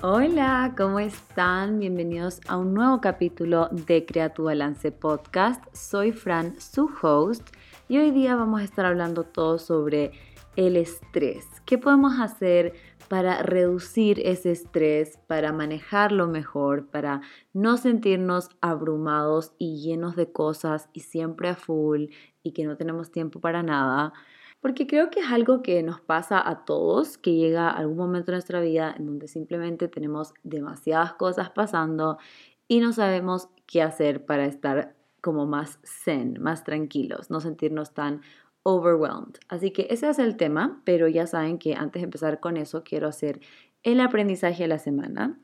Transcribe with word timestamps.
Hola, 0.00 0.74
¿cómo 0.76 1.00
están? 1.00 1.80
Bienvenidos 1.80 2.40
a 2.46 2.56
un 2.56 2.72
nuevo 2.72 3.00
capítulo 3.00 3.68
de 3.72 4.06
Crea 4.06 4.32
tu 4.32 4.44
Balance 4.44 4.92
Podcast. 4.92 5.60
Soy 5.74 6.12
Fran, 6.12 6.54
su 6.60 6.88
host, 7.02 7.44
y 7.88 7.98
hoy 7.98 8.12
día 8.12 8.36
vamos 8.36 8.60
a 8.60 8.64
estar 8.64 8.86
hablando 8.86 9.24
todo 9.24 9.58
sobre 9.58 10.12
el 10.54 10.76
estrés. 10.76 11.46
¿Qué 11.66 11.78
podemos 11.78 12.20
hacer 12.20 12.74
para 13.08 13.42
reducir 13.42 14.20
ese 14.24 14.52
estrés, 14.52 15.18
para 15.26 15.52
manejarlo 15.52 16.28
mejor, 16.28 16.86
para 16.86 17.22
no 17.52 17.76
sentirnos 17.76 18.50
abrumados 18.60 19.52
y 19.58 19.82
llenos 19.82 20.14
de 20.14 20.30
cosas 20.30 20.88
y 20.92 21.00
siempre 21.00 21.48
a 21.48 21.56
full 21.56 22.04
y 22.44 22.52
que 22.52 22.62
no 22.62 22.76
tenemos 22.76 23.10
tiempo 23.10 23.40
para 23.40 23.64
nada? 23.64 24.12
Porque 24.60 24.86
creo 24.86 25.10
que 25.10 25.20
es 25.20 25.26
algo 25.26 25.62
que 25.62 25.82
nos 25.82 26.00
pasa 26.00 26.46
a 26.46 26.64
todos, 26.64 27.18
que 27.18 27.34
llega 27.34 27.70
algún 27.70 27.96
momento 27.96 28.32
de 28.32 28.36
nuestra 28.36 28.60
vida 28.60 28.94
en 28.96 29.06
donde 29.06 29.28
simplemente 29.28 29.88
tenemos 29.88 30.34
demasiadas 30.42 31.14
cosas 31.14 31.50
pasando 31.50 32.18
y 32.66 32.80
no 32.80 32.92
sabemos 32.92 33.48
qué 33.66 33.82
hacer 33.82 34.24
para 34.26 34.46
estar 34.46 34.94
como 35.20 35.46
más 35.46 35.78
zen, 35.84 36.38
más 36.40 36.64
tranquilos, 36.64 37.30
no 37.30 37.40
sentirnos 37.40 37.92
tan 37.94 38.22
overwhelmed. 38.62 39.36
Así 39.48 39.70
que 39.70 39.86
ese 39.90 40.08
es 40.08 40.18
el 40.18 40.36
tema, 40.36 40.82
pero 40.84 41.08
ya 41.08 41.26
saben 41.26 41.58
que 41.58 41.74
antes 41.74 42.02
de 42.02 42.04
empezar 42.04 42.40
con 42.40 42.56
eso 42.56 42.82
quiero 42.84 43.08
hacer 43.08 43.40
el 43.82 44.00
aprendizaje 44.00 44.64
de 44.64 44.68
la 44.68 44.78
semana. 44.78 45.38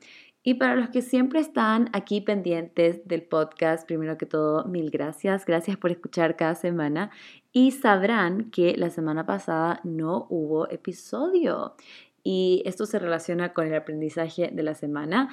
Y 0.47 0.53
para 0.53 0.75
los 0.75 0.89
que 0.89 1.01
siempre 1.01 1.39
están 1.39 1.89
aquí 1.91 2.21
pendientes 2.21 3.07
del 3.07 3.23
podcast, 3.23 3.87
primero 3.87 4.15
que 4.15 4.27
todo, 4.27 4.63
mil 4.65 4.91
gracias. 4.91 5.43
Gracias 5.43 5.75
por 5.75 5.89
escuchar 5.89 6.35
cada 6.35 6.53
semana. 6.53 7.09
Y 7.51 7.71
sabrán 7.71 8.51
que 8.51 8.77
la 8.77 8.91
semana 8.91 9.25
pasada 9.25 9.79
no 9.83 10.27
hubo 10.29 10.69
episodio. 10.69 11.73
Y 12.23 12.61
esto 12.65 12.85
se 12.85 12.99
relaciona 12.99 13.53
con 13.53 13.65
el 13.65 13.73
aprendizaje 13.73 14.51
de 14.53 14.61
la 14.61 14.75
semana, 14.75 15.29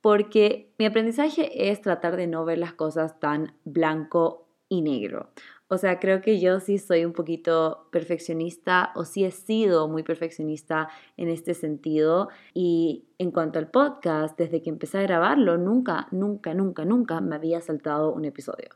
porque 0.00 0.72
mi 0.80 0.86
aprendizaje 0.86 1.70
es 1.70 1.80
tratar 1.80 2.16
de 2.16 2.26
no 2.26 2.44
ver 2.44 2.58
las 2.58 2.72
cosas 2.72 3.20
tan 3.20 3.54
blanco 3.64 4.48
y 4.68 4.82
negro. 4.82 5.30
O 5.68 5.78
sea, 5.78 5.98
creo 5.98 6.20
que 6.20 6.38
yo 6.38 6.60
sí 6.60 6.78
soy 6.78 7.04
un 7.04 7.12
poquito 7.12 7.88
perfeccionista 7.90 8.92
o 8.94 9.04
sí 9.04 9.24
he 9.24 9.32
sido 9.32 9.88
muy 9.88 10.04
perfeccionista 10.04 10.88
en 11.16 11.28
este 11.28 11.54
sentido. 11.54 12.28
Y 12.54 13.08
en 13.18 13.32
cuanto 13.32 13.58
al 13.58 13.68
podcast, 13.70 14.38
desde 14.38 14.62
que 14.62 14.70
empecé 14.70 14.98
a 14.98 15.02
grabarlo, 15.02 15.58
nunca, 15.58 16.06
nunca, 16.12 16.54
nunca, 16.54 16.84
nunca 16.84 17.20
me 17.20 17.34
había 17.34 17.60
saltado 17.60 18.12
un 18.12 18.24
episodio. 18.24 18.68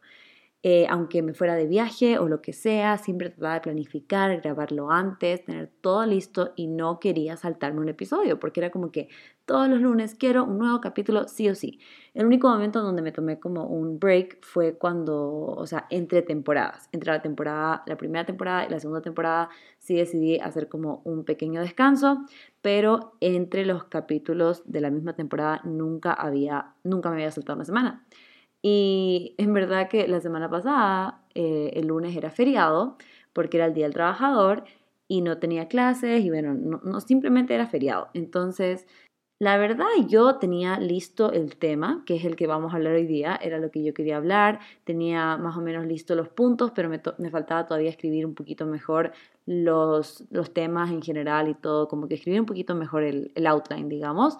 Eh, 0.62 0.86
aunque 0.91 1.22
me 1.22 1.33
fuera 1.33 1.55
de 1.55 1.66
viaje 1.66 2.19
o 2.19 2.28
lo 2.28 2.42
que 2.42 2.53
sea, 2.53 2.98
siempre 2.98 3.30
trataba 3.30 3.55
de 3.55 3.61
planificar, 3.62 4.42
grabarlo 4.42 4.91
antes, 4.91 5.42
tener 5.42 5.70
todo 5.80 6.05
listo 6.05 6.53
y 6.55 6.66
no 6.66 7.00
quería 7.00 7.39
saltarme 7.39 7.80
un 7.80 7.89
episodio 7.89 8.39
porque 8.39 8.61
era 8.61 8.70
como 8.70 8.92
que 8.92 9.08
todos 9.47 9.70
los 9.70 9.81
lunes 9.81 10.14
quiero 10.14 10.44
un 10.44 10.58
nuevo 10.58 10.83
capítulo 10.83 11.28
sí 11.28 11.48
o 11.48 11.55
sí. 11.55 11.81
El 12.12 12.27
único 12.27 12.48
momento 12.50 12.83
donde 12.83 13.00
me 13.00 13.11
tomé 13.11 13.41
como 13.41 13.64
un 13.64 13.98
break 13.98 14.38
fue 14.42 14.77
cuando, 14.77 15.47
o 15.47 15.66
sea, 15.66 15.86
entre 15.88 16.20
temporadas, 16.20 16.91
entre 16.92 17.11
la 17.11 17.22
temporada, 17.22 17.83
la 17.86 17.97
primera 17.97 18.27
temporada 18.27 18.66
y 18.66 18.69
la 18.69 18.81
segunda 18.81 19.00
temporada, 19.00 19.48
sí 19.78 19.94
decidí 19.97 20.38
hacer 20.41 20.69
como 20.69 21.00
un 21.05 21.25
pequeño 21.25 21.62
descanso, 21.62 22.27
pero 22.61 23.14
entre 23.20 23.64
los 23.64 23.84
capítulos 23.84 24.62
de 24.66 24.83
la 24.83 24.91
misma 24.91 25.14
temporada 25.14 25.62
nunca 25.64 26.12
había, 26.12 26.75
nunca 26.84 27.08
me 27.08 27.16
había 27.16 27.31
saltado 27.31 27.56
una 27.56 27.64
semana. 27.64 28.05
Y 28.62 29.34
en 29.39 29.53
verdad 29.55 29.89
que 29.89 30.06
la 30.06 30.20
semana 30.20 30.50
pasada, 30.50 31.22
eh, 31.34 31.70
el 31.75 31.86
lunes 31.86 32.16
era 32.16 32.30
feriado, 32.30 32.97
porque 33.33 33.56
era 33.56 33.66
el 33.66 33.75
Día 33.75 33.86
del 33.86 33.94
Trabajador 33.94 34.64
y 35.08 35.22
no 35.22 35.39
tenía 35.39 35.69
clases 35.69 36.25
y 36.25 36.30
bueno, 36.30 36.55
no, 36.55 37.00
simplemente 37.00 37.55
era 37.55 37.66
feriado. 37.66 38.08
Entonces, 38.14 38.86
la 39.41 39.56
verdad 39.56 39.86
yo 40.06 40.36
tenía 40.36 40.78
listo 40.78 41.33
el 41.33 41.56
tema, 41.56 42.03
que 42.06 42.16
es 42.16 42.25
el 42.25 42.36
que 42.36 42.47
vamos 42.47 42.72
a 42.72 42.77
hablar 42.77 42.94
hoy 42.94 43.06
día, 43.06 43.38
era 43.43 43.59
lo 43.59 43.70
que 43.70 43.82
yo 43.82 43.94
quería 43.94 44.19
hablar, 44.19 44.60
tenía 44.84 45.37
más 45.38 45.56
o 45.56 45.62
menos 45.62 45.87
listo 45.87 46.15
los 46.15 46.28
puntos, 46.28 46.72
pero 46.72 46.88
me, 46.88 47.00
me 47.19 47.31
faltaba 47.31 47.66
todavía 47.66 47.91
escribir 47.91 48.26
un 48.26 48.34
poquito 48.34 48.66
mejor 48.66 49.12
los, 49.47 50.25
los, 50.31 50.53
temas 50.53 50.91
en 50.91 51.03
general 51.03 51.49
y 51.49 51.54
todo, 51.54 51.88
como 51.88 52.06
que 52.06 52.15
escribir 52.15 52.41
un 52.41 52.47
poquito 52.47 52.75
mejor 52.75 53.03
el, 53.03 53.32
el 53.34 53.47
outline, 53.47 53.88
digamos. 53.88 54.38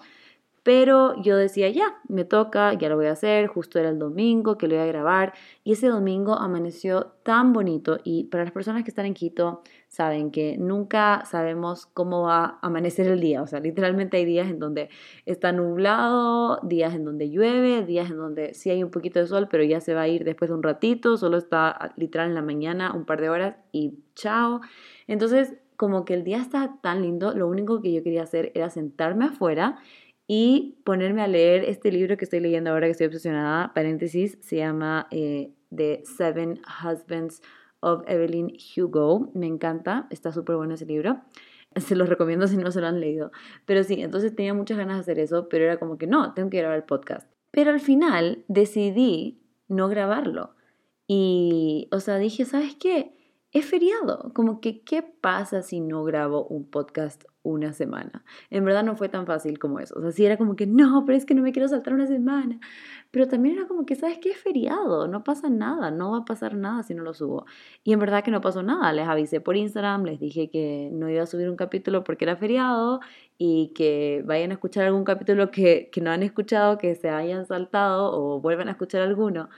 Pero 0.63 1.19
yo 1.23 1.37
decía, 1.37 1.69
ya, 1.69 1.99
me 2.07 2.23
toca, 2.23 2.73
ya 2.75 2.87
lo 2.87 2.95
voy 2.95 3.07
a 3.07 3.13
hacer, 3.13 3.47
justo 3.47 3.79
era 3.79 3.89
el 3.89 3.97
domingo 3.97 4.59
que 4.59 4.67
lo 4.67 4.75
iba 4.75 4.83
a 4.83 4.87
grabar 4.87 5.33
y 5.63 5.71
ese 5.71 5.87
domingo 5.87 6.35
amaneció 6.35 7.13
tan 7.23 7.51
bonito 7.51 7.97
y 8.03 8.25
para 8.25 8.43
las 8.43 8.53
personas 8.53 8.83
que 8.83 8.91
están 8.91 9.07
en 9.07 9.15
Quito 9.15 9.63
saben 9.87 10.29
que 10.29 10.57
nunca 10.59 11.23
sabemos 11.25 11.87
cómo 11.87 12.23
va 12.23 12.43
a 12.45 12.59
amanecer 12.61 13.07
el 13.07 13.19
día, 13.19 13.41
o 13.41 13.47
sea, 13.47 13.59
literalmente 13.59 14.17
hay 14.17 14.25
días 14.25 14.49
en 14.49 14.59
donde 14.59 14.89
está 15.25 15.51
nublado, 15.51 16.59
días 16.61 16.93
en 16.93 17.05
donde 17.05 17.29
llueve, 17.29 17.83
días 17.83 18.11
en 18.11 18.17
donde 18.17 18.53
sí 18.53 18.69
hay 18.69 18.83
un 18.83 18.91
poquito 18.91 19.19
de 19.19 19.25
sol, 19.25 19.47
pero 19.49 19.63
ya 19.63 19.81
se 19.81 19.95
va 19.95 20.01
a 20.01 20.07
ir 20.07 20.23
después 20.23 20.49
de 20.49 20.55
un 20.55 20.63
ratito, 20.63 21.17
solo 21.17 21.37
está 21.37 21.93
literal 21.97 22.29
en 22.29 22.35
la 22.35 22.43
mañana 22.43 22.93
un 22.93 23.05
par 23.05 23.19
de 23.19 23.29
horas 23.29 23.55
y 23.71 23.95
chao. 24.13 24.61
Entonces, 25.07 25.55
como 25.75 26.05
que 26.05 26.13
el 26.13 26.23
día 26.23 26.37
está 26.37 26.77
tan 26.83 27.01
lindo, 27.01 27.33
lo 27.33 27.47
único 27.47 27.81
que 27.81 27.91
yo 27.91 28.03
quería 28.03 28.21
hacer 28.21 28.51
era 28.53 28.69
sentarme 28.69 29.25
afuera 29.25 29.79
y 30.33 30.77
ponerme 30.85 31.21
a 31.21 31.27
leer 31.27 31.65
este 31.65 31.91
libro 31.91 32.15
que 32.15 32.23
estoy 32.23 32.39
leyendo 32.39 32.69
ahora, 32.69 32.87
que 32.87 32.91
estoy 32.91 33.07
obsesionada, 33.07 33.73
paréntesis, 33.73 34.37
se 34.39 34.55
llama 34.55 35.09
eh, 35.11 35.51
The 35.75 36.03
Seven 36.05 36.61
Husbands 36.81 37.41
of 37.81 38.03
Evelyn 38.07 38.53
Hugo. 38.55 39.29
Me 39.33 39.45
encanta, 39.47 40.07
está 40.09 40.31
súper 40.31 40.55
bueno 40.55 40.75
ese 40.75 40.85
libro. 40.85 41.19
Se 41.75 41.97
los 41.97 42.07
recomiendo 42.07 42.47
si 42.47 42.55
no 42.55 42.71
se 42.71 42.79
lo 42.79 42.87
han 42.87 43.01
leído. 43.01 43.33
Pero 43.65 43.83
sí, 43.83 44.01
entonces 44.01 44.33
tenía 44.33 44.53
muchas 44.53 44.77
ganas 44.77 44.95
de 44.95 45.01
hacer 45.01 45.19
eso, 45.19 45.49
pero 45.49 45.65
era 45.65 45.79
como 45.79 45.97
que 45.97 46.07
no, 46.07 46.33
tengo 46.33 46.49
que 46.49 46.59
grabar 46.59 46.77
el 46.77 46.85
podcast. 46.85 47.29
Pero 47.51 47.71
al 47.71 47.81
final 47.81 48.45
decidí 48.47 49.41
no 49.67 49.89
grabarlo. 49.89 50.55
Y, 51.07 51.89
o 51.91 51.99
sea, 51.99 52.17
dije, 52.19 52.45
¿sabes 52.45 52.75
qué? 52.75 53.17
Es 53.51 53.65
feriado. 53.65 54.31
Como 54.33 54.61
que, 54.61 54.81
¿qué 54.81 55.03
pasa 55.03 55.61
si 55.61 55.81
no 55.81 56.03
grabo 56.03 56.45
un 56.45 56.69
podcast 56.69 57.23
una 57.43 57.73
semana. 57.73 58.23
En 58.49 58.65
verdad 58.65 58.83
no 58.83 58.95
fue 58.95 59.09
tan 59.09 59.25
fácil 59.25 59.57
como 59.57 59.79
eso. 59.79 59.97
O 59.97 60.01
sea, 60.01 60.11
sí 60.11 60.25
era 60.25 60.37
como 60.37 60.55
que, 60.55 60.67
no, 60.67 61.05
pero 61.05 61.17
es 61.17 61.25
que 61.25 61.33
no 61.33 61.41
me 61.41 61.51
quiero 61.51 61.67
saltar 61.67 61.93
una 61.93 62.07
semana. 62.07 62.59
Pero 63.09 63.27
también 63.27 63.57
era 63.57 63.67
como 63.67 63.85
que, 63.85 63.95
¿sabes 63.95 64.19
qué? 64.19 64.29
Es 64.29 64.37
feriado, 64.37 65.07
no 65.07 65.23
pasa 65.23 65.49
nada, 65.49 65.91
no 65.91 66.11
va 66.11 66.19
a 66.19 66.25
pasar 66.25 66.55
nada 66.55 66.83
si 66.83 66.93
no 66.93 67.03
lo 67.03 67.13
subo. 67.13 67.45
Y 67.83 67.93
en 67.93 67.99
verdad 67.99 68.23
que 68.23 68.31
no 68.31 68.41
pasó 68.41 68.63
nada. 68.63 68.93
Les 68.93 69.07
avisé 69.07 69.41
por 69.41 69.55
Instagram, 69.55 70.05
les 70.05 70.19
dije 70.19 70.49
que 70.49 70.89
no 70.93 71.09
iba 71.09 71.23
a 71.23 71.25
subir 71.25 71.49
un 71.49 71.55
capítulo 71.55 72.03
porque 72.03 72.25
era 72.25 72.35
feriado 72.35 72.99
y 73.37 73.71
que 73.75 74.23
vayan 74.25 74.51
a 74.51 74.53
escuchar 74.53 74.85
algún 74.85 75.03
capítulo 75.03 75.49
que, 75.51 75.89
que 75.91 76.01
no 76.01 76.11
han 76.11 76.23
escuchado, 76.23 76.77
que 76.77 76.93
se 76.95 77.09
hayan 77.09 77.45
saltado 77.45 78.11
o 78.13 78.39
vuelvan 78.39 78.67
a 78.67 78.71
escuchar 78.71 79.01
alguno 79.01 79.49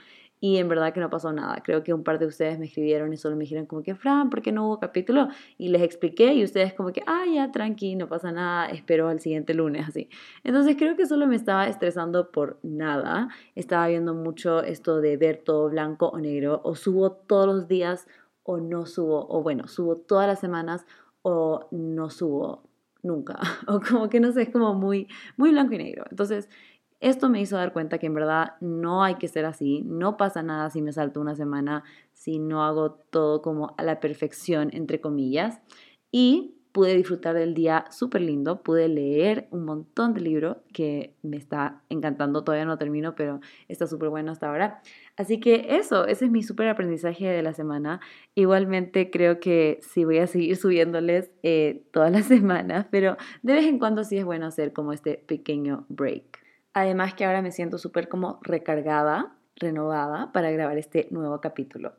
y 0.44 0.58
en 0.58 0.68
verdad 0.68 0.92
que 0.92 1.00
no 1.00 1.08
pasó 1.08 1.32
nada. 1.32 1.62
Creo 1.64 1.82
que 1.82 1.94
un 1.94 2.04
par 2.04 2.18
de 2.18 2.26
ustedes 2.26 2.58
me 2.58 2.66
escribieron 2.66 3.10
y 3.14 3.16
solo 3.16 3.34
me 3.34 3.44
dijeron 3.44 3.64
como 3.64 3.82
que, 3.82 3.94
Fran, 3.94 4.28
¿por 4.28 4.42
qué 4.42 4.52
no 4.52 4.66
hubo 4.66 4.78
capítulo? 4.78 5.28
Y 5.56 5.68
les 5.68 5.80
expliqué 5.80 6.34
y 6.34 6.44
ustedes 6.44 6.74
como 6.74 6.92
que, 6.92 7.02
ah, 7.06 7.24
ya, 7.32 7.50
tranqui, 7.50 7.96
no 7.96 8.10
pasa 8.10 8.30
nada, 8.30 8.66
espero 8.66 9.08
al 9.08 9.20
siguiente 9.20 9.54
lunes, 9.54 9.88
así. 9.88 10.10
Entonces 10.42 10.76
creo 10.78 10.96
que 10.96 11.06
solo 11.06 11.26
me 11.26 11.34
estaba 11.34 11.66
estresando 11.66 12.30
por 12.30 12.58
nada. 12.62 13.30
Estaba 13.54 13.88
viendo 13.88 14.12
mucho 14.12 14.62
esto 14.62 15.00
de 15.00 15.16
ver 15.16 15.38
todo 15.38 15.70
blanco 15.70 16.08
o 16.08 16.18
negro, 16.18 16.60
o 16.62 16.74
subo 16.74 17.12
todos 17.12 17.46
los 17.46 17.66
días 17.66 18.06
o 18.42 18.58
no 18.58 18.84
subo, 18.84 19.26
o 19.30 19.42
bueno, 19.42 19.66
subo 19.66 19.96
todas 19.96 20.26
las 20.26 20.40
semanas 20.40 20.84
o 21.22 21.68
no 21.70 22.10
subo 22.10 22.64
nunca. 23.02 23.38
O 23.66 23.80
como 23.80 24.10
que 24.10 24.20
no 24.20 24.30
sé, 24.30 24.42
es 24.42 24.50
como 24.50 24.74
muy, 24.74 25.08
muy 25.38 25.52
blanco 25.52 25.72
y 25.72 25.78
negro. 25.78 26.04
Entonces 26.10 26.50
esto 27.04 27.28
me 27.28 27.40
hizo 27.40 27.56
dar 27.56 27.72
cuenta 27.74 27.98
que 27.98 28.06
en 28.06 28.14
verdad 28.14 28.54
no 28.60 29.04
hay 29.04 29.16
que 29.16 29.28
ser 29.28 29.44
así, 29.44 29.82
no 29.84 30.16
pasa 30.16 30.42
nada 30.42 30.70
si 30.70 30.80
me 30.80 30.92
salto 30.92 31.20
una 31.20 31.34
semana, 31.34 31.84
si 32.14 32.38
no 32.38 32.64
hago 32.64 32.92
todo 33.10 33.42
como 33.42 33.74
a 33.76 33.82
la 33.82 34.00
perfección, 34.00 34.70
entre 34.72 35.02
comillas. 35.02 35.60
Y 36.10 36.54
pude 36.72 36.96
disfrutar 36.96 37.36
del 37.36 37.52
día 37.54 37.84
súper 37.90 38.22
lindo, 38.22 38.62
pude 38.62 38.88
leer 38.88 39.46
un 39.50 39.64
montón 39.64 40.14
de 40.14 40.22
libros 40.22 40.56
que 40.72 41.14
me 41.22 41.36
está 41.36 41.82
encantando, 41.90 42.42
todavía 42.42 42.64
no 42.64 42.78
termino, 42.78 43.14
pero 43.14 43.40
está 43.68 43.86
súper 43.86 44.08
bueno 44.08 44.32
hasta 44.32 44.48
ahora. 44.48 44.80
Así 45.16 45.38
que 45.38 45.66
eso, 45.68 46.06
ese 46.06 46.24
es 46.24 46.30
mi 46.30 46.42
súper 46.42 46.68
aprendizaje 46.68 47.28
de 47.28 47.42
la 47.42 47.52
semana. 47.52 48.00
Igualmente 48.34 49.10
creo 49.10 49.40
que 49.40 49.78
sí 49.82 50.04
voy 50.04 50.18
a 50.18 50.26
seguir 50.26 50.56
subiéndoles 50.56 51.30
eh, 51.42 51.84
todas 51.92 52.10
las 52.10 52.24
semanas, 52.28 52.86
pero 52.90 53.18
de 53.42 53.52
vez 53.52 53.66
en 53.66 53.78
cuando 53.78 54.02
sí 54.02 54.16
es 54.16 54.24
bueno 54.24 54.46
hacer 54.46 54.72
como 54.72 54.94
este 54.94 55.22
pequeño 55.26 55.84
break. 55.90 56.43
Además 56.74 57.14
que 57.14 57.24
ahora 57.24 57.40
me 57.40 57.52
siento 57.52 57.78
súper 57.78 58.08
como 58.08 58.38
recargada, 58.42 59.34
renovada 59.56 60.32
para 60.32 60.50
grabar 60.50 60.76
este 60.76 61.08
nuevo 61.10 61.40
capítulo. 61.40 61.94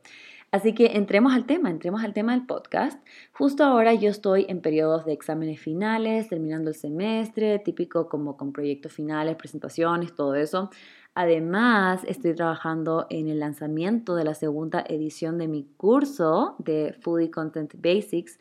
Así 0.51 0.73
que 0.73 0.95
entremos 0.95 1.33
al 1.33 1.45
tema, 1.45 1.69
entremos 1.69 2.03
al 2.03 2.13
tema 2.13 2.33
del 2.33 2.45
podcast. 2.45 3.05
Justo 3.33 3.63
ahora 3.63 3.93
yo 3.93 4.09
estoy 4.09 4.45
en 4.47 4.61
periodos 4.61 5.05
de 5.05 5.13
exámenes 5.13 5.59
finales, 5.59 6.29
terminando 6.29 6.69
el 6.69 6.75
semestre, 6.75 7.59
típico 7.59 8.07
como 8.07 8.37
con 8.37 8.53
proyectos 8.53 8.93
finales, 8.93 9.35
presentaciones, 9.35 10.15
todo 10.15 10.35
eso. 10.35 10.69
Además, 11.13 12.03
estoy 12.07 12.35
trabajando 12.35 13.07
en 13.09 13.27
el 13.27 13.39
lanzamiento 13.39 14.15
de 14.15 14.25
la 14.25 14.33
segunda 14.33 14.83
edición 14.87 15.37
de 15.37 15.47
mi 15.47 15.63
curso 15.77 16.55
de 16.59 16.95
Foodie 17.01 17.31
Content 17.31 17.73
Basics 17.75 18.37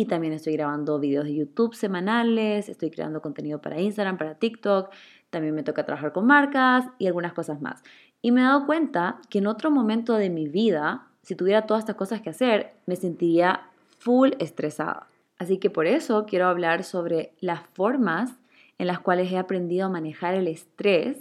y 0.00 0.06
también 0.06 0.32
estoy 0.32 0.52
grabando 0.52 1.00
videos 1.00 1.24
de 1.24 1.34
YouTube 1.34 1.74
semanales, 1.74 2.68
estoy 2.68 2.88
creando 2.90 3.20
contenido 3.20 3.60
para 3.60 3.80
Instagram, 3.80 4.16
para 4.16 4.36
TikTok, 4.38 4.90
también 5.30 5.54
me 5.54 5.62
toca 5.62 5.84
trabajar 5.84 6.12
con 6.12 6.26
marcas 6.26 6.86
y 6.98 7.06
algunas 7.06 7.32
cosas 7.32 7.60
más. 7.60 7.82
Y 8.22 8.32
me 8.32 8.40
he 8.40 8.44
dado 8.44 8.66
cuenta 8.66 9.20
que 9.30 9.38
en 9.38 9.46
otro 9.46 9.70
momento 9.70 10.14
de 10.14 10.30
mi 10.30 10.48
vida, 10.48 11.06
si 11.22 11.34
tuviera 11.34 11.66
todas 11.66 11.82
estas 11.82 11.96
cosas 11.96 12.20
que 12.20 12.30
hacer, 12.30 12.72
me 12.86 12.96
sentiría 12.96 13.68
full 13.98 14.30
estresada. 14.38 15.06
Así 15.38 15.58
que 15.58 15.70
por 15.70 15.86
eso 15.86 16.26
quiero 16.26 16.46
hablar 16.46 16.82
sobre 16.82 17.32
las 17.40 17.60
formas 17.74 18.32
en 18.78 18.86
las 18.86 19.00
cuales 19.00 19.30
he 19.30 19.38
aprendido 19.38 19.86
a 19.86 19.90
manejar 19.90 20.34
el 20.34 20.48
estrés 20.48 21.18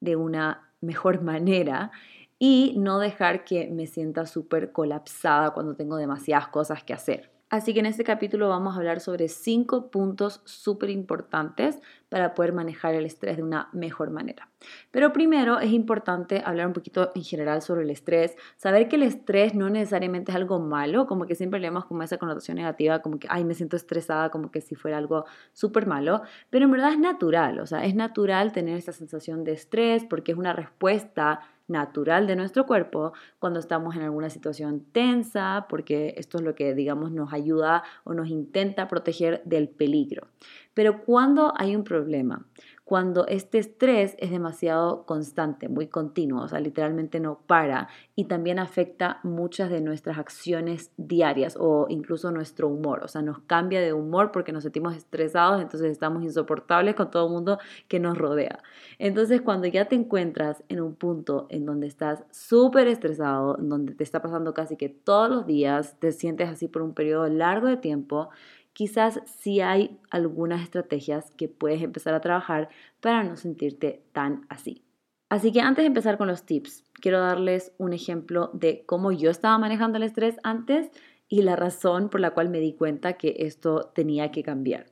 de 0.00 0.16
una 0.16 0.68
mejor 0.80 1.22
manera 1.22 1.90
y 2.38 2.74
no 2.76 2.98
dejar 2.98 3.44
que 3.44 3.68
me 3.68 3.86
sienta 3.86 4.26
súper 4.26 4.72
colapsada 4.72 5.50
cuando 5.52 5.76
tengo 5.76 5.96
demasiadas 5.96 6.48
cosas 6.48 6.82
que 6.82 6.92
hacer. 6.92 7.30
Así 7.52 7.74
que 7.74 7.80
en 7.80 7.86
este 7.86 8.02
capítulo 8.02 8.48
vamos 8.48 8.74
a 8.74 8.78
hablar 8.78 9.00
sobre 9.00 9.28
cinco 9.28 9.90
puntos 9.90 10.40
súper 10.46 10.88
importantes 10.88 11.82
para 12.08 12.32
poder 12.32 12.54
manejar 12.54 12.94
el 12.94 13.04
estrés 13.04 13.36
de 13.36 13.42
una 13.42 13.68
mejor 13.74 14.10
manera. 14.10 14.48
Pero 14.90 15.12
primero 15.12 15.60
es 15.60 15.70
importante 15.70 16.42
hablar 16.46 16.66
un 16.66 16.72
poquito 16.72 17.12
en 17.14 17.22
general 17.22 17.60
sobre 17.60 17.82
el 17.82 17.90
estrés, 17.90 18.36
saber 18.56 18.88
que 18.88 18.96
el 18.96 19.02
estrés 19.02 19.54
no 19.54 19.68
necesariamente 19.68 20.32
es 20.32 20.36
algo 20.36 20.60
malo, 20.60 21.06
como 21.06 21.26
que 21.26 21.34
siempre 21.34 21.60
leemos 21.60 21.84
como 21.84 22.02
esa 22.02 22.16
connotación 22.16 22.56
negativa, 22.56 23.00
como 23.02 23.18
que, 23.18 23.28
ay, 23.30 23.44
me 23.44 23.52
siento 23.52 23.76
estresada, 23.76 24.30
como 24.30 24.50
que 24.50 24.62
si 24.62 24.74
fuera 24.74 24.96
algo 24.96 25.26
súper 25.52 25.86
malo, 25.86 26.22
pero 26.48 26.64
en 26.64 26.70
verdad 26.70 26.92
es 26.92 26.98
natural, 26.98 27.60
o 27.60 27.66
sea, 27.66 27.84
es 27.84 27.94
natural 27.94 28.52
tener 28.52 28.78
esa 28.78 28.92
sensación 28.92 29.44
de 29.44 29.52
estrés 29.52 30.06
porque 30.06 30.32
es 30.32 30.38
una 30.38 30.54
respuesta 30.54 31.40
natural 31.68 32.26
de 32.26 32.36
nuestro 32.36 32.66
cuerpo 32.66 33.12
cuando 33.38 33.60
estamos 33.60 33.96
en 33.96 34.02
alguna 34.02 34.30
situación 34.30 34.84
tensa, 34.92 35.66
porque 35.68 36.14
esto 36.16 36.38
es 36.38 36.44
lo 36.44 36.54
que, 36.54 36.74
digamos, 36.74 37.12
nos 37.12 37.32
ayuda 37.32 37.82
o 38.04 38.14
nos 38.14 38.28
intenta 38.28 38.88
proteger 38.88 39.42
del 39.44 39.68
peligro. 39.68 40.26
Pero 40.74 41.02
cuando 41.04 41.52
hay 41.56 41.76
un 41.76 41.84
problema, 41.84 42.46
cuando 42.84 43.26
este 43.26 43.58
estrés 43.58 44.16
es 44.18 44.30
demasiado 44.30 45.06
constante, 45.06 45.68
muy 45.68 45.86
continuo, 45.86 46.42
o 46.42 46.48
sea, 46.48 46.60
literalmente 46.60 47.20
no 47.20 47.38
para 47.46 47.88
y 48.16 48.24
también 48.24 48.58
afecta 48.58 49.20
muchas 49.22 49.70
de 49.70 49.80
nuestras 49.80 50.18
acciones 50.18 50.90
diarias 50.96 51.56
o 51.58 51.86
incluso 51.88 52.32
nuestro 52.32 52.68
humor, 52.68 53.02
o 53.04 53.08
sea, 53.08 53.22
nos 53.22 53.38
cambia 53.40 53.80
de 53.80 53.92
humor 53.92 54.32
porque 54.32 54.52
nos 54.52 54.64
sentimos 54.64 54.96
estresados, 54.96 55.62
entonces 55.62 55.92
estamos 55.92 56.22
insoportables 56.24 56.94
con 56.96 57.10
todo 57.10 57.26
el 57.26 57.32
mundo 57.32 57.58
que 57.86 58.00
nos 58.00 58.18
rodea. 58.18 58.58
Entonces, 58.98 59.40
cuando 59.40 59.68
ya 59.68 59.86
te 59.86 59.94
encuentras 59.94 60.64
en 60.68 60.80
un 60.80 60.94
punto 60.94 61.46
en 61.50 61.64
donde 61.64 61.86
estás 61.86 62.24
súper 62.30 62.88
estresado, 62.88 63.58
en 63.58 63.68
donde 63.68 63.94
te 63.94 64.02
está 64.04 64.20
pasando 64.20 64.54
casi 64.54 64.76
que 64.76 64.88
todos 64.88 65.30
los 65.30 65.46
días, 65.46 65.98
te 66.00 66.12
sientes 66.12 66.48
así 66.48 66.68
por 66.68 66.82
un 66.82 66.94
periodo 66.94 67.28
largo 67.28 67.68
de 67.68 67.76
tiempo, 67.76 68.30
quizás 68.72 69.20
sí 69.26 69.60
hay 69.60 69.98
algunas 70.10 70.62
estrategias 70.62 71.30
que 71.32 71.48
puedes 71.48 71.82
empezar 71.82 72.14
a 72.14 72.20
trabajar 72.20 72.68
para 73.00 73.22
no 73.22 73.36
sentirte 73.36 74.02
tan 74.12 74.46
así. 74.48 74.82
Así 75.28 75.50
que 75.50 75.60
antes 75.60 75.82
de 75.82 75.86
empezar 75.86 76.18
con 76.18 76.28
los 76.28 76.44
tips, 76.44 76.84
quiero 76.92 77.18
darles 77.18 77.72
un 77.78 77.94
ejemplo 77.94 78.50
de 78.52 78.84
cómo 78.84 79.12
yo 79.12 79.30
estaba 79.30 79.56
manejando 79.58 79.96
el 79.96 80.02
estrés 80.02 80.36
antes 80.42 80.90
y 81.28 81.40
la 81.40 81.56
razón 81.56 82.10
por 82.10 82.20
la 82.20 82.32
cual 82.32 82.50
me 82.50 82.60
di 82.60 82.74
cuenta 82.74 83.14
que 83.14 83.36
esto 83.38 83.90
tenía 83.94 84.30
que 84.30 84.42
cambiar. 84.42 84.86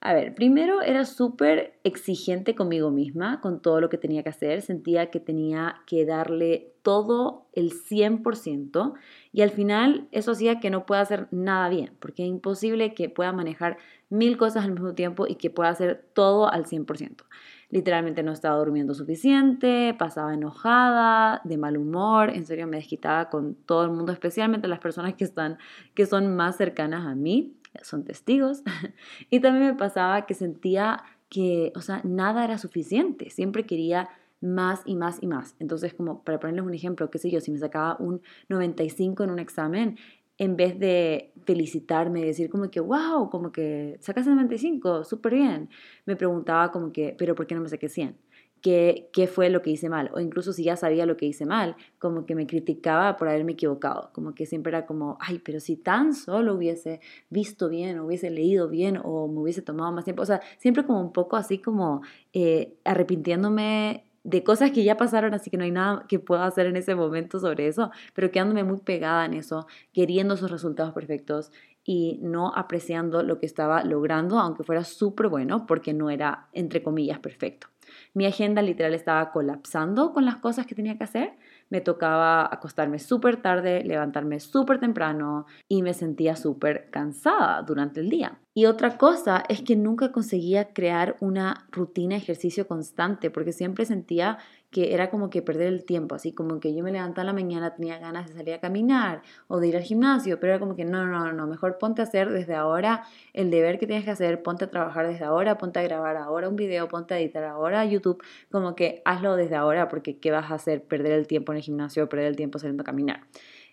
A 0.00 0.14
ver, 0.14 0.32
primero 0.32 0.80
era 0.80 1.04
súper 1.04 1.80
exigente 1.82 2.54
conmigo 2.54 2.92
misma, 2.92 3.40
con 3.40 3.60
todo 3.60 3.80
lo 3.80 3.88
que 3.88 3.98
tenía 3.98 4.22
que 4.22 4.28
hacer. 4.28 4.62
Sentía 4.62 5.10
que 5.10 5.18
tenía 5.18 5.82
que 5.86 6.06
darle 6.06 6.72
todo 6.82 7.48
el 7.52 7.72
100% 7.72 8.94
y 9.32 9.42
al 9.42 9.50
final 9.50 10.06
eso 10.12 10.30
hacía 10.30 10.60
que 10.60 10.70
no 10.70 10.86
pueda 10.86 11.00
hacer 11.00 11.26
nada 11.32 11.68
bien, 11.68 11.94
porque 11.98 12.22
es 12.22 12.28
imposible 12.28 12.94
que 12.94 13.10
pueda 13.10 13.32
manejar 13.32 13.76
mil 14.08 14.36
cosas 14.36 14.64
al 14.64 14.72
mismo 14.72 14.94
tiempo 14.94 15.26
y 15.26 15.34
que 15.34 15.50
pueda 15.50 15.70
hacer 15.70 16.08
todo 16.14 16.48
al 16.50 16.64
100%. 16.64 17.24
Literalmente 17.70 18.22
no 18.22 18.32
estaba 18.32 18.56
durmiendo 18.56 18.94
suficiente, 18.94 19.94
pasaba 19.98 20.32
enojada, 20.32 21.42
de 21.44 21.58
mal 21.58 21.76
humor, 21.76 22.30
en 22.30 22.46
serio 22.46 22.66
me 22.66 22.78
desquitaba 22.78 23.28
con 23.28 23.54
todo 23.54 23.82
el 23.84 23.90
mundo, 23.90 24.12
especialmente 24.12 24.68
las 24.68 24.78
personas 24.78 25.14
que 25.14 25.24
están 25.24 25.58
que 25.94 26.06
son 26.06 26.34
más 26.34 26.56
cercanas 26.56 27.04
a 27.04 27.14
mí 27.14 27.57
son 27.82 28.04
testigos. 28.04 28.62
y 29.30 29.40
también 29.40 29.66
me 29.66 29.74
pasaba 29.74 30.26
que 30.26 30.34
sentía 30.34 31.02
que, 31.28 31.72
o 31.76 31.80
sea, 31.80 32.00
nada 32.04 32.44
era 32.44 32.58
suficiente, 32.58 33.30
siempre 33.30 33.66
quería 33.66 34.08
más 34.40 34.82
y 34.84 34.94
más 34.94 35.18
y 35.22 35.26
más. 35.26 35.56
Entonces, 35.58 35.94
como 35.94 36.22
para 36.22 36.38
ponerles 36.38 36.64
un 36.64 36.74
ejemplo, 36.74 37.10
qué 37.10 37.18
sé 37.18 37.30
yo, 37.30 37.40
si 37.40 37.50
me 37.50 37.58
sacaba 37.58 37.96
un 37.98 38.22
95 38.48 39.24
en 39.24 39.30
un 39.30 39.38
examen, 39.38 39.98
en 40.38 40.56
vez 40.56 40.78
de 40.78 41.32
felicitarme 41.44 42.20
y 42.20 42.24
decir 42.24 42.48
como 42.48 42.70
que, 42.70 42.80
wow, 42.80 43.28
como 43.28 43.50
que 43.50 43.96
sacaste 44.00 44.30
95, 44.30 45.02
súper 45.04 45.34
bien, 45.34 45.68
me 46.06 46.14
preguntaba 46.14 46.70
como 46.70 46.92
que, 46.92 47.14
pero 47.18 47.34
¿por 47.34 47.46
qué 47.46 47.56
no 47.56 47.60
me 47.60 47.68
saqué 47.68 47.88
100? 47.88 48.16
Qué, 48.62 49.08
qué 49.12 49.26
fue 49.26 49.50
lo 49.50 49.62
que 49.62 49.70
hice 49.70 49.88
mal, 49.88 50.10
o 50.14 50.20
incluso 50.20 50.52
si 50.52 50.64
ya 50.64 50.76
sabía 50.76 51.06
lo 51.06 51.16
que 51.16 51.26
hice 51.26 51.46
mal, 51.46 51.76
como 51.98 52.26
que 52.26 52.34
me 52.34 52.46
criticaba 52.46 53.16
por 53.16 53.28
haberme 53.28 53.52
equivocado, 53.52 54.10
como 54.12 54.34
que 54.34 54.46
siempre 54.46 54.70
era 54.70 54.86
como, 54.86 55.18
ay, 55.20 55.40
pero 55.44 55.60
si 55.60 55.76
tan 55.76 56.14
solo 56.14 56.54
hubiese 56.54 57.00
visto 57.30 57.68
bien, 57.68 57.98
o 57.98 58.06
hubiese 58.06 58.30
leído 58.30 58.68
bien, 58.68 59.00
o 59.02 59.28
me 59.28 59.40
hubiese 59.40 59.62
tomado 59.62 59.92
más 59.92 60.04
tiempo, 60.04 60.22
o 60.22 60.26
sea, 60.26 60.40
siempre 60.58 60.84
como 60.84 61.00
un 61.00 61.12
poco 61.12 61.36
así 61.36 61.58
como 61.58 62.02
eh, 62.32 62.76
arrepintiéndome 62.84 64.04
de 64.24 64.44
cosas 64.44 64.72
que 64.72 64.84
ya 64.84 64.96
pasaron, 64.96 65.32
así 65.32 65.50
que 65.50 65.56
no 65.56 65.64
hay 65.64 65.70
nada 65.70 66.04
que 66.08 66.18
pueda 66.18 66.44
hacer 66.44 66.66
en 66.66 66.76
ese 66.76 66.94
momento 66.94 67.38
sobre 67.38 67.66
eso, 67.66 67.90
pero 68.14 68.30
quedándome 68.30 68.64
muy 68.64 68.78
pegada 68.78 69.24
en 69.24 69.34
eso, 69.34 69.66
queriendo 69.92 70.34
esos 70.34 70.50
resultados 70.50 70.92
perfectos 70.92 71.50
y 71.84 72.18
no 72.20 72.52
apreciando 72.54 73.22
lo 73.22 73.38
que 73.38 73.46
estaba 73.46 73.82
logrando, 73.84 74.38
aunque 74.38 74.64
fuera 74.64 74.84
súper 74.84 75.28
bueno, 75.28 75.66
porque 75.66 75.94
no 75.94 76.10
era, 76.10 76.48
entre 76.52 76.82
comillas, 76.82 77.18
perfecto. 77.20 77.68
Mi 78.14 78.26
agenda 78.26 78.62
literal 78.62 78.94
estaba 78.94 79.30
colapsando 79.32 80.12
con 80.12 80.24
las 80.24 80.36
cosas 80.36 80.66
que 80.66 80.74
tenía 80.74 80.96
que 80.96 81.04
hacer. 81.04 81.32
Me 81.70 81.80
tocaba 81.80 82.48
acostarme 82.50 82.98
súper 82.98 83.42
tarde, 83.42 83.84
levantarme 83.84 84.40
súper 84.40 84.80
temprano 84.80 85.46
y 85.68 85.82
me 85.82 85.94
sentía 85.94 86.34
súper 86.34 86.88
cansada 86.90 87.62
durante 87.62 88.00
el 88.00 88.08
día. 88.08 88.40
Y 88.54 88.66
otra 88.66 88.98
cosa 88.98 89.44
es 89.48 89.62
que 89.62 89.76
nunca 89.76 90.10
conseguía 90.10 90.72
crear 90.72 91.16
una 91.20 91.68
rutina 91.70 92.16
de 92.16 92.22
ejercicio 92.22 92.66
constante 92.66 93.30
porque 93.30 93.52
siempre 93.52 93.84
sentía 93.84 94.38
que 94.70 94.92
era 94.92 95.10
como 95.10 95.30
que 95.30 95.40
perder 95.40 95.68
el 95.68 95.84
tiempo, 95.84 96.14
así 96.14 96.32
como 96.32 96.60
que 96.60 96.74
yo 96.74 96.84
me 96.84 96.92
levantaba 96.92 97.24
la 97.24 97.32
mañana, 97.32 97.74
tenía 97.74 97.98
ganas 97.98 98.28
de 98.28 98.34
salir 98.34 98.54
a 98.54 98.60
caminar 98.60 99.22
o 99.46 99.60
de 99.60 99.68
ir 99.68 99.76
al 99.76 99.82
gimnasio, 99.82 100.38
pero 100.38 100.52
era 100.52 100.60
como 100.60 100.76
que 100.76 100.84
no, 100.84 101.06
no, 101.06 101.32
no, 101.32 101.46
mejor 101.46 101.78
ponte 101.78 102.02
a 102.02 102.04
hacer 102.04 102.30
desde 102.30 102.54
ahora 102.54 103.04
el 103.32 103.50
deber 103.50 103.78
que 103.78 103.86
tienes 103.86 104.04
que 104.04 104.10
hacer, 104.10 104.42
ponte 104.42 104.66
a 104.66 104.70
trabajar 104.70 105.08
desde 105.08 105.24
ahora, 105.24 105.56
ponte 105.56 105.78
a 105.78 105.82
grabar 105.82 106.16
ahora 106.16 106.48
un 106.48 106.56
video, 106.56 106.88
ponte 106.88 107.14
a 107.14 107.18
editar 107.18 107.44
ahora 107.44 107.84
YouTube, 107.86 108.22
como 108.50 108.74
que 108.74 109.00
hazlo 109.04 109.36
desde 109.36 109.56
ahora 109.56 109.88
porque 109.88 110.18
¿qué 110.18 110.30
vas 110.30 110.50
a 110.50 110.54
hacer? 110.54 110.82
Perder 110.82 111.12
el 111.12 111.26
tiempo 111.26 111.52
en 111.52 111.58
el 111.58 111.62
gimnasio, 111.62 112.08
perder 112.08 112.26
el 112.26 112.36
tiempo 112.36 112.58
saliendo 112.58 112.82
a 112.82 112.84
caminar. 112.84 113.22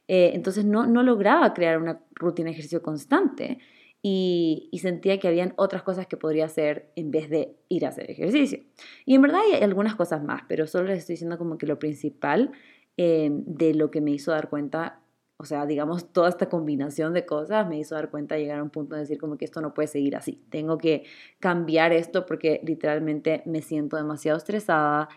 Eh, 0.07 0.31
entonces 0.33 0.65
no, 0.65 0.85
no 0.85 1.03
lograba 1.03 1.53
crear 1.53 1.81
una 1.81 1.99
rutina 2.13 2.47
de 2.47 2.51
ejercicio 2.51 2.81
constante 2.81 3.59
y, 4.07 4.69
sentía 4.83 5.19
que 5.19 5.27
habían 5.27 5.55
otras 5.55 5.81
cosas 5.81 6.05
que 6.05 6.15
podría 6.15 6.45
hacer 6.45 6.91
en 6.95 7.09
vez 7.09 7.27
de 7.27 7.55
ir 7.69 7.87
a 7.87 7.89
hacer 7.89 8.11
ejercicio. 8.11 8.59
Y 9.03 9.15
en 9.15 9.23
verdad 9.23 9.41
hay 9.43 9.63
algunas 9.63 9.95
cosas 9.95 10.23
más, 10.23 10.43
pero 10.47 10.67
solo 10.67 10.89
les 10.89 10.99
estoy 10.99 11.13
diciendo 11.13 11.39
como 11.39 11.57
que 11.57 11.65
lo 11.65 11.79
principal 11.79 12.51
eh, 12.97 13.29
de 13.31 13.73
lo 13.73 13.89
que 13.89 14.01
me 14.01 14.11
hizo 14.11 14.29
dar 14.29 14.47
cuenta, 14.47 15.01
o 15.37 15.45
sea, 15.45 15.65
digamos, 15.65 16.13
toda 16.13 16.29
esta 16.29 16.49
combinación 16.49 17.13
de 17.13 17.25
cosas 17.25 17.67
me 17.67 17.79
hizo 17.79 17.95
dar 17.95 18.11
cuenta, 18.11 18.37
llegar 18.37 18.59
a 18.59 18.63
un 18.63 18.69
punto 18.69 18.93
de 18.93 19.01
decir 19.01 19.17
como 19.17 19.37
que 19.37 19.45
esto 19.45 19.59
no 19.59 19.73
puede 19.73 19.87
seguir 19.87 20.15
así, 20.15 20.45
tengo 20.51 20.77
que 20.77 21.05
cambiar 21.39 21.91
esto 21.91 22.27
porque 22.27 22.61
literalmente 22.63 23.41
me 23.47 23.63
siento 23.63 23.97
demasiado 23.97 24.37
estresada 24.37 25.09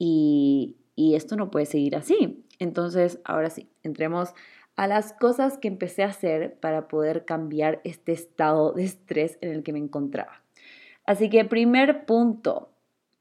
y, 0.00 0.78
y 0.96 1.14
esto 1.14 1.36
no 1.36 1.48
puede 1.52 1.66
seguir 1.66 1.94
así. 1.94 2.44
Entonces, 2.58 3.20
ahora 3.24 3.50
sí, 3.50 3.70
entremos 3.84 4.34
a 4.76 4.86
las 4.86 5.12
cosas 5.12 5.58
que 5.58 5.68
empecé 5.68 6.02
a 6.02 6.08
hacer 6.08 6.58
para 6.60 6.88
poder 6.88 7.24
cambiar 7.24 7.80
este 7.84 8.12
estado 8.12 8.72
de 8.72 8.84
estrés 8.84 9.38
en 9.40 9.50
el 9.50 9.62
que 9.62 9.72
me 9.72 9.78
encontraba. 9.78 10.42
Así 11.04 11.28
que 11.28 11.44
primer 11.44 12.06
punto, 12.06 12.72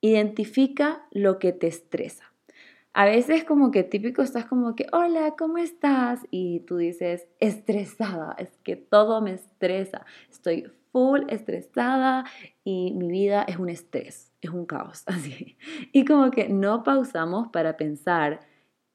identifica 0.01 1.05
lo 1.11 1.39
que 1.39 1.53
te 1.53 1.67
estresa. 1.67 2.31
A 2.93 3.05
veces 3.05 3.45
como 3.45 3.71
que 3.71 3.83
típico 3.83 4.21
estás 4.21 4.45
como 4.45 4.75
que, 4.75 4.85
hola, 4.91 5.35
¿cómo 5.37 5.57
estás? 5.57 6.19
Y 6.29 6.61
tú 6.61 6.77
dices, 6.77 7.27
estresada, 7.39 8.35
es 8.37 8.49
que 8.63 8.75
todo 8.75 9.21
me 9.21 9.33
estresa, 9.33 10.05
estoy 10.29 10.69
full 10.91 11.21
estresada 11.29 12.25
y 12.65 12.91
mi 12.93 13.07
vida 13.07 13.43
es 13.43 13.57
un 13.57 13.69
estrés, 13.69 14.33
es 14.41 14.49
un 14.49 14.65
caos, 14.65 15.03
así. 15.05 15.57
Y 15.93 16.03
como 16.03 16.31
que 16.31 16.49
no 16.49 16.83
pausamos 16.83 17.47
para 17.47 17.77
pensar 17.77 18.41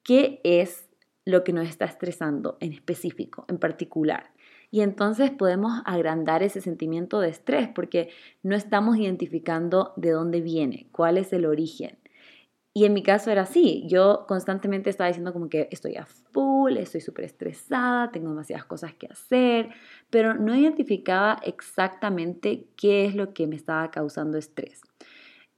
qué 0.03 0.41
es 0.43 0.86
lo 1.27 1.43
que 1.43 1.51
nos 1.51 1.67
está 1.67 1.83
estresando 1.83 2.57
en 2.61 2.71
específico, 2.71 3.43
en 3.49 3.57
particular. 3.57 4.31
Y 4.71 4.79
entonces 4.79 5.29
podemos 5.29 5.81
agrandar 5.83 6.41
ese 6.41 6.61
sentimiento 6.61 7.19
de 7.19 7.27
estrés 7.27 7.67
porque 7.67 8.09
no 8.43 8.55
estamos 8.55 8.97
identificando 8.97 9.91
de 9.97 10.11
dónde 10.11 10.39
viene, 10.39 10.87
cuál 10.93 11.17
es 11.17 11.33
el 11.33 11.45
origen. 11.45 11.97
Y 12.73 12.85
en 12.85 12.93
mi 12.93 13.03
caso 13.03 13.29
era 13.29 13.41
así, 13.41 13.83
yo 13.87 14.25
constantemente 14.25 14.89
estaba 14.89 15.09
diciendo 15.09 15.33
como 15.33 15.49
que 15.49 15.67
estoy 15.69 15.95
a 15.97 16.05
full 16.05 16.77
estoy 16.77 17.01
súper 17.01 17.25
estresada, 17.25 18.09
tengo 18.11 18.29
demasiadas 18.29 18.65
cosas 18.65 18.93
que 18.93 19.07
hacer, 19.07 19.69
pero 20.09 20.33
no 20.33 20.55
identificaba 20.55 21.41
exactamente 21.43 22.67
qué 22.77 23.05
es 23.05 23.15
lo 23.15 23.33
que 23.33 23.47
me 23.47 23.57
estaba 23.57 23.91
causando 23.91 24.37
estrés. 24.37 24.81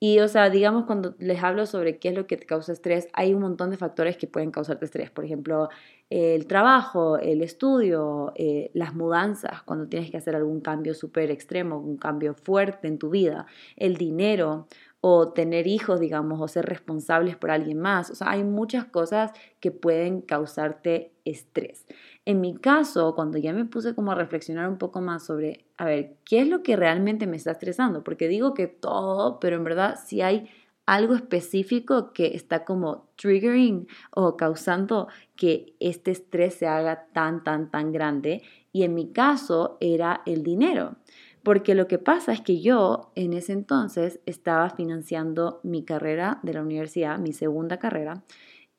Y, 0.02 0.20
o 0.20 0.30
sea, 0.30 0.50
digamos, 0.50 0.86
cuando 0.86 1.16
les 1.20 1.44
hablo 1.44 1.66
sobre 1.66 2.00
qué 2.00 2.10
es 2.10 2.16
lo 2.16 2.26
que 2.26 2.38
te 2.38 2.46
causa 2.46 2.72
estrés, 2.72 3.10
hay 3.14 3.34
un 3.34 3.42
montón 3.42 3.70
de 3.70 3.76
factores 3.78 4.16
que 4.16 4.28
pueden 4.28 4.50
causarte 4.52 4.86
estrés. 4.86 5.12
Por 5.12 5.26
ejemplo, 5.26 5.68
el 6.10 6.48
trabajo, 6.48 7.18
el 7.18 7.42
estudio, 7.42 8.32
eh, 8.36 8.72
las 8.74 8.96
mudanzas, 8.96 9.62
cuando 9.64 9.88
tienes 9.90 10.10
que 10.10 10.18
hacer 10.18 10.36
algún 10.38 10.62
cambio 10.62 10.94
súper 10.94 11.32
extremo, 11.32 11.78
un 11.80 11.98
cambio 11.98 12.34
fuerte 12.34 12.88
en 12.88 12.98
tu 12.98 13.10
vida, 13.10 13.46
el 13.76 13.98
dinero 13.98 14.68
o 15.02 15.32
tener 15.34 15.68
hijos, 15.68 16.00
digamos, 16.00 16.42
o 16.42 16.48
ser 16.48 16.66
responsables 16.66 17.38
por 17.38 17.52
alguien 17.52 17.80
más. 17.80 18.10
O 18.10 18.16
sea, 18.16 18.32
hay 18.32 18.44
muchas 18.44 18.86
cosas 18.86 19.32
que 19.60 19.72
pueden 19.72 20.22
causarte 20.22 21.14
estrés. 21.26 21.86
En 22.30 22.42
mi 22.42 22.54
caso, 22.54 23.16
cuando 23.16 23.40
ya 23.40 23.54
me 23.54 23.66
puse 23.66 23.96
como 23.96 24.12
a 24.12 24.16
reflexionar 24.16 24.70
un 24.70 24.78
poco 24.78 25.02
más 25.02 25.26
sobre, 25.26 25.66
a 25.78 25.86
ver, 25.86 26.18
¿qué 26.26 26.42
es 26.42 26.48
lo 26.48 26.62
que 26.62 26.76
realmente 26.76 27.26
me 27.26 27.38
está 27.38 27.54
estresando? 27.54 28.04
Porque 28.04 28.28
digo 28.28 28.54
que 28.54 28.68
todo, 28.68 29.40
pero 29.40 29.56
en 29.56 29.64
verdad 29.64 29.98
si 30.06 30.22
hay 30.22 30.48
algo 30.86 31.16
específico 31.16 32.14
que 32.14 32.36
está 32.36 32.66
como 32.66 33.10
triggering 33.16 33.88
o 34.12 34.38
causando 34.38 35.08
que 35.36 35.74
este 35.80 36.12
estrés 36.12 36.54
se 36.54 36.68
haga 36.68 37.08
tan, 37.14 37.44
tan, 37.44 37.72
tan 37.72 37.92
grande. 37.92 38.44
Y 38.72 38.84
en 38.84 38.94
mi 38.94 39.12
caso 39.12 39.78
era 39.80 40.22
el 40.28 40.44
dinero. 40.44 40.98
Porque 41.42 41.74
lo 41.74 41.88
que 41.88 41.98
pasa 41.98 42.32
es 42.32 42.42
que 42.42 42.62
yo 42.62 43.12
en 43.16 43.34
ese 43.34 43.54
entonces 43.54 44.20
estaba 44.28 44.70
financiando 44.70 45.62
mi 45.64 45.84
carrera 45.84 46.40
de 46.44 46.54
la 46.54 46.62
universidad, 46.62 47.18
mi 47.18 47.34
segunda 47.34 47.80
carrera, 47.80 48.24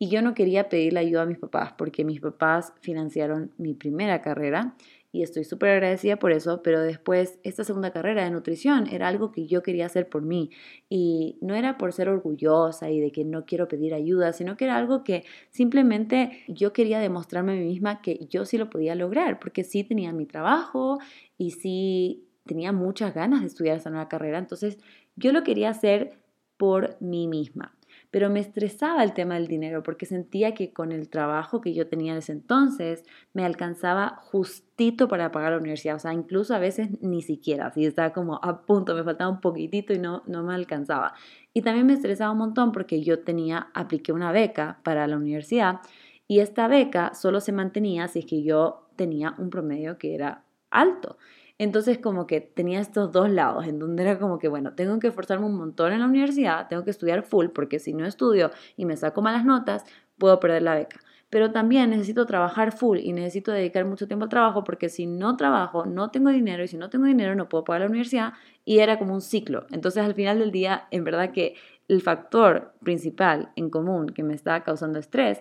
y 0.03 0.09
yo 0.09 0.23
no 0.23 0.33
quería 0.35 0.71
pedirle 0.71 0.99
ayuda 0.99 1.23
a 1.23 1.27
mis 1.27 1.39
papás 1.39 1.75
porque 1.77 2.05
mis 2.07 2.21
papás 2.21 2.73
financiaron 2.81 3.53
mi 3.59 3.75
primera 3.75 4.23
carrera 4.23 4.75
y 5.13 5.23
estoy 5.23 5.45
súper 5.45 5.71
agradecida 5.71 6.17
por 6.17 6.33
eso, 6.33 6.63
pero 6.63 6.81
después 6.81 7.39
esta 7.43 7.65
segunda 7.65 7.93
carrera 7.93 8.25
de 8.25 8.31
nutrición 8.31 8.87
era 8.87 9.09
algo 9.09 9.31
que 9.31 9.47
yo 9.47 9.63
quería 9.63 9.85
hacer 9.85 10.09
por 10.09 10.23
mí 10.23 10.51
y 10.89 11.37
no 11.43 11.55
era 11.55 11.77
por 11.77 11.93
ser 11.93 12.09
orgullosa 12.09 12.91
y 12.91 12.99
de 12.99 13.13
que 13.13 13.25
no 13.25 13.45
quiero 13.45 13.69
pedir 13.69 13.93
ayuda, 13.93 14.33
sino 14.33 14.57
que 14.57 14.65
era 14.65 14.79
algo 14.79 15.05
que 15.05 15.25
simplemente 15.51 16.45
yo 16.49 16.73
quería 16.73 16.99
demostrarme 16.99 17.53
a 17.53 17.57
mí 17.57 17.67
misma 17.67 18.01
que 18.01 18.27
yo 18.31 18.47
sí 18.47 18.57
lo 18.57 18.71
podía 18.71 18.95
lograr, 18.95 19.39
porque 19.39 19.65
sí 19.65 19.85
tenía 19.85 20.13
mi 20.13 20.25
trabajo 20.25 20.99
y 21.37 21.51
sí 21.51 22.25
tenía 22.47 22.73
muchas 22.73 23.13
ganas 23.15 23.43
de 23.43 23.49
estudiar 23.49 23.77
esa 23.77 23.91
nueva 23.91 24.09
carrera, 24.09 24.39
entonces 24.39 24.79
yo 25.17 25.33
lo 25.33 25.43
quería 25.43 25.69
hacer 25.69 26.13
por 26.57 26.97
mí 27.01 27.29
misma. 27.29 27.75
Pero 28.11 28.29
me 28.29 28.41
estresaba 28.41 29.05
el 29.05 29.13
tema 29.13 29.35
del 29.35 29.47
dinero 29.47 29.83
porque 29.83 30.07
sentía 30.07 30.53
que 30.55 30.73
con 30.73 30.93
el 30.93 31.09
trabajo 31.09 31.61
que 31.61 31.75
yo 31.75 31.87
tenía 31.87 32.13
en 32.13 32.19
ese 32.19 32.33
entonces 32.33 33.05
me 33.33 33.45
alcanzaba 33.45 34.17
justito 34.17 35.07
para 35.09 35.31
pagar 35.31 35.53
la 35.53 35.59
universidad. 35.59 35.97
O 35.97 36.01
sea, 36.01 36.13
incluso 36.13 36.55
a 36.55 36.59
veces 36.59 36.89
ni 37.01 37.23
siquiera, 37.23 37.67
así 37.67 37.87
estaba 37.87 38.13
como 38.13 38.41
a 38.43 38.63
punto, 38.67 38.95
me 38.95 39.05
faltaba 39.05 39.31
un 39.31 39.41
poquitito 39.41 39.93
y 39.93 39.99
no, 39.99 40.23
no 40.27 40.43
me 40.43 40.55
alcanzaba. 40.55 41.15
Y 41.53 41.63
también 41.63 41.87
me 41.87 41.93
estresaba 41.93 42.33
un 42.33 42.39
montón 42.39 42.73
porque 42.73 43.03
yo 43.03 43.21
tenía, 43.21 43.69
apliqué 43.75 44.13
una 44.13 44.33
beca 44.33 44.81
para 44.83 45.07
la 45.07 45.17
universidad 45.17 45.81
y 46.27 46.39
esta 46.39 46.69
beca 46.69 47.15
solo 47.15 47.41
se 47.41 47.53
mantenía 47.53 48.07
si 48.07 48.21
es 48.21 48.27
que 48.27 48.43
yo 48.43 48.89
tenía 48.97 49.35
un 49.39 49.51
promedio 49.51 49.99
que 49.99 50.15
era 50.15 50.45
alto. 50.71 51.17
Entonces 51.61 51.99
como 51.99 52.27
que 52.27 52.41
tenía 52.41 52.81
estos 52.81 53.13
dos 53.13 53.29
lados, 53.29 53.67
en 53.67 53.79
donde 53.79 54.03
era 54.03 54.19
como 54.19 54.39
que, 54.39 54.49
bueno, 54.49 54.73
tengo 54.73 54.99
que 54.99 55.09
esforzarme 55.09 55.45
un 55.45 55.59
montón 55.59 55.93
en 55.93 56.01
la 56.01 56.07
universidad, 56.07 56.69
tengo 56.69 56.85
que 56.85 56.91
estudiar 56.91 57.23
full, 57.23 57.49
porque 57.49 57.79
si 57.79 57.93
no 57.93 58.07
estudio 58.07 58.51
y 58.79 58.87
me 58.87 58.97
saco 58.97 59.21
malas 59.21 59.45
notas, 59.45 59.85
puedo 60.17 60.41
perder 60.41 60.63
la 60.63 60.75
beca. 60.75 61.01
Pero 61.29 61.53
también 61.53 61.91
necesito 61.91 62.25
trabajar 62.25 62.73
full 62.73 63.01
y 63.01 63.13
necesito 63.13 63.53
dedicar 63.53 63.85
mucho 63.85 64.07
tiempo 64.07 64.25
al 64.25 64.31
trabajo, 64.31 64.65
porque 64.65 64.89
si 64.89 65.05
no 65.05 65.37
trabajo, 65.37 65.85
no 65.85 66.11
tengo 66.11 66.31
dinero, 66.31 66.65
y 66.65 66.69
si 66.69 66.79
no 66.79 66.89
tengo 66.89 67.05
dinero, 67.05 67.35
no 67.35 67.51
puedo 67.51 67.63
pagar 67.63 67.83
la 67.83 67.89
universidad, 67.89 68.33
y 68.65 68.79
era 68.79 68.99
como 68.99 69.13
un 69.13 69.21
ciclo. 69.21 69.67
Entonces 69.71 70.03
al 70.03 70.15
final 70.15 70.39
del 70.39 70.53
día, 70.53 70.89
en 70.91 71.05
verdad 71.05 71.31
que 71.31 71.57
el 71.89 72.01
factor 72.01 72.73
principal 72.83 73.51
en 73.57 73.69
común 73.69 74.07
que 74.07 74.23
me 74.23 74.33
estaba 74.33 74.65
causando 74.65 74.99
estrés 74.99 75.41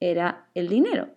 era 0.00 0.48
el 0.56 0.66
dinero. 0.68 1.10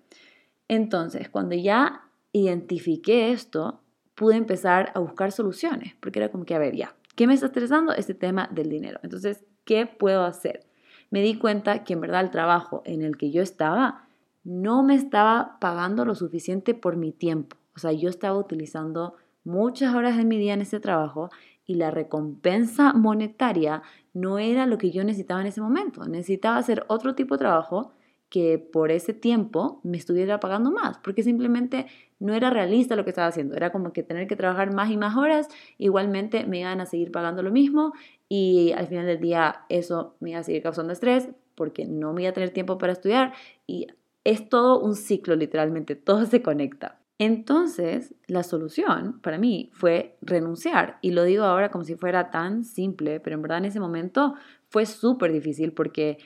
Entonces, 0.68 1.28
cuando 1.28 1.56
ya 1.56 2.04
identifiqué 2.34 3.32
esto, 3.32 3.80
pude 4.16 4.36
empezar 4.36 4.92
a 4.96 5.00
buscar 5.00 5.32
soluciones, 5.32 5.96
porque 6.00 6.20
era 6.20 6.30
como 6.30 6.46
que, 6.46 6.56
a 6.56 6.60
ver, 6.60 6.76
ya, 6.76 6.96
¿qué 7.16 7.28
me 7.28 7.34
está 7.34 7.48
estresando? 7.48 7.94
Este 7.94 8.14
tema 8.14 8.50
del 8.52 8.70
dinero. 8.70 9.00
Entonces, 9.04 9.44
¿qué 9.66 9.86
puedo 9.86 10.24
hacer? 10.24 10.66
Me 11.10 11.22
di 11.22 11.38
cuenta 11.38 11.84
que 11.84 11.94
en 11.94 12.02
verdad 12.02 12.22
el 12.22 12.32
trabajo 12.32 12.82
en 12.86 13.02
el 13.02 13.18
que 13.18 13.32
yo 13.32 13.42
estaba 13.42 14.08
no 14.44 14.84
me 14.84 14.96
estaba 14.96 15.58
pagando 15.60 16.06
lo 16.06 16.16
suficiente 16.16 16.74
por 16.74 16.98
mi 16.98 17.12
tiempo. 17.12 17.58
O 17.76 17.80
sea, 17.80 17.92
yo 17.92 18.10
estaba 18.10 18.38
utilizando 18.38 19.16
muchas 19.44 19.96
horas 19.96 20.18
de 20.18 20.26
mi 20.26 20.38
día 20.38 20.54
en 20.54 20.62
ese 20.62 20.80
trabajo 20.80 21.30
y 21.66 21.76
la 21.76 21.92
recompensa 21.92 22.94
monetaria 22.94 23.84
no 24.14 24.38
era 24.38 24.66
lo 24.66 24.78
que 24.78 24.92
yo 24.92 25.04
necesitaba 25.04 25.42
en 25.42 25.48
ese 25.48 25.62
momento. 25.62 26.06
Necesitaba 26.06 26.58
hacer 26.58 26.86
otro 26.88 27.16
tipo 27.16 27.36
de 27.36 27.40
trabajo 27.40 27.94
que 28.30 28.58
por 28.58 28.92
ese 28.92 29.14
tiempo 29.14 29.80
me 29.84 29.98
estuviera 29.98 30.40
pagando 30.40 30.72
más, 30.72 30.98
porque 30.98 31.24
simplemente 31.24 31.86
no 32.24 32.34
era 32.34 32.50
realista 32.50 32.96
lo 32.96 33.04
que 33.04 33.10
estaba 33.10 33.28
haciendo, 33.28 33.56
era 33.56 33.72
como 33.72 33.92
que 33.92 34.02
tener 34.02 34.28
que 34.28 34.36
trabajar 34.36 34.74
más 34.74 34.90
y 34.90 34.98
más 34.98 35.18
horas, 35.18 35.50
igualmente 35.78 36.46
me 36.46 36.60
iban 36.60 36.80
a 36.80 36.86
seguir 36.86 37.12
pagando 37.12 37.44
lo 37.44 37.52
mismo 37.52 37.94
y 38.30 38.72
al 38.72 38.88
final 38.88 39.06
del 39.06 39.20
día 39.20 39.66
eso 39.70 40.16
me 40.22 40.32
iba 40.32 40.40
a 40.40 40.44
seguir 40.44 40.64
causando 40.64 40.94
estrés 40.94 41.30
porque 41.56 41.86
no 41.86 42.14
me 42.14 42.22
iba 42.24 42.32
a 42.32 42.34
tener 42.34 42.52
tiempo 42.52 42.78
para 42.78 42.94
estudiar 42.94 43.34
y 43.68 43.88
es 44.24 44.48
todo 44.48 44.80
un 44.80 44.96
ciclo 44.96 45.36
literalmente, 45.36 45.96
todo 45.96 46.26
se 46.26 46.42
conecta. 46.42 47.00
Entonces, 47.20 48.16
la 48.28 48.44
solución 48.44 49.20
para 49.22 49.38
mí 49.38 49.70
fue 49.74 50.18
renunciar. 50.22 50.98
Y 51.02 51.12
lo 51.12 51.24
digo 51.24 51.44
ahora 51.44 51.70
como 51.70 51.84
si 51.84 51.96
fuera 51.96 52.32
tan 52.32 52.64
simple, 52.64 53.20
pero 53.20 53.36
en 53.36 53.42
verdad 53.42 53.60
en 53.60 53.66
ese 53.66 53.80
momento 53.80 54.34
fue 54.70 54.86
súper 54.86 55.32
difícil 55.32 55.74
porque 55.74 56.18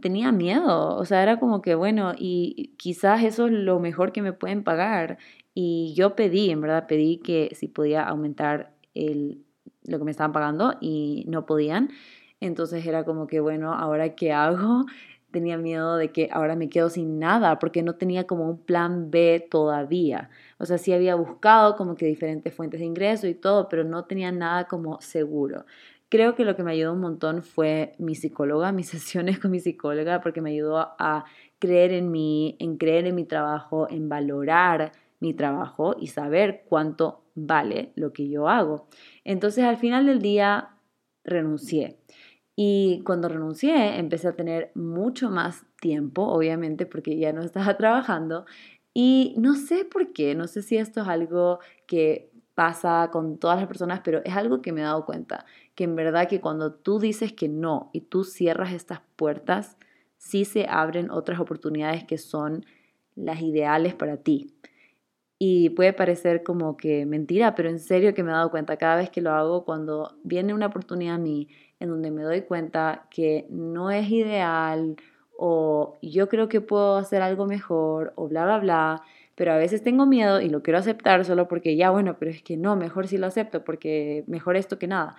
tenía 0.00 0.30
miedo, 0.32 0.96
o 0.96 1.04
sea, 1.04 1.22
era 1.22 1.40
como 1.40 1.62
que, 1.62 1.74
bueno, 1.74 2.12
y 2.16 2.74
quizás 2.76 3.24
eso 3.24 3.46
es 3.46 3.52
lo 3.52 3.80
mejor 3.80 4.12
que 4.12 4.22
me 4.22 4.32
pueden 4.32 4.62
pagar. 4.62 5.18
Y 5.62 5.92
yo 5.94 6.16
pedí, 6.16 6.50
en 6.50 6.62
verdad, 6.62 6.86
pedí 6.86 7.18
que 7.18 7.50
si 7.54 7.68
podía 7.68 8.02
aumentar 8.02 8.72
el, 8.94 9.44
lo 9.84 9.98
que 9.98 10.04
me 10.06 10.10
estaban 10.10 10.32
pagando 10.32 10.74
y 10.80 11.26
no 11.28 11.44
podían. 11.44 11.90
Entonces 12.40 12.86
era 12.86 13.04
como 13.04 13.26
que, 13.26 13.40
bueno, 13.40 13.74
ahora 13.74 14.14
qué 14.14 14.32
hago? 14.32 14.86
Tenía 15.30 15.58
miedo 15.58 15.98
de 15.98 16.12
que 16.12 16.30
ahora 16.32 16.56
me 16.56 16.70
quedo 16.70 16.88
sin 16.88 17.18
nada 17.18 17.58
porque 17.58 17.82
no 17.82 17.94
tenía 17.96 18.26
como 18.26 18.48
un 18.48 18.56
plan 18.56 19.10
B 19.10 19.46
todavía. 19.50 20.30
O 20.58 20.64
sea, 20.64 20.78
sí 20.78 20.94
había 20.94 21.14
buscado 21.14 21.76
como 21.76 21.94
que 21.94 22.06
diferentes 22.06 22.54
fuentes 22.54 22.80
de 22.80 22.86
ingreso 22.86 23.28
y 23.28 23.34
todo, 23.34 23.68
pero 23.68 23.84
no 23.84 24.06
tenía 24.06 24.32
nada 24.32 24.66
como 24.66 24.98
seguro. 25.02 25.66
Creo 26.08 26.34
que 26.34 26.46
lo 26.46 26.56
que 26.56 26.64
me 26.64 26.72
ayudó 26.72 26.94
un 26.94 27.00
montón 27.00 27.42
fue 27.42 27.92
mi 27.98 28.14
psicóloga, 28.14 28.72
mis 28.72 28.88
sesiones 28.88 29.38
con 29.38 29.50
mi 29.50 29.60
psicóloga, 29.60 30.22
porque 30.22 30.40
me 30.40 30.50
ayudó 30.52 30.94
a 30.98 31.26
creer 31.58 31.92
en 31.92 32.10
mí, 32.10 32.56
en 32.58 32.78
creer 32.78 33.06
en 33.06 33.14
mi 33.14 33.24
trabajo, 33.24 33.88
en 33.90 34.08
valorar 34.08 34.92
mi 35.20 35.34
trabajo 35.34 35.94
y 35.98 36.08
saber 36.08 36.64
cuánto 36.68 37.24
vale 37.34 37.92
lo 37.94 38.12
que 38.12 38.28
yo 38.28 38.48
hago. 38.48 38.88
Entonces 39.24 39.64
al 39.64 39.76
final 39.76 40.06
del 40.06 40.20
día 40.20 40.70
renuncié. 41.24 41.98
Y 42.56 43.02
cuando 43.04 43.28
renuncié 43.28 43.98
empecé 43.98 44.28
a 44.28 44.36
tener 44.36 44.72
mucho 44.74 45.30
más 45.30 45.64
tiempo, 45.80 46.22
obviamente 46.26 46.86
porque 46.86 47.18
ya 47.18 47.32
no 47.32 47.42
estaba 47.42 47.76
trabajando. 47.78 48.44
Y 48.92 49.34
no 49.38 49.54
sé 49.54 49.84
por 49.84 50.12
qué, 50.12 50.34
no 50.34 50.46
sé 50.46 50.62
si 50.62 50.76
esto 50.76 51.02
es 51.02 51.08
algo 51.08 51.60
que 51.86 52.30
pasa 52.54 53.08
con 53.12 53.38
todas 53.38 53.58
las 53.58 53.68
personas, 53.68 54.00
pero 54.04 54.20
es 54.24 54.34
algo 54.36 54.60
que 54.60 54.72
me 54.72 54.80
he 54.80 54.84
dado 54.84 55.06
cuenta, 55.06 55.46
que 55.74 55.84
en 55.84 55.96
verdad 55.96 56.28
que 56.28 56.40
cuando 56.40 56.74
tú 56.74 56.98
dices 56.98 57.32
que 57.32 57.48
no 57.48 57.88
y 57.92 58.02
tú 58.02 58.24
cierras 58.24 58.72
estas 58.72 59.00
puertas, 59.16 59.78
sí 60.18 60.44
se 60.44 60.66
abren 60.68 61.10
otras 61.10 61.40
oportunidades 61.40 62.04
que 62.04 62.18
son 62.18 62.66
las 63.14 63.40
ideales 63.40 63.94
para 63.94 64.18
ti. 64.18 64.52
Y 65.42 65.70
puede 65.70 65.94
parecer 65.94 66.42
como 66.42 66.76
que 66.76 67.06
mentira, 67.06 67.54
pero 67.54 67.70
en 67.70 67.78
serio 67.78 68.12
que 68.12 68.22
me 68.22 68.30
he 68.30 68.34
dado 68.34 68.50
cuenta 68.50 68.76
cada 68.76 68.96
vez 68.96 69.08
que 69.08 69.22
lo 69.22 69.30
hago, 69.30 69.64
cuando 69.64 70.14
viene 70.22 70.52
una 70.52 70.66
oportunidad 70.66 71.14
a 71.14 71.18
mí 71.18 71.48
en 71.78 71.88
donde 71.88 72.10
me 72.10 72.22
doy 72.22 72.42
cuenta 72.42 73.06
que 73.10 73.46
no 73.48 73.90
es 73.90 74.10
ideal 74.10 74.96
o 75.38 75.96
yo 76.02 76.28
creo 76.28 76.50
que 76.50 76.60
puedo 76.60 76.98
hacer 76.98 77.22
algo 77.22 77.46
mejor 77.46 78.12
o 78.16 78.28
bla, 78.28 78.44
bla, 78.44 78.58
bla, 78.58 79.02
pero 79.34 79.52
a 79.52 79.56
veces 79.56 79.82
tengo 79.82 80.04
miedo 80.04 80.42
y 80.42 80.50
lo 80.50 80.62
quiero 80.62 80.78
aceptar 80.78 81.24
solo 81.24 81.48
porque 81.48 81.74
ya, 81.74 81.88
bueno, 81.88 82.16
pero 82.18 82.30
es 82.30 82.42
que 82.42 82.58
no, 82.58 82.76
mejor 82.76 83.08
si 83.08 83.16
lo 83.16 83.26
acepto 83.26 83.64
porque 83.64 84.24
mejor 84.26 84.56
esto 84.56 84.78
que 84.78 84.88
nada. 84.88 85.16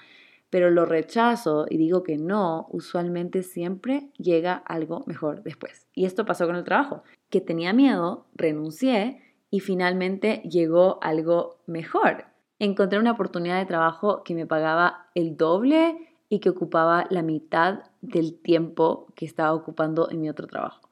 Pero 0.52 0.70
lo 0.70 0.86
rechazo 0.86 1.66
y 1.68 1.78
digo 1.78 2.04
que 2.04 2.20
no, 2.20 2.68
usualmente 2.70 3.42
siempre 3.42 4.12
llega 4.20 4.54
algo 4.54 5.04
mejor 5.08 5.42
después. 5.42 5.88
Y 5.96 6.06
esto 6.06 6.28
pasó 6.28 6.46
con 6.46 6.58
el 6.58 6.64
trabajo, 6.64 7.02
que 7.32 7.42
tenía 7.42 7.74
miedo, 7.74 8.28
renuncié 8.36 9.31
y 9.52 9.60
finalmente 9.60 10.42
llegó 10.50 10.98
algo 11.04 11.60
mejor. 11.68 12.26
Encontré 12.58 12.98
una 12.98 13.12
oportunidad 13.12 13.60
de 13.60 13.66
trabajo 13.66 14.24
que 14.24 14.34
me 14.34 14.48
pagaba 14.48 15.10
el 15.14 15.38
doble 15.38 16.10
y 16.30 16.40
que 16.40 16.50
ocupaba 16.50 17.06
la 17.10 17.22
mitad 17.22 17.84
del 18.02 18.40
tiempo 18.40 19.08
que 19.16 19.26
estaba 19.26 19.54
ocupando 19.54 20.10
en 20.10 20.22
mi 20.22 20.30
otro 20.30 20.48
trabajo. 20.48 20.90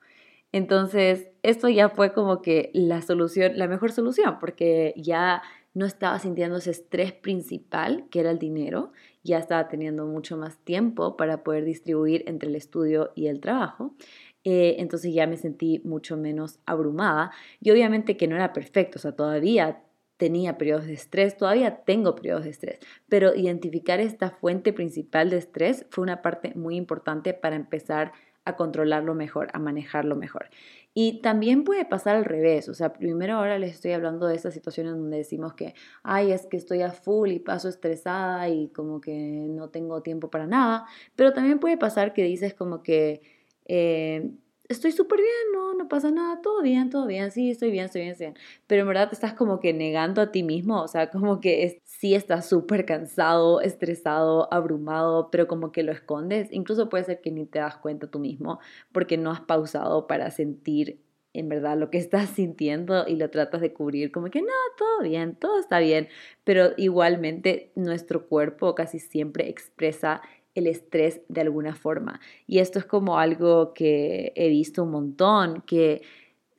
Entonces, 0.52 1.28
esto 1.44 1.70
ya 1.70 1.90
fue 1.90 2.12
como 2.12 2.42
que 2.42 2.72
la 2.74 3.02
solución, 3.02 3.54
la 3.56 3.68
mejor 3.68 3.92
solución, 3.92 4.38
porque 4.40 4.94
ya 4.98 5.42
no 5.74 5.86
estaba 5.86 6.20
sintiendo 6.20 6.58
ese 6.58 6.72
estrés 6.72 7.14
principal, 7.14 8.08
que 8.10 8.20
era 8.20 8.32
el 8.32 8.40
dinero, 8.40 8.92
ya 9.24 9.38
estaba 9.38 9.68
teniendo 9.68 10.06
mucho 10.06 10.38
más 10.38 10.58
tiempo 10.60 11.18
para 11.18 11.44
poder 11.44 11.66
distribuir 11.66 12.24
entre 12.28 12.50
el 12.50 12.56
estudio 12.56 13.12
y 13.16 13.28
el 13.28 13.40
trabajo. 13.40 13.96
Eh, 14.44 14.78
entonces 14.80 15.14
ya 15.14 15.28
me 15.28 15.38
sentí 15.38 15.82
mucho 15.84 16.16
menos 16.16 16.60
abrumada 16.66 17.32
y 17.60 17.72
obviamente 17.72 18.16
que 18.16 18.28
no 18.28 18.36
era 18.36 18.54
perfecto, 18.54 18.98
o 18.98 19.02
sea, 19.02 19.12
todavía 19.12 19.84
tenía 20.16 20.58
periodos 20.58 20.86
de 20.86 20.94
estrés, 20.94 21.38
todavía 21.38 21.84
tengo 21.86 22.16
periodos 22.16 22.44
de 22.44 22.50
estrés, 22.50 22.80
pero 23.08 23.36
identificar 23.36 24.00
esta 24.00 24.32
fuente 24.32 24.74
principal 24.74 25.30
de 25.30 25.38
estrés 25.38 25.86
fue 25.90 26.04
una 26.04 26.22
parte 26.22 26.54
muy 26.56 26.76
importante 26.76 27.34
para 27.34 27.56
empezar 27.56 28.12
controlarlo 28.56 29.14
mejor, 29.16 29.50
a 29.54 29.60
manejarlo 29.60 30.16
mejor. 30.16 30.50
Y 30.94 31.22
también 31.22 31.64
puede 31.64 31.86
pasar 31.86 32.16
al 32.16 32.26
revés, 32.26 32.68
o 32.68 32.74
sea, 32.74 32.94
primero 32.94 33.36
ahora 33.36 33.60
les 33.60 33.76
estoy 33.76 33.92
hablando 33.92 34.28
de 34.28 34.36
estas 34.36 34.54
situaciones 34.54 34.94
donde 34.94 35.18
decimos 35.18 35.54
que, 35.54 35.76
ay, 36.04 36.32
es 36.32 36.48
que 36.48 36.58
estoy 36.58 36.82
a 36.82 36.92
full 36.92 37.30
y 37.30 37.40
paso 37.40 37.70
estresada 37.70 38.50
y 38.50 38.70
como 38.70 39.00
que 39.00 39.14
no 39.50 39.70
tengo 39.70 40.02
tiempo 40.02 40.30
para 40.30 40.48
nada, 40.48 40.86
pero 41.16 41.32
también 41.34 41.60
puede 41.60 41.78
pasar 41.78 42.14
que 42.14 42.24
dices 42.24 42.54
como 42.54 42.84
que... 42.84 43.22
Eh, 43.66 44.32
estoy 44.70 44.92
súper 44.92 45.20
bien, 45.20 45.32
no, 45.54 45.74
no 45.74 45.88
pasa 45.90 46.12
nada, 46.12 46.42
todo 46.42 46.62
bien, 46.62 46.90
todo 46.92 47.08
bien, 47.08 47.32
sí, 47.32 47.50
estoy 47.52 47.72
bien, 47.72 47.86
estoy 47.86 48.02
bien, 48.02 48.12
estoy 48.12 48.28
bien. 48.28 48.38
Pero 48.68 48.84
en 48.84 48.88
verdad 48.88 49.10
estás 49.12 49.34
como 49.34 49.60
que 49.60 49.74
negando 49.74 50.22
a 50.22 50.32
ti 50.32 50.44
mismo, 50.44 50.82
o 50.84 50.88
sea, 50.88 51.10
como 51.10 51.42
que 51.42 51.64
es, 51.64 51.78
sí 51.84 52.14
estás 52.16 52.48
súper 52.48 52.86
cansado, 52.86 53.62
estresado, 53.62 54.52
abrumado, 54.54 55.32
pero 55.32 55.48
como 55.48 55.72
que 55.72 55.84
lo 55.84 55.92
escondes. 55.92 56.50
Incluso 56.52 56.88
puede 56.90 57.04
ser 57.04 57.20
que 57.22 57.32
ni 57.32 57.46
te 57.48 57.60
das 57.60 57.78
cuenta 57.78 58.08
tú 58.12 58.20
mismo 58.20 58.60
porque 58.92 59.18
no 59.18 59.32
has 59.32 59.42
pausado 59.42 60.08
para 60.08 60.30
sentir 60.32 61.02
en 61.34 61.50
verdad 61.50 61.78
lo 61.78 61.90
que 61.90 61.98
estás 62.00 62.30
sintiendo 62.30 63.08
y 63.08 63.16
lo 63.16 63.30
tratas 63.32 63.62
de 63.62 63.74
cubrir 63.74 64.12
como 64.12 64.30
que 64.30 64.42
no, 64.42 64.48
todo 64.78 65.02
bien, 65.02 65.36
todo 65.36 65.60
está 65.60 65.80
bien, 65.80 66.08
pero 66.44 66.72
igualmente 66.78 67.72
nuestro 67.76 68.28
cuerpo 68.28 68.76
casi 68.76 69.00
siempre 69.00 69.50
expresa 69.50 70.22
el 70.60 70.68
estrés 70.68 71.22
de 71.28 71.42
alguna 71.42 71.76
forma. 71.76 72.20
Y 72.48 72.60
esto 72.60 72.80
es 72.80 72.86
como 72.86 73.18
algo 73.18 73.74
que 73.74 74.32
he 74.36 74.50
visto 74.50 74.84
un 74.84 74.92
montón, 74.92 75.64
que 75.66 76.02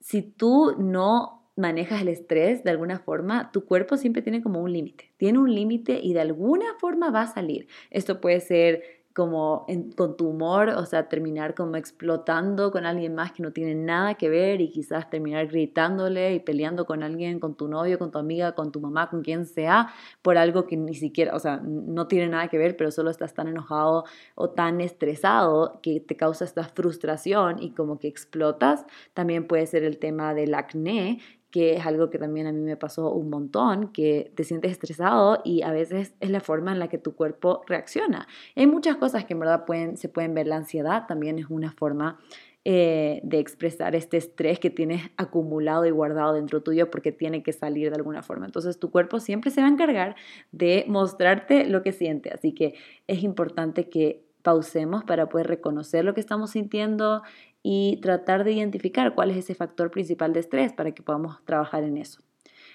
si 0.01 0.23
tú 0.23 0.75
no 0.79 1.41
manejas 1.57 2.03
el 2.03 2.09
estrés 2.09 2.65
de 2.65 2.71
alguna 2.71 2.99
forma, 2.99 3.53
tu 3.53 3.65
cuerpo 3.65 3.97
siempre 3.97 4.23
tiene 4.23 4.43
como 4.43 4.61
un 4.61 4.73
límite, 4.73 5.13
tiene 5.17 5.39
un 5.39 5.55
límite 5.55 6.01
y 6.03 6.15
de 6.15 6.21
alguna 6.21 6.67
forma 6.81 7.11
va 7.11 7.23
a 7.23 7.27
salir. 7.33 7.69
Esto 7.91 8.21
puede 8.21 8.41
ser 8.41 9.00
como 9.21 9.67
con 9.99 10.17
tu 10.17 10.29
humor, 10.29 10.71
o 10.71 10.87
sea, 10.87 11.07
terminar 11.07 11.55
como 11.55 11.77
explotando 11.77 12.71
con 12.71 12.87
alguien 12.87 13.15
más 13.15 13.33
que 13.33 13.43
no 13.43 13.53
tiene 13.53 13.75
nada 13.75 14.15
que 14.15 14.31
ver 14.31 14.63
y 14.63 14.71
quizás 14.71 15.11
terminar 15.11 15.47
gritándole 15.47 16.33
y 16.33 16.41
peleando 16.41 16.87
con 16.87 17.03
alguien, 17.03 17.39
con 17.39 17.55
tu 17.55 17.69
novio, 17.69 17.99
con 17.99 18.11
tu 18.11 18.17
amiga, 18.19 18.53
con 18.53 18.73
tu 18.73 18.81
mamá, 18.81 19.11
con 19.11 19.21
quien 19.21 19.45
sea, 19.45 19.93
por 20.23 20.39
algo 20.39 20.67
que 20.67 20.79
ni 20.79 20.95
siquiera, 20.95 21.37
o 21.37 21.39
sea, 21.39 21.59
no 21.63 22.07
tiene 22.07 22.29
nada 22.29 22.49
que 22.49 22.57
ver, 22.57 22.79
pero 22.79 22.91
solo 22.91 23.11
estás 23.11 23.35
tan 23.35 23.47
enojado 23.47 24.05
o 24.37 24.49
tan 24.49 24.81
estresado 24.81 25.81
que 25.83 26.01
te 26.01 26.17
causa 26.17 26.47
esta 26.47 26.65
frustración 26.65 27.63
y 27.63 27.73
como 27.73 27.99
que 27.99 28.09
explotas. 28.09 28.87
También 29.13 29.47
puede 29.47 29.67
ser 29.67 29.85
el 29.85 29.99
tema 29.99 30.33
del 30.33 30.55
acné, 30.55 31.19
que 31.51 31.75
es 31.75 31.87
algo 31.87 32.11
que 32.11 32.19
también 32.19 32.47
a 32.47 32.53
mí 32.53 32.61
me 32.61 32.77
pasó 32.77 33.13
un 33.13 33.31
montón, 33.31 33.89
que 33.93 34.33
te 34.35 34.45
sientes 34.45 34.73
estresado 34.73 35.41
y 35.45 35.63
a 35.63 35.73
veces 35.73 36.15
es 36.21 36.31
la 36.31 36.41
forma 36.41 36.73
en 36.73 36.79
la 36.79 36.89
que 36.89 36.99
tu 36.99 37.15
cuerpo 37.15 37.63
reacciona. 37.67 38.29
Hay 38.57 38.67
muchas 38.67 38.97
cosas 38.97 39.25
que 39.25 39.35
en 39.35 39.41
verdad 39.41 39.65
se 39.95 40.09
pueden 40.09 40.35
ver. 40.35 40.47
La 40.47 40.57
ansiedad 40.57 41.07
también 41.07 41.39
es 41.39 41.47
una 41.51 41.73
forma 41.73 42.19
eh, 42.65 43.21
de 43.25 43.39
expresar 43.39 43.97
este 43.97 44.19
estrés 44.19 44.59
que 44.59 44.69
tienes 44.69 45.11
acumulado 45.17 45.87
y 45.87 45.91
guardado 45.91 46.35
dentro 46.35 46.63
tuyo 46.63 46.91
porque 46.91 47.11
tiene 47.11 47.43
que 47.43 47.55
salir 47.55 47.89
de 47.89 47.97
alguna 47.97 48.23
forma. 48.23 48.45
Entonces 48.45 48.79
tu 48.79 48.91
cuerpo 48.91 49.19
siempre 49.19 49.51
se 49.51 49.63
va 49.63 49.67
a 49.67 49.71
encargar 49.71 50.15
de 50.53 50.85
mostrarte 50.87 51.65
lo 51.65 51.83
que 51.83 51.93
siente. 51.93 52.31
Así 52.31 52.53
que 52.53 52.75
es 53.07 53.23
importante 53.23 53.89
que 53.89 54.27
pausemos 54.43 55.05
para 55.05 55.29
poder 55.29 55.47
reconocer 55.47 56.05
lo 56.05 56.15
que 56.15 56.21
estamos 56.21 56.51
sintiendo 56.51 57.23
y 57.63 57.99
tratar 58.01 58.45
de 58.45 58.53
identificar 58.53 59.15
cuál 59.15 59.31
es 59.31 59.37
ese 59.37 59.55
factor 59.55 59.91
principal 59.91 60.33
de 60.33 60.41
estrés 60.41 60.73
para 60.73 60.93
que 60.93 61.03
podamos 61.03 61.45
trabajar 61.45 61.85
en 61.85 61.97
eso. 61.97 62.23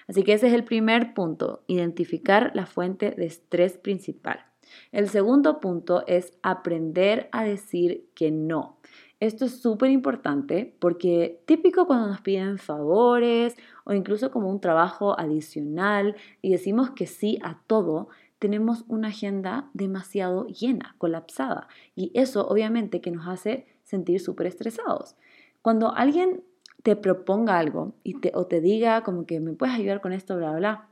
Así 0.08 0.22
que 0.22 0.32
ese 0.32 0.48
es 0.48 0.52
el 0.52 0.64
primer 0.64 1.14
punto, 1.14 1.64
identificar 1.66 2.52
la 2.54 2.66
fuente 2.66 3.10
de 3.10 3.26
estrés 3.26 3.76
principal. 3.76 4.44
El 4.92 5.08
segundo 5.08 5.60
punto 5.60 6.04
es 6.06 6.32
aprender 6.42 7.28
a 7.32 7.44
decir 7.44 8.08
que 8.14 8.30
no. 8.30 8.78
Esto 9.18 9.46
es 9.46 9.62
súper 9.62 9.90
importante 9.90 10.76
porque 10.78 11.40
típico 11.46 11.86
cuando 11.86 12.08
nos 12.08 12.20
piden 12.20 12.58
favores 12.58 13.56
o 13.84 13.94
incluso 13.94 14.30
como 14.30 14.50
un 14.50 14.60
trabajo 14.60 15.18
adicional 15.18 16.16
y 16.42 16.50
decimos 16.50 16.90
que 16.90 17.06
sí 17.06 17.38
a 17.42 17.58
todo, 17.66 18.08
tenemos 18.46 18.84
una 18.86 19.08
agenda 19.08 19.68
demasiado 19.74 20.46
llena, 20.46 20.94
colapsada. 20.98 21.66
Y 21.96 22.12
eso 22.14 22.46
obviamente 22.46 23.00
que 23.00 23.10
nos 23.10 23.26
hace 23.26 23.66
sentir 23.82 24.20
súper 24.20 24.46
estresados. 24.46 25.16
Cuando 25.62 25.92
alguien 25.92 26.44
te 26.84 26.94
proponga 26.94 27.58
algo 27.58 27.94
y 28.04 28.20
te, 28.20 28.30
o 28.36 28.46
te 28.46 28.60
diga 28.60 29.02
como 29.02 29.26
que 29.26 29.40
me 29.40 29.52
puedes 29.54 29.74
ayudar 29.74 30.00
con 30.00 30.12
esto, 30.12 30.36
bla, 30.36 30.50
bla, 30.50 30.58
bla, 30.58 30.88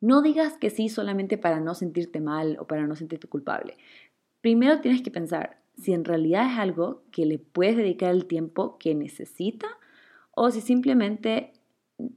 no 0.00 0.22
digas 0.22 0.58
que 0.58 0.70
sí 0.70 0.88
solamente 0.88 1.38
para 1.38 1.60
no 1.60 1.76
sentirte 1.76 2.20
mal 2.20 2.56
o 2.58 2.66
para 2.66 2.84
no 2.88 2.96
sentirte 2.96 3.28
culpable. 3.28 3.76
Primero 4.40 4.80
tienes 4.80 5.02
que 5.02 5.12
pensar 5.12 5.60
si 5.76 5.92
en 5.92 6.04
realidad 6.04 6.50
es 6.50 6.58
algo 6.58 7.04
que 7.12 7.26
le 7.26 7.38
puedes 7.38 7.76
dedicar 7.76 8.10
el 8.10 8.26
tiempo 8.26 8.76
que 8.76 8.96
necesita 8.96 9.68
o 10.32 10.50
si 10.50 10.60
simplemente 10.60 11.52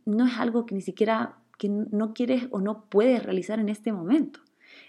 no 0.06 0.25
es 0.25 0.39
algo 0.39 0.65
que 0.65 0.73
ni 0.73 0.82
siquiera 0.82 1.38
que 1.60 1.69
no 1.69 2.15
quieres 2.15 2.47
o 2.49 2.62
no 2.62 2.86
puedes 2.89 3.21
realizar 3.21 3.60
en 3.60 3.69
este 3.69 3.91
momento. 3.91 4.39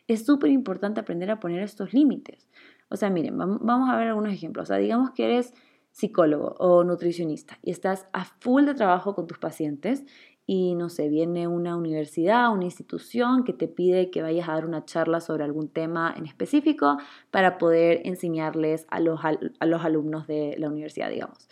Es 0.08 0.24
súper 0.24 0.50
importante 0.50 1.00
aprender 1.00 1.30
a 1.30 1.40
poner 1.40 1.62
estos 1.62 1.92
límites. 1.92 2.46
O 2.88 2.96
sea, 2.96 3.10
miren, 3.10 3.36
vamos 3.36 3.90
a 3.90 3.96
ver 3.96 4.08
algunos 4.08 4.32
ejemplos. 4.32 4.64
O 4.64 4.66
sea, 4.66 4.76
digamos 4.76 5.10
que 5.10 5.24
eres 5.24 5.52
psicólogo 5.90 6.54
o 6.58 6.84
nutricionista 6.84 7.58
y 7.62 7.70
estás 7.70 8.06
a 8.12 8.26
full 8.26 8.66
de 8.66 8.74
trabajo 8.74 9.14
con 9.14 9.26
tus 9.26 9.38
pacientes 9.38 10.04
y 10.46 10.74
no 10.76 10.90
sé, 10.90 11.08
viene 11.08 11.48
una 11.48 11.76
universidad, 11.76 12.52
una 12.52 12.64
institución 12.64 13.42
que 13.42 13.52
te 13.52 13.66
pide 13.66 14.10
que 14.10 14.22
vayas 14.22 14.48
a 14.48 14.52
dar 14.52 14.66
una 14.66 14.84
charla 14.84 15.20
sobre 15.20 15.42
algún 15.42 15.68
tema 15.68 16.14
en 16.16 16.26
específico 16.26 16.98
para 17.30 17.58
poder 17.58 18.02
enseñarles 18.04 18.86
a 18.90 19.00
los, 19.00 19.20
a 19.24 19.66
los 19.66 19.84
alumnos 19.84 20.26
de 20.26 20.54
la 20.58 20.68
universidad, 20.68 21.10
digamos. 21.10 21.48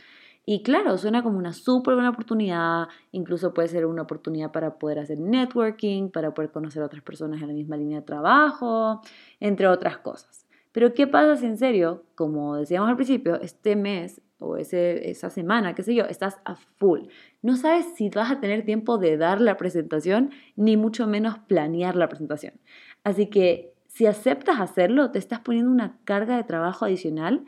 Y 0.47 0.63
claro, 0.63 0.99
suena 0.99 1.23
como 1.23 1.39
una 1.39 1.55
súper 1.55 1.95
buena 1.95 2.11
oportunidad, 2.11 2.89
incluso 3.13 3.55
puede 3.55 3.69
ser 3.69 3.87
una 3.87 4.03
oportunidad 4.03 4.53
para 4.53 4.79
poder 4.79 4.99
hacer 4.99 5.19
networking, 5.19 6.11
para 6.11 6.35
poder 6.35 6.51
conocer 6.51 6.83
a 6.83 6.87
otras 6.87 7.03
personas 7.03 7.41
en 7.41 7.49
la 7.49 7.55
misma 7.55 7.79
línea 7.79 8.01
de 8.01 8.07
trabajo, 8.07 9.01
entre 9.41 9.69
otras 9.69 9.99
cosas. 9.99 10.47
Pero 10.73 10.93
¿qué 10.93 11.07
pasa 11.07 11.37
si 11.37 11.47
en 11.47 11.57
serio, 11.57 12.05
como 12.15 12.57
decíamos 12.57 12.91
al 12.91 12.97
principio, 12.97 13.41
este 13.41 13.75
mes 13.75 14.21
o 14.39 14.57
ese, 14.57 15.09
esa 15.09 15.31
semana, 15.31 15.75
qué 15.75 15.83
sé 15.83 15.95
yo, 15.95 16.05
estás 16.05 16.39
a 16.45 16.57
full? 16.57 17.03
No 17.41 17.57
sabes 17.57 17.87
si 17.95 18.11
vas 18.11 18.31
a 18.31 18.41
tener 18.41 18.67
tiempo 18.67 18.99
de 18.99 19.17
dar 19.17 19.41
la 19.41 19.57
presentación, 19.57 20.31
ni 20.57 20.77
mucho 20.77 21.07
menos 21.07 21.39
planear 21.39 21.97
la 21.97 22.09
presentación. 22.09 22.55
Así 23.03 23.29
que 23.31 23.73
si 23.87 24.07
aceptas 24.07 24.61
hacerlo, 24.61 25.11
te 25.11 25.21
estás 25.21 25.41
poniendo 25.41 25.71
una 25.71 26.01
carga 26.05 26.37
de 26.37 26.45
trabajo 26.45 26.85
adicional 26.85 27.45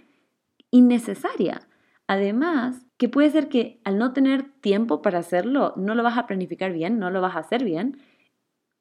innecesaria. 0.70 1.66
Además, 2.08 2.86
que 2.96 3.08
puede 3.08 3.30
ser 3.30 3.48
que 3.48 3.80
al 3.84 3.98
no 3.98 4.12
tener 4.12 4.44
tiempo 4.60 5.02
para 5.02 5.18
hacerlo, 5.18 5.74
no 5.76 5.94
lo 5.94 6.02
vas 6.02 6.18
a 6.18 6.26
planificar 6.26 6.72
bien, 6.72 6.98
no 6.98 7.10
lo 7.10 7.20
vas 7.20 7.36
a 7.36 7.40
hacer 7.40 7.64
bien, 7.64 7.98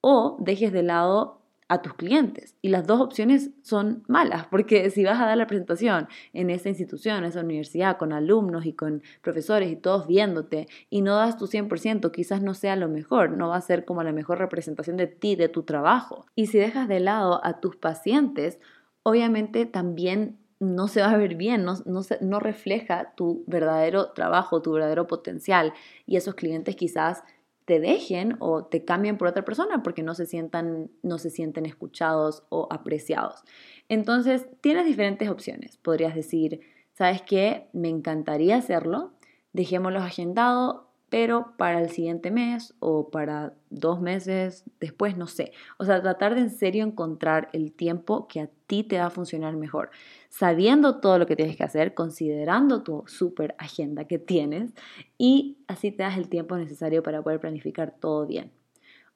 o 0.02 0.38
dejes 0.40 0.72
de 0.72 0.84
lado 0.84 1.42
a 1.68 1.82
tus 1.82 1.96
clientes. 1.96 2.56
Y 2.62 2.70
las 2.70 2.86
dos 2.86 3.02
opciones 3.02 3.52
son 3.64 4.04
malas, 4.08 4.46
porque 4.48 4.90
si 4.92 5.04
vas 5.04 5.20
a 5.20 5.26
dar 5.26 5.38
la 5.38 5.48
presentación 5.48 6.08
en 6.34 6.50
esa 6.50 6.70
institución, 6.70 7.18
en 7.18 7.24
esa 7.26 7.42
universidad, 7.42 7.98
con 7.98 8.14
alumnos 8.14 8.66
y 8.66 8.74
con 8.74 9.02
profesores 9.22 9.72
y 9.72 9.76
todos 9.76 10.08
viéndote, 10.08 10.68
y 10.90 11.02
no 11.02 11.16
das 11.16 11.38
tu 11.38 11.48
100%, 11.48 12.12
quizás 12.12 12.42
no 12.42 12.54
sea 12.54 12.76
lo 12.76 12.88
mejor, 12.88 13.32
no 13.32 13.50
va 13.50 13.58
a 13.58 13.62
ser 13.62 13.86
como 13.86 14.04
la 14.04 14.12
mejor 14.12 14.38
representación 14.38 14.98
de 14.98 15.08
ti, 15.08 15.36
de 15.36 15.50
tu 15.50 15.64
trabajo. 15.64 16.26
Y 16.36 16.48
si 16.48 16.60
dejas 16.60 16.88
de 16.88 17.00
lado 17.00 17.44
a 17.44 17.60
tus 17.60 17.76
pacientes, 17.76 18.60
obviamente 19.04 19.66
también 19.66 20.38
no 20.66 20.88
se 20.88 21.02
va 21.02 21.12
a 21.12 21.18
ver 21.18 21.36
bien, 21.36 21.64
no, 21.64 21.76
no, 21.86 22.40
refleja 22.40 23.14
tu 23.16 23.44
verdadero 23.48 24.12
trabajo, 24.12 24.62
tu 24.62 24.74
verdadero 24.74 25.08
potencial. 25.08 25.74
Y 26.06 26.18
esos 26.18 26.36
clientes 26.36 26.76
quizás 26.76 27.24
te 27.66 27.80
dejen 27.80 28.36
o 28.40 28.66
te 28.66 28.86
cambien 28.86 29.18
por 29.18 29.28
otra 29.28 29.46
persona 29.46 29.84
porque 29.84 30.04
no 30.04 30.14
se 30.14 30.26
sientan, 30.26 30.92
no 31.02 31.18
se 31.18 31.30
sienten 31.30 31.66
escuchados 31.66 32.44
o 32.50 32.68
apreciados. 32.72 33.44
Entonces, 33.90 34.48
tienes 34.62 34.86
diferentes 34.86 35.30
opciones. 35.30 35.78
Podrías 35.78 36.16
decir, 36.16 36.62
¿sabes 36.94 37.22
qué? 37.22 37.68
Me 37.74 37.90
encantaría 37.90 38.58
hacerlo, 38.58 39.14
dejémoslo 39.54 40.00
agendado, 40.00 40.85
pero 41.10 41.54
para 41.58 41.80
el 41.82 41.90
siguiente 41.90 42.32
mes 42.32 42.74
o 42.80 43.10
para 43.10 43.54
dos 43.70 44.02
meses 44.02 44.64
después, 44.80 45.18
no 45.18 45.28
sé. 45.28 45.52
O 45.78 45.86
sea, 45.86 46.02
tratar 46.02 46.36
de 46.36 46.42
en 46.42 46.50
serio 46.50 46.84
encontrar 46.86 47.50
el 47.54 47.74
tiempo 47.74 48.28
que 48.28 48.42
a 48.42 48.50
ti 48.68 48.84
te 48.84 48.98
va 48.98 49.06
a 49.06 49.10
funcionar 49.10 49.56
mejor, 49.56 49.92
sabiendo 50.30 51.00
todo 51.00 51.20
lo 51.20 51.28
que 51.28 51.36
tienes 51.36 51.58
que 51.58 51.64
hacer, 51.64 51.94
considerando 51.94 52.84
tu 52.84 53.04
super 53.08 53.56
agenda 53.58 54.06
que 54.06 54.20
tienes 54.20 54.74
y 55.18 55.58
así 55.68 55.92
te 55.92 56.04
das 56.04 56.18
el 56.18 56.30
tiempo 56.30 56.58
necesario 56.58 57.04
para 57.04 57.22
poder 57.22 57.40
planificar 57.40 57.96
todo 58.00 58.26
bien. 58.26 58.52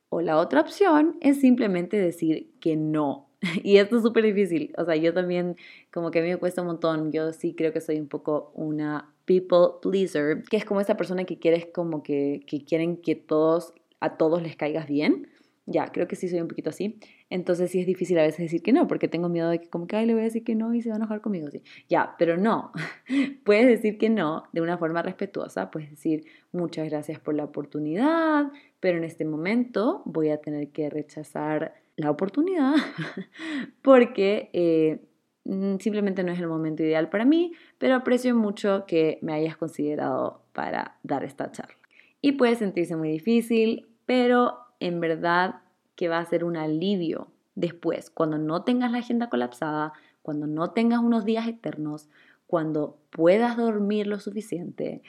O 0.10 0.22
la 0.22 0.38
otra 0.38 0.62
opción 0.62 1.18
es 1.22 1.40
simplemente 1.40 1.98
decir 1.98 2.52
que 2.60 2.76
no. 2.76 3.29
Y 3.64 3.78
esto 3.78 3.98
es 3.98 4.04
súper 4.04 4.24
difícil. 4.24 4.74
O 4.78 4.86
sea, 4.86 4.96
yo 4.96 5.14
también, 5.14 5.56
como 5.92 6.12
que 6.12 6.20
a 6.20 6.22
mí 6.22 6.30
me 6.30 6.38
cuesta 6.38 6.62
un 6.62 6.68
montón. 6.68 7.12
Yo 7.12 7.32
sí 7.34 7.54
creo 7.54 7.74
que 7.74 7.82
soy 7.82 8.00
un 8.00 8.08
poco 8.08 8.52
una 8.56 9.14
people 9.26 9.80
pleaser, 9.82 10.44
que 10.44 10.58
es 10.58 10.66
como 10.66 10.82
esa 10.82 10.98
persona 10.98 11.24
que 11.26 11.40
quieres 11.40 11.68
como 11.68 12.04
que, 12.04 12.42
que 12.48 12.64
quieren 12.64 12.98
que 12.98 13.16
todos, 13.16 13.74
a 14.00 14.18
todos 14.18 14.42
les 14.42 14.56
caigas 14.56 14.88
bien. 14.88 15.28
Ya, 15.66 15.92
creo 15.92 16.08
que 16.08 16.16
sí 16.16 16.28
soy 16.28 16.42
un 16.42 16.48
poquito 16.48 16.72
así. 16.72 17.00
Entonces 17.30 17.70
sí 17.70 17.80
es 17.80 17.86
difícil 17.86 18.18
a 18.18 18.24
veces 18.24 18.40
decir 18.40 18.64
que 18.64 18.74
no, 18.74 18.88
porque 18.88 19.08
tengo 19.08 19.30
miedo 19.30 19.52
de 19.52 19.60
que 19.60 19.70
como 19.70 19.86
que, 19.86 19.96
ay, 19.96 20.08
le 20.08 20.14
voy 20.14 20.22
a 20.22 20.26
decir 20.26 20.44
que 20.44 20.56
no 20.56 20.74
y 20.74 20.82
se 20.82 20.90
va 20.90 20.96
a 20.96 20.98
enojar 20.98 21.22
conmigo. 21.22 21.52
Sí. 21.52 21.62
Ya, 21.88 22.16
pero 22.18 22.38
no. 22.38 22.72
Puedes 23.46 23.68
decir 23.68 24.00
que 24.00 24.10
no 24.10 24.46
de 24.52 24.62
una 24.62 24.80
forma 24.80 25.04
respetuosa. 25.04 25.70
Puedes 25.70 25.92
decir, 25.92 26.26
muchas 26.52 26.90
gracias 26.90 27.20
por 27.20 27.36
la 27.36 27.44
oportunidad, 27.44 28.52
pero 28.80 28.98
en 28.98 29.04
este 29.04 29.26
momento 29.26 30.02
voy 30.06 30.30
a 30.30 30.42
tener 30.42 30.70
que 30.70 30.90
rechazar 30.90 31.76
la 32.00 32.10
oportunidad 32.10 32.74
porque 33.82 34.50
eh, 34.54 35.02
mm, 35.44 35.78
simplemente 35.80 36.24
no 36.24 36.32
es 36.32 36.40
el 36.40 36.48
momento 36.48 36.82
ideal 36.82 37.10
para 37.10 37.26
mí, 37.26 37.54
pero 37.78 37.96
aprecio 37.96 38.36
mucho 38.36 38.86
que 38.88 39.20
me 39.22 39.34
hayas 39.34 39.58
considerado 39.58 40.42
para 40.54 40.98
dar 41.04 41.24
esta 41.24 41.52
charla. 41.52 41.76
Y 42.22 42.34
puede 42.34 42.56
sentirse 42.56 42.96
muy 42.96 43.12
difícil, 43.12 43.88
pero 44.06 44.58
en 44.80 45.00
verdad 45.00 45.62
que 45.96 46.08
va 46.08 46.20
a 46.20 46.26
ser 46.26 46.44
un 46.44 46.56
alivio 46.58 47.28
después, 47.56 48.10
cuando 48.10 48.38
no 48.38 48.64
tengas 48.64 48.92
la 48.92 49.00
agenda 49.00 49.30
colapsada, 49.30 49.94
cuando 50.22 50.48
no 50.48 50.72
tengas 50.72 51.00
unos 51.00 51.26
días 51.26 51.48
eternos, 51.48 52.10
cuando 52.48 52.98
puedas 53.10 53.58
dormir 53.58 54.08
lo 54.08 54.20
suficiente, 54.20 55.02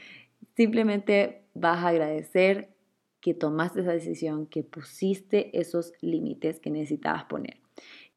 simplemente 0.57 1.45
vas 1.55 1.85
a 1.85 1.89
agradecer 1.89 2.71
que 3.21 3.35
tomaste 3.35 3.81
esa 3.81 3.93
decisión, 3.93 4.47
que 4.47 4.63
pusiste 4.63 5.59
esos 5.59 5.93
límites 6.01 6.61
que 6.61 6.71
necesitabas 6.71 7.25
poner. 7.25 7.59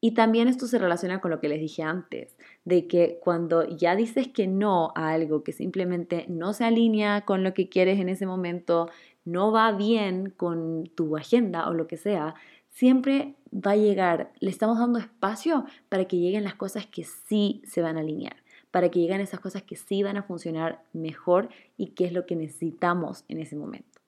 Y 0.00 0.12
también 0.12 0.48
esto 0.48 0.66
se 0.66 0.78
relaciona 0.78 1.20
con 1.20 1.30
lo 1.30 1.40
que 1.40 1.48
les 1.48 1.60
dije 1.60 1.82
antes, 1.82 2.36
de 2.64 2.86
que 2.86 3.18
cuando 3.22 3.66
ya 3.66 3.96
dices 3.96 4.28
que 4.28 4.46
no 4.46 4.92
a 4.94 5.12
algo 5.12 5.42
que 5.42 5.52
simplemente 5.52 6.26
no 6.28 6.52
se 6.52 6.64
alinea 6.64 7.22
con 7.22 7.42
lo 7.42 7.54
que 7.54 7.70
quieres 7.70 7.98
en 7.98 8.10
ese 8.10 8.26
momento, 8.26 8.90
no 9.24 9.50
va 9.50 9.72
bien 9.72 10.28
con 10.28 10.90
tu 10.94 11.16
agenda 11.16 11.68
o 11.68 11.72
lo 11.72 11.86
que 11.86 11.96
sea, 11.96 12.34
siempre 12.68 13.36
va 13.50 13.70
a 13.70 13.76
llegar, 13.76 14.32
le 14.40 14.50
estamos 14.50 14.78
dando 14.78 14.98
espacio 14.98 15.64
para 15.88 16.04
que 16.04 16.18
lleguen 16.18 16.44
las 16.44 16.54
cosas 16.54 16.86
que 16.86 17.04
sí 17.04 17.62
se 17.64 17.80
van 17.80 17.96
a 17.96 18.00
alinear, 18.00 18.36
para 18.70 18.90
que 18.90 19.00
lleguen 19.00 19.22
esas 19.22 19.40
cosas 19.40 19.62
que 19.62 19.76
sí 19.76 20.02
van 20.02 20.18
a 20.18 20.22
funcionar 20.24 20.82
mejor 20.92 21.48
y 21.78 21.92
que 21.92 22.04
es 22.04 22.12
lo 22.12 22.26
que 22.26 22.36
necesitamos 22.36 23.24
en 23.28 23.38
ese 23.38 23.56
momento. 23.56 24.03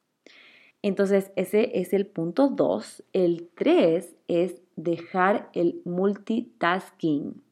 Entonces, 0.82 1.32
ese 1.36 1.80
es 1.80 1.92
el 1.92 2.06
punto 2.06 2.48
2. 2.48 3.04
El 3.12 3.48
3 3.54 4.16
es 4.28 4.62
dejar 4.76 5.50
el 5.52 5.80
multitasking. 5.84 7.42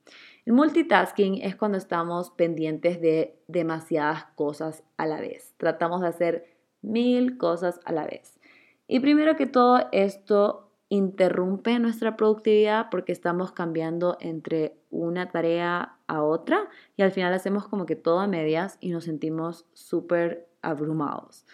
El 0.46 0.52
multitasking 0.52 1.40
es 1.42 1.56
cuando 1.56 1.78
estamos 1.78 2.30
pendientes 2.30 3.00
de 3.00 3.38
demasiadas 3.48 4.26
cosas 4.34 4.84
a 4.96 5.06
la 5.06 5.20
vez. 5.20 5.54
Tratamos 5.56 6.02
de 6.02 6.08
hacer 6.08 6.54
mil 6.82 7.38
cosas 7.38 7.80
a 7.84 7.92
la 7.92 8.04
vez. 8.06 8.38
Y 8.86 9.00
primero 9.00 9.36
que 9.36 9.46
todo, 9.46 9.88
esto 9.92 10.70
interrumpe 10.90 11.78
nuestra 11.78 12.16
productividad 12.16 12.88
porque 12.90 13.12
estamos 13.12 13.52
cambiando 13.52 14.18
entre 14.20 14.76
una 14.90 15.30
tarea 15.30 15.96
a 16.06 16.22
otra 16.22 16.68
y 16.96 17.02
al 17.02 17.10
final 17.10 17.32
hacemos 17.32 17.66
como 17.66 17.86
que 17.86 17.96
todo 17.96 18.20
a 18.20 18.26
medias 18.26 18.76
y 18.80 18.90
nos 18.90 19.04
sentimos 19.04 19.64
súper 19.72 20.48
abrumados. 20.60 21.46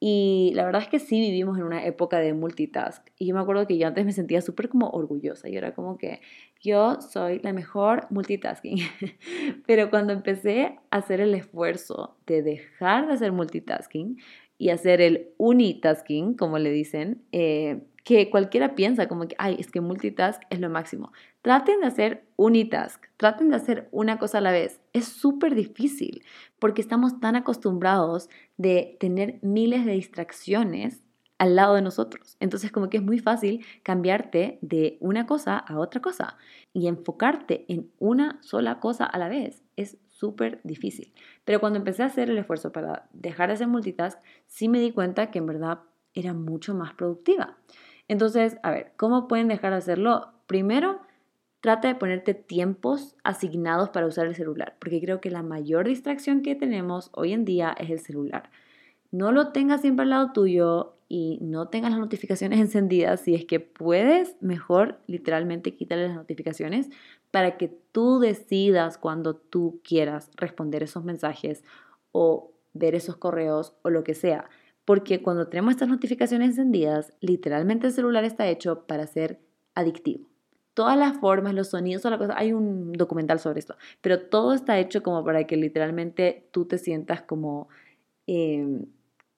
Y 0.00 0.52
la 0.54 0.64
verdad 0.64 0.82
es 0.82 0.88
que 0.88 0.98
sí 0.98 1.20
vivimos 1.20 1.56
en 1.56 1.64
una 1.64 1.84
época 1.86 2.18
de 2.18 2.34
multitask. 2.34 3.06
Y 3.18 3.26
yo 3.26 3.34
me 3.34 3.40
acuerdo 3.40 3.66
que 3.66 3.78
yo 3.78 3.86
antes 3.86 4.04
me 4.04 4.12
sentía 4.12 4.40
súper 4.40 4.68
como 4.68 4.90
orgullosa. 4.90 5.48
Yo 5.48 5.58
era 5.58 5.74
como 5.74 5.96
que 5.96 6.20
yo 6.60 7.00
soy 7.00 7.38
la 7.40 7.52
mejor 7.52 8.06
multitasking. 8.10 8.78
Pero 9.66 9.90
cuando 9.90 10.12
empecé 10.12 10.78
a 10.90 10.98
hacer 10.98 11.20
el 11.20 11.34
esfuerzo 11.34 12.16
de 12.26 12.42
dejar 12.42 13.06
de 13.06 13.14
hacer 13.14 13.32
multitasking 13.32 14.18
y 14.58 14.70
hacer 14.70 15.00
el 15.00 15.28
unitasking, 15.38 16.34
como 16.34 16.58
le 16.58 16.70
dicen, 16.70 17.22
eh, 17.32 17.80
que 18.04 18.28
cualquiera 18.28 18.74
piensa 18.74 19.08
como 19.08 19.26
que, 19.26 19.34
ay, 19.38 19.56
es 19.58 19.70
que 19.70 19.80
multitask 19.80 20.42
es 20.50 20.60
lo 20.60 20.68
máximo. 20.68 21.12
Traten 21.40 21.80
de 21.80 21.86
hacer 21.86 22.26
unitask, 22.36 23.02
traten 23.16 23.48
de 23.48 23.56
hacer 23.56 23.88
una 23.92 24.18
cosa 24.18 24.38
a 24.38 24.40
la 24.42 24.52
vez. 24.52 24.80
Es 24.92 25.06
súper 25.06 25.54
difícil 25.54 26.22
porque 26.58 26.82
estamos 26.82 27.18
tan 27.18 27.34
acostumbrados 27.34 28.28
de 28.58 28.98
tener 29.00 29.38
miles 29.42 29.86
de 29.86 29.92
distracciones 29.92 31.02
al 31.38 31.56
lado 31.56 31.74
de 31.74 31.82
nosotros. 31.82 32.36
Entonces 32.40 32.70
como 32.70 32.90
que 32.90 32.98
es 32.98 33.02
muy 33.02 33.18
fácil 33.18 33.64
cambiarte 33.82 34.58
de 34.60 34.98
una 35.00 35.26
cosa 35.26 35.56
a 35.56 35.78
otra 35.78 36.02
cosa 36.02 36.36
y 36.74 36.88
enfocarte 36.88 37.64
en 37.68 37.90
una 37.98 38.38
sola 38.42 38.80
cosa 38.80 39.06
a 39.06 39.18
la 39.18 39.28
vez. 39.28 39.62
Es 39.76 39.96
súper 40.10 40.60
difícil. 40.62 41.14
Pero 41.44 41.58
cuando 41.58 41.78
empecé 41.78 42.02
a 42.02 42.06
hacer 42.06 42.28
el 42.28 42.38
esfuerzo 42.38 42.70
para 42.70 43.08
dejar 43.14 43.48
de 43.48 43.54
hacer 43.54 43.66
multitask, 43.66 44.18
sí 44.46 44.68
me 44.68 44.78
di 44.78 44.92
cuenta 44.92 45.30
que 45.30 45.38
en 45.38 45.46
verdad 45.46 45.80
era 46.14 46.32
mucho 46.32 46.74
más 46.74 46.94
productiva. 46.94 47.56
Entonces, 48.08 48.58
a 48.62 48.70
ver, 48.70 48.92
¿cómo 48.96 49.28
pueden 49.28 49.48
dejar 49.48 49.72
de 49.72 49.78
hacerlo? 49.78 50.32
Primero, 50.46 51.00
trata 51.60 51.88
de 51.88 51.94
ponerte 51.94 52.34
tiempos 52.34 53.16
asignados 53.24 53.88
para 53.88 54.06
usar 54.06 54.26
el 54.26 54.34
celular, 54.34 54.76
porque 54.78 55.00
creo 55.00 55.20
que 55.20 55.30
la 55.30 55.42
mayor 55.42 55.86
distracción 55.86 56.42
que 56.42 56.54
tenemos 56.54 57.10
hoy 57.14 57.32
en 57.32 57.44
día 57.44 57.74
es 57.78 57.90
el 57.90 58.00
celular. 58.00 58.50
No 59.10 59.32
lo 59.32 59.52
tengas 59.52 59.80
siempre 59.80 60.02
al 60.02 60.10
lado 60.10 60.32
tuyo 60.32 60.96
y 61.08 61.38
no 61.40 61.68
tengas 61.68 61.92
las 61.92 62.00
notificaciones 62.00 62.60
encendidas. 62.60 63.20
Si 63.20 63.34
es 63.34 63.46
que 63.46 63.60
puedes, 63.60 64.36
mejor 64.42 64.98
literalmente 65.06 65.74
quítale 65.74 66.08
las 66.08 66.16
notificaciones 66.16 66.90
para 67.30 67.56
que 67.56 67.68
tú 67.92 68.18
decidas 68.18 68.98
cuando 68.98 69.34
tú 69.34 69.80
quieras 69.82 70.30
responder 70.36 70.82
esos 70.82 71.04
mensajes 71.04 71.64
o 72.12 72.52
ver 72.74 72.94
esos 72.94 73.16
correos 73.16 73.74
o 73.82 73.90
lo 73.90 74.04
que 74.04 74.14
sea. 74.14 74.50
Porque 74.84 75.22
cuando 75.22 75.48
tenemos 75.48 75.72
estas 75.72 75.88
notificaciones 75.88 76.50
encendidas, 76.50 77.12
literalmente 77.20 77.86
el 77.86 77.92
celular 77.92 78.24
está 78.24 78.46
hecho 78.46 78.86
para 78.86 79.06
ser 79.06 79.40
adictivo. 79.74 80.28
Todas 80.74 80.98
las 80.98 81.18
formas, 81.18 81.54
los 81.54 81.70
sonidos, 81.70 82.02
toda 82.02 82.16
la 82.16 82.18
cosa, 82.18 82.38
hay 82.38 82.52
un 82.52 82.92
documental 82.92 83.38
sobre 83.38 83.60
esto, 83.60 83.76
pero 84.00 84.20
todo 84.20 84.54
está 84.54 84.78
hecho 84.78 85.02
como 85.02 85.24
para 85.24 85.46
que 85.46 85.56
literalmente 85.56 86.48
tú 86.50 86.64
te 86.64 86.78
sientas 86.78 87.22
como 87.22 87.68
em, 88.26 88.86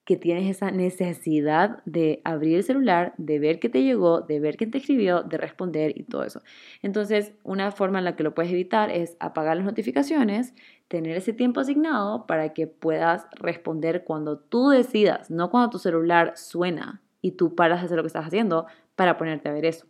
que 0.07 0.17
tienes 0.17 0.49
esa 0.49 0.71
necesidad 0.71 1.83
de 1.85 2.21
abrir 2.23 2.59
el 2.59 2.63
celular, 2.63 3.13
de 3.19 3.41
ver 3.41 3.59
qué 3.59 3.69
te 3.69 3.83
llegó, 3.83 4.21
de 4.21 4.39
ver 4.39 4.57
quién 4.57 4.71
te 4.71 4.79
escribió, 4.79 5.25
de 5.25 5.37
responder 5.37 5.99
y 5.99 6.05
todo 6.05 6.23
eso. 6.23 6.43
Entonces, 6.81 7.33
una 7.43 7.73
forma 7.73 7.99
en 7.99 8.05
la 8.05 8.15
que 8.15 8.23
lo 8.23 8.33
puedes 8.33 8.53
evitar 8.53 8.89
es 8.89 9.17
apagar 9.19 9.57
las 9.57 9.67
notificaciones, 9.67 10.55
tener 10.87 11.17
ese 11.17 11.33
tiempo 11.33 11.59
asignado 11.59 12.25
para 12.29 12.55
que 12.55 12.69
puedas 12.69 13.27
responder 13.33 14.05
cuando 14.05 14.39
tú 14.39 14.69
decidas, 14.69 15.29
no 15.29 15.51
cuando 15.51 15.71
tu 15.71 15.81
celular 15.81 16.35
suena 16.37 17.03
y 17.21 17.33
tú 17.33 17.57
paras 17.57 17.81
de 17.81 17.87
hacer 17.87 17.97
lo 17.97 18.05
que 18.05 18.09
estás 18.09 18.27
haciendo 18.27 18.67
para 18.95 19.19
ponerte 19.19 19.49
a 19.49 19.53
ver 19.53 19.65
eso. 19.65 19.89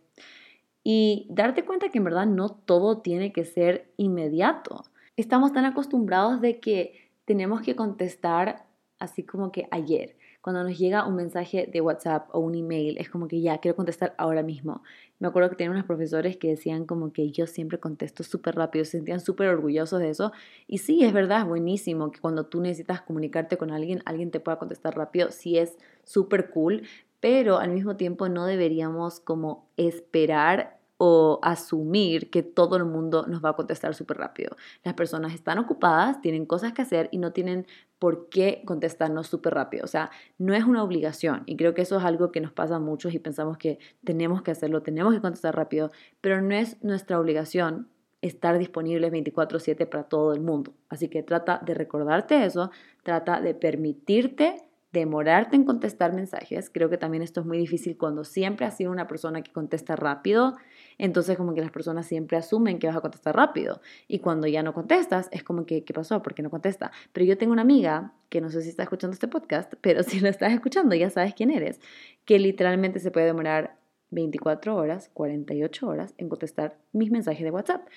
Y 0.83 1.27
darte 1.29 1.63
cuenta 1.63 1.89
que 1.89 1.99
en 1.99 2.05
verdad 2.05 2.25
no 2.25 2.49
todo 2.49 3.01
tiene 3.01 3.31
que 3.31 3.45
ser 3.45 3.91
inmediato. 3.97 4.83
Estamos 5.15 5.53
tan 5.53 5.65
acostumbrados 5.65 6.41
de 6.41 6.59
que 6.59 7.11
tenemos 7.25 7.61
que 7.61 7.75
contestar 7.75 8.66
así 8.99 9.23
como 9.23 9.51
que 9.51 9.67
ayer. 9.71 10.15
Cuando 10.41 10.63
nos 10.63 10.77
llega 10.77 11.05
un 11.05 11.15
mensaje 11.15 11.69
de 11.71 11.81
WhatsApp 11.81 12.29
o 12.31 12.39
un 12.39 12.55
email, 12.55 12.97
es 12.97 13.09
como 13.09 13.27
que 13.27 13.41
ya, 13.41 13.57
quiero 13.57 13.75
contestar 13.75 14.15
ahora 14.17 14.43
mismo. 14.43 14.81
Me 15.19 15.27
acuerdo 15.27 15.49
que 15.49 15.55
tenía 15.55 15.71
unos 15.71 15.85
profesores 15.85 16.37
que 16.37 16.49
decían 16.49 16.85
como 16.85 17.11
que 17.11 17.31
yo 17.31 17.47
siempre 17.47 17.79
contesto 17.79 18.23
súper 18.23 18.55
rápido, 18.55 18.85
se 18.85 18.91
sentían 18.91 19.19
súper 19.19 19.49
orgullosos 19.49 19.99
de 19.99 20.09
eso. 20.09 20.31
Y 20.67 20.77
sí, 20.77 21.03
es 21.03 21.11
verdad, 21.11 21.41
es 21.41 21.47
buenísimo 21.47 22.11
que 22.11 22.19
cuando 22.19 22.45
tú 22.45 22.61
necesitas 22.61 23.01
comunicarte 23.01 23.57
con 23.57 23.71
alguien, 23.71 24.01
alguien 24.05 24.31
te 24.31 24.39
pueda 24.39 24.57
contestar 24.57 24.95
rápido, 24.95 25.31
sí 25.31 25.57
es 25.57 25.77
súper 26.03 26.49
cool, 26.49 26.83
pero 27.19 27.57
al 27.57 27.71
mismo 27.71 27.97
tiempo 27.97 28.29
no 28.29 28.45
deberíamos 28.45 29.19
como 29.19 29.67
esperar 29.75 30.76
o 30.97 31.39
asumir 31.43 32.29
que 32.29 32.41
todo 32.43 32.75
el 32.75 32.85
mundo 32.85 33.25
nos 33.27 33.43
va 33.43 33.49
a 33.49 33.55
contestar 33.55 33.93
súper 33.93 34.17
rápido. 34.17 34.55
Las 34.83 34.95
personas 34.95 35.33
están 35.33 35.59
ocupadas, 35.59 36.21
tienen 36.21 36.45
cosas 36.45 36.73
que 36.73 36.81
hacer 36.81 37.07
y 37.11 37.19
no 37.19 37.33
tienen 37.33 37.67
por 37.99 38.29
qué 38.29 38.63
contestarnos 38.65 39.27
súper 39.27 39.53
rápido. 39.53 39.83
O 39.85 39.87
sea, 39.87 40.09
no 40.37 40.53
es 40.53 40.63
una 40.63 40.83
obligación 40.83 41.43
y 41.45 41.55
creo 41.55 41.73
que 41.73 41.83
eso 41.83 41.97
es 41.97 42.03
algo 42.03 42.31
que 42.31 42.41
nos 42.41 42.51
pasa 42.51 42.77
a 42.77 42.79
muchos 42.79 43.13
y 43.13 43.19
pensamos 43.19 43.57
que 43.57 43.79
tenemos 44.03 44.41
que 44.41 44.51
hacerlo, 44.51 44.81
tenemos 44.81 45.13
que 45.13 45.21
contestar 45.21 45.55
rápido, 45.55 45.91
pero 46.21 46.41
no 46.41 46.55
es 46.55 46.83
nuestra 46.83 47.19
obligación 47.19 47.89
estar 48.21 48.57
disponibles 48.57 49.11
24/7 49.11 49.85
para 49.85 50.03
todo 50.03 50.33
el 50.33 50.41
mundo. 50.41 50.73
Así 50.89 51.07
que 51.09 51.21
trata 51.21 51.61
de 51.63 51.73
recordarte 51.75 52.43
eso, 52.45 52.71
trata 53.03 53.41
de 53.41 53.53
permitirte 53.53 54.63
demorarte 54.91 55.55
en 55.55 55.65
contestar 55.65 56.13
mensajes. 56.13 56.69
Creo 56.69 56.89
que 56.89 56.97
también 56.97 57.21
esto 57.21 57.41
es 57.41 57.45
muy 57.45 57.57
difícil 57.57 57.97
cuando 57.97 58.23
siempre 58.23 58.65
has 58.65 58.77
sido 58.77 58.91
una 58.91 59.07
persona 59.07 59.41
que 59.41 59.51
contesta 59.51 59.95
rápido. 59.95 60.55
Entonces 60.97 61.37
como 61.37 61.53
que 61.53 61.61
las 61.61 61.71
personas 61.71 62.07
siempre 62.07 62.37
asumen 62.37 62.79
que 62.79 62.87
vas 62.87 62.95
a 62.95 63.01
contestar 63.01 63.35
rápido. 63.35 63.81
Y 64.07 64.19
cuando 64.19 64.47
ya 64.47 64.63
no 64.63 64.73
contestas, 64.73 65.29
es 65.31 65.43
como 65.43 65.65
que, 65.65 65.83
¿qué 65.83 65.93
pasó? 65.93 66.21
¿Por 66.21 66.33
qué 66.33 66.41
no 66.41 66.49
contesta? 66.49 66.91
Pero 67.13 67.25
yo 67.25 67.37
tengo 67.37 67.53
una 67.53 67.61
amiga, 67.61 68.13
que 68.29 68.41
no 68.41 68.49
sé 68.49 68.61
si 68.61 68.69
está 68.69 68.83
escuchando 68.83 69.13
este 69.13 69.27
podcast, 69.27 69.73
pero 69.81 70.03
si 70.03 70.19
lo 70.19 70.29
estás 70.29 70.53
escuchando 70.53 70.95
ya 70.95 71.09
sabes 71.09 71.33
quién 71.33 71.51
eres, 71.51 71.79
que 72.25 72.39
literalmente 72.39 72.99
se 72.99 73.11
puede 73.11 73.27
demorar 73.27 73.77
24 74.09 74.75
horas, 74.75 75.09
48 75.13 75.87
horas 75.87 76.13
en 76.17 76.29
contestar 76.29 76.77
mis 76.93 77.11
mensajes 77.11 77.43
de 77.43 77.51
WhatsApp. 77.51 77.87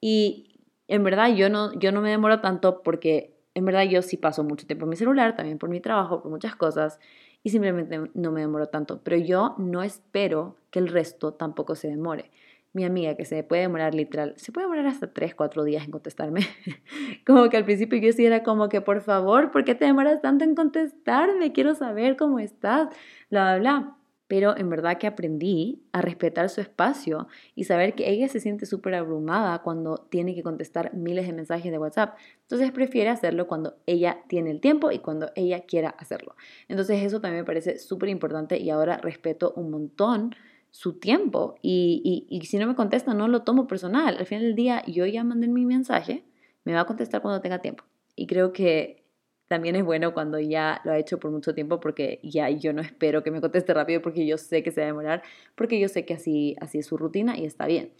Y 0.00 0.60
en 0.88 1.04
verdad 1.04 1.34
yo 1.34 1.50
no, 1.50 1.72
yo 1.78 1.92
no 1.92 2.00
me 2.00 2.10
demoro 2.10 2.40
tanto 2.40 2.82
porque 2.82 3.38
en 3.54 3.64
verdad 3.64 3.84
yo 3.84 4.02
sí 4.02 4.16
paso 4.16 4.44
mucho 4.44 4.66
tiempo 4.66 4.84
en 4.84 4.90
mi 4.90 4.96
celular, 4.96 5.36
también 5.36 5.58
por 5.58 5.68
mi 5.68 5.80
trabajo, 5.80 6.22
por 6.22 6.30
muchas 6.30 6.54
cosas, 6.54 6.98
y 7.42 7.50
simplemente 7.50 8.00
no 8.14 8.32
me 8.32 8.40
demoro 8.40 8.68
tanto. 8.68 9.00
Pero 9.02 9.16
yo 9.16 9.54
no 9.58 9.82
espero 9.82 10.56
que 10.70 10.78
el 10.78 10.88
resto 10.88 11.34
tampoco 11.34 11.74
se 11.74 11.88
demore. 11.88 12.30
Mi 12.72 12.84
amiga, 12.84 13.16
que 13.16 13.24
se 13.24 13.42
puede 13.42 13.62
demorar 13.62 13.94
literal, 13.94 14.34
se 14.36 14.52
puede 14.52 14.66
demorar 14.66 14.86
hasta 14.86 15.12
3, 15.12 15.34
4 15.34 15.64
días 15.64 15.84
en 15.84 15.90
contestarme. 15.90 16.40
como 17.26 17.48
que 17.48 17.56
al 17.56 17.64
principio 17.64 17.98
yo 17.98 18.12
sí 18.12 18.26
era 18.26 18.42
como 18.42 18.68
que, 18.68 18.80
por 18.80 19.00
favor, 19.00 19.50
¿por 19.50 19.64
qué 19.64 19.74
te 19.74 19.86
demoras 19.86 20.20
tanto 20.20 20.44
en 20.44 20.54
contestarme? 20.54 21.52
Quiero 21.52 21.74
saber 21.74 22.16
cómo 22.16 22.38
estás, 22.38 22.88
bla, 23.30 23.56
bla, 23.56 23.58
bla 23.58 23.98
pero 24.28 24.56
en 24.56 24.68
verdad 24.68 24.98
que 24.98 25.06
aprendí 25.06 25.82
a 25.90 26.02
respetar 26.02 26.50
su 26.50 26.60
espacio 26.60 27.26
y 27.54 27.64
saber 27.64 27.94
que 27.94 28.10
ella 28.10 28.28
se 28.28 28.40
siente 28.40 28.66
súper 28.66 28.94
abrumada 28.94 29.62
cuando 29.62 30.06
tiene 30.10 30.34
que 30.34 30.42
contestar 30.42 30.94
miles 30.94 31.26
de 31.26 31.32
mensajes 31.32 31.72
de 31.72 31.78
WhatsApp. 31.78 32.16
Entonces 32.42 32.70
prefiere 32.70 33.08
hacerlo 33.08 33.48
cuando 33.48 33.78
ella 33.86 34.18
tiene 34.28 34.50
el 34.50 34.60
tiempo 34.60 34.92
y 34.92 34.98
cuando 34.98 35.30
ella 35.34 35.62
quiera 35.62 35.90
hacerlo. 35.98 36.36
Entonces 36.68 37.02
eso 37.02 37.22
también 37.22 37.42
me 37.42 37.46
parece 37.46 37.78
súper 37.78 38.10
importante 38.10 38.58
y 38.58 38.68
ahora 38.68 38.98
respeto 38.98 39.54
un 39.56 39.70
montón 39.70 40.34
su 40.70 40.98
tiempo 40.98 41.56
y, 41.62 42.26
y, 42.30 42.36
y 42.36 42.46
si 42.46 42.58
no 42.58 42.66
me 42.66 42.74
contesta 42.74 43.14
no 43.14 43.28
lo 43.28 43.42
tomo 43.42 43.66
personal. 43.66 44.16
Al 44.18 44.26
final 44.26 44.44
del 44.44 44.54
día 44.54 44.82
yo 44.86 45.06
ya 45.06 45.24
mandé 45.24 45.48
mi 45.48 45.64
mensaje, 45.66 46.24
me 46.64 46.74
va 46.74 46.80
a 46.80 46.86
contestar 46.86 47.22
cuando 47.22 47.40
tenga 47.40 47.60
tiempo. 47.60 47.84
Y 48.16 48.26
creo 48.26 48.52
que 48.52 49.04
también 49.48 49.76
es 49.76 49.84
bueno 49.84 50.12
cuando 50.12 50.38
ya 50.38 50.80
lo 50.84 50.92
ha 50.92 50.98
hecho 50.98 51.18
por 51.18 51.30
mucho 51.30 51.54
tiempo 51.54 51.80
porque 51.80 52.20
ya 52.22 52.50
yo 52.50 52.72
no 52.72 52.82
espero 52.82 53.22
que 53.22 53.30
me 53.30 53.40
conteste 53.40 53.72
rápido 53.74 54.02
porque 54.02 54.26
yo 54.26 54.36
sé 54.36 54.62
que 54.62 54.70
se 54.70 54.82
va 54.82 54.84
a 54.84 54.88
demorar, 54.88 55.22
porque 55.54 55.80
yo 55.80 55.88
sé 55.88 56.04
que 56.04 56.14
así, 56.14 56.54
así 56.60 56.78
es 56.78 56.86
su 56.86 56.96
rutina 56.98 57.36
y 57.36 57.46
está 57.46 57.66
bien. 57.66 57.90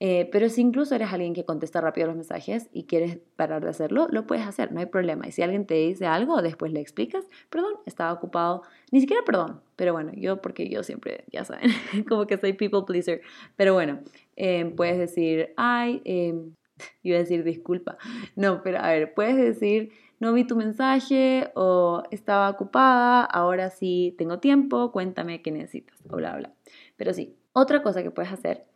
Eh, 0.00 0.28
pero 0.30 0.48
si 0.48 0.60
incluso 0.60 0.94
eres 0.94 1.12
alguien 1.12 1.34
que 1.34 1.44
contesta 1.44 1.80
rápido 1.80 2.06
los 2.06 2.16
mensajes 2.16 2.68
y 2.72 2.84
quieres 2.84 3.18
parar 3.36 3.64
de 3.64 3.70
hacerlo, 3.70 4.06
lo 4.10 4.26
puedes 4.26 4.46
hacer, 4.46 4.72
no 4.72 4.80
hay 4.80 4.86
problema. 4.86 5.26
Y 5.26 5.32
si 5.32 5.42
alguien 5.42 5.66
te 5.66 5.74
dice 5.74 6.06
algo, 6.06 6.40
después 6.40 6.72
le 6.72 6.80
explicas, 6.80 7.24
perdón, 7.50 7.74
estaba 7.84 8.12
ocupado, 8.12 8.62
ni 8.92 9.00
siquiera 9.00 9.22
perdón, 9.24 9.60
pero 9.76 9.92
bueno, 9.92 10.12
yo 10.14 10.40
porque 10.40 10.68
yo 10.68 10.82
siempre, 10.84 11.24
ya 11.32 11.44
saben, 11.44 11.70
como 12.08 12.26
que 12.26 12.36
soy 12.38 12.52
people 12.52 12.82
pleaser, 12.86 13.22
pero 13.56 13.74
bueno, 13.74 14.00
eh, 14.36 14.72
puedes 14.76 14.98
decir, 14.98 15.52
ay, 15.56 16.00
eh, 16.04 16.34
iba 17.02 17.16
a 17.16 17.20
decir 17.20 17.42
disculpa, 17.42 17.98
no, 18.36 18.62
pero 18.62 18.78
a 18.78 18.88
ver, 18.90 19.14
puedes 19.14 19.36
decir 19.36 19.90
no 20.20 20.32
vi 20.32 20.44
tu 20.44 20.56
mensaje 20.56 21.50
o 21.54 22.02
estaba 22.10 22.50
ocupada, 22.50 23.22
ahora 23.22 23.70
sí 23.70 24.14
tengo 24.18 24.40
tiempo, 24.40 24.90
cuéntame 24.90 25.42
qué 25.42 25.52
necesitas 25.52 26.02
bla, 26.02 26.36
bla. 26.36 26.52
Pero 26.96 27.12
sí, 27.12 27.36
otra 27.52 27.82
cosa 27.82 28.02
que 28.02 28.10
puedes 28.10 28.32
hacer 28.32 28.66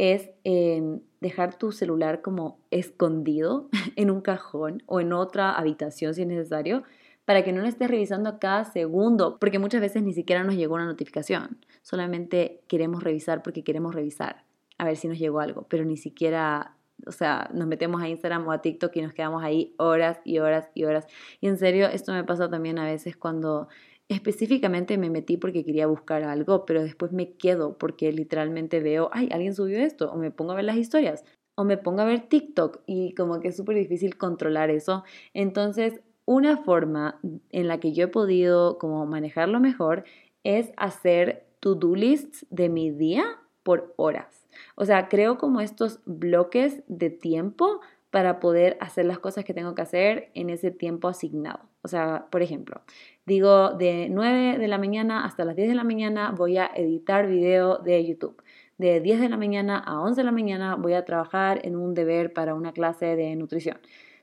es 0.00 0.30
em, 0.44 1.00
dejar 1.20 1.58
tu 1.58 1.72
celular 1.72 2.22
como 2.22 2.58
escondido 2.70 3.68
en 3.96 4.10
un 4.10 4.22
cajón 4.22 4.82
o 4.86 4.98
en 4.98 5.12
otra 5.12 5.52
habitación 5.52 6.14
si 6.14 6.22
es 6.22 6.26
necesario 6.26 6.84
para 7.26 7.44
que 7.44 7.52
no 7.52 7.60
lo 7.60 7.68
estés 7.68 7.90
revisando 7.90 8.38
cada 8.40 8.64
segundo, 8.64 9.38
porque 9.38 9.58
muchas 9.58 9.82
veces 9.82 10.02
ni 10.02 10.14
siquiera 10.14 10.42
nos 10.42 10.56
llegó 10.56 10.74
una 10.76 10.86
notificación, 10.86 11.58
solamente 11.82 12.62
queremos 12.66 13.04
revisar 13.04 13.42
porque 13.42 13.62
queremos 13.62 13.94
revisar, 13.94 14.44
a 14.78 14.86
ver 14.86 14.96
si 14.96 15.06
nos 15.06 15.18
llegó 15.18 15.40
algo, 15.40 15.66
pero 15.68 15.84
ni 15.84 15.98
siquiera 15.98 16.76
o 17.06 17.12
sea, 17.12 17.50
nos 17.54 17.66
metemos 17.66 18.02
a 18.02 18.08
Instagram 18.08 18.46
o 18.46 18.52
a 18.52 18.60
TikTok 18.62 18.94
y 18.96 19.02
nos 19.02 19.12
quedamos 19.12 19.42
ahí 19.42 19.74
horas 19.78 20.20
y 20.24 20.38
horas 20.38 20.70
y 20.74 20.84
horas. 20.84 21.06
Y 21.40 21.48
en 21.48 21.56
serio, 21.56 21.86
esto 21.86 22.12
me 22.12 22.24
pasa 22.24 22.50
también 22.50 22.78
a 22.78 22.84
veces 22.84 23.16
cuando 23.16 23.68
específicamente 24.10 24.98
me 24.98 25.08
metí 25.08 25.36
porque 25.36 25.64
quería 25.64 25.86
buscar 25.86 26.24
algo, 26.24 26.66
pero 26.66 26.82
después 26.82 27.12
me 27.12 27.32
quedo 27.32 27.78
porque 27.78 28.12
literalmente 28.12 28.80
veo, 28.80 29.08
ay, 29.12 29.28
alguien 29.32 29.54
subió 29.54 29.78
esto, 29.78 30.10
o 30.10 30.16
me 30.16 30.30
pongo 30.30 30.52
a 30.52 30.56
ver 30.56 30.64
las 30.64 30.76
historias, 30.76 31.24
o 31.56 31.64
me 31.64 31.76
pongo 31.76 32.02
a 32.02 32.06
ver 32.06 32.28
TikTok 32.28 32.80
y 32.86 33.14
como 33.14 33.40
que 33.40 33.48
es 33.48 33.56
súper 33.56 33.76
difícil 33.76 34.16
controlar 34.16 34.70
eso. 34.70 35.04
Entonces, 35.32 36.00
una 36.24 36.56
forma 36.56 37.20
en 37.50 37.68
la 37.68 37.78
que 37.78 37.92
yo 37.92 38.04
he 38.04 38.08
podido 38.08 38.78
como 38.78 39.06
manejarlo 39.06 39.60
mejor 39.60 40.04
es 40.42 40.72
hacer 40.76 41.46
to-do 41.60 41.94
lists 41.94 42.46
de 42.50 42.68
mi 42.68 42.90
día 42.90 43.24
por 43.62 43.94
horas. 43.96 44.46
O 44.74 44.84
sea, 44.84 45.08
creo 45.08 45.38
como 45.38 45.60
estos 45.60 46.00
bloques 46.04 46.82
de 46.88 47.10
tiempo 47.10 47.80
para 48.10 48.40
poder 48.40 48.76
hacer 48.80 49.04
las 49.04 49.18
cosas 49.18 49.44
que 49.44 49.54
tengo 49.54 49.74
que 49.74 49.82
hacer 49.82 50.30
en 50.34 50.50
ese 50.50 50.70
tiempo 50.70 51.08
asignado. 51.08 51.60
O 51.82 51.88
sea, 51.88 52.26
por 52.30 52.42
ejemplo, 52.42 52.82
digo 53.30 53.70
de 53.74 54.08
9 54.10 54.58
de 54.58 54.66
la 54.66 54.76
mañana 54.76 55.24
hasta 55.24 55.44
las 55.44 55.54
10 55.54 55.68
de 55.68 55.74
la 55.76 55.84
mañana 55.84 56.34
voy 56.36 56.58
a 56.58 56.68
editar 56.74 57.28
video 57.28 57.78
de 57.78 58.04
YouTube. 58.04 58.42
De 58.76 59.00
10 59.00 59.20
de 59.20 59.28
la 59.28 59.36
mañana 59.36 59.78
a 59.78 60.00
11 60.00 60.20
de 60.20 60.24
la 60.24 60.32
mañana 60.32 60.74
voy 60.74 60.94
a 60.94 61.04
trabajar 61.04 61.60
en 61.62 61.76
un 61.76 61.94
deber 61.94 62.32
para 62.32 62.56
una 62.56 62.72
clase 62.72 63.14
de 63.14 63.36
nutrición. 63.36 63.78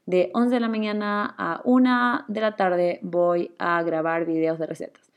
De 0.05 0.29
11 0.33 0.55
de 0.55 0.59
la 0.59 0.67
mañana 0.67 1.33
a 1.37 1.61
1 1.63 2.25
de 2.27 2.41
la 2.41 2.57
tarde 2.57 2.99
voy 3.01 3.51
a 3.59 3.81
grabar 3.81 4.25
videos 4.25 4.59
de 4.59 4.65
recetas 4.65 5.07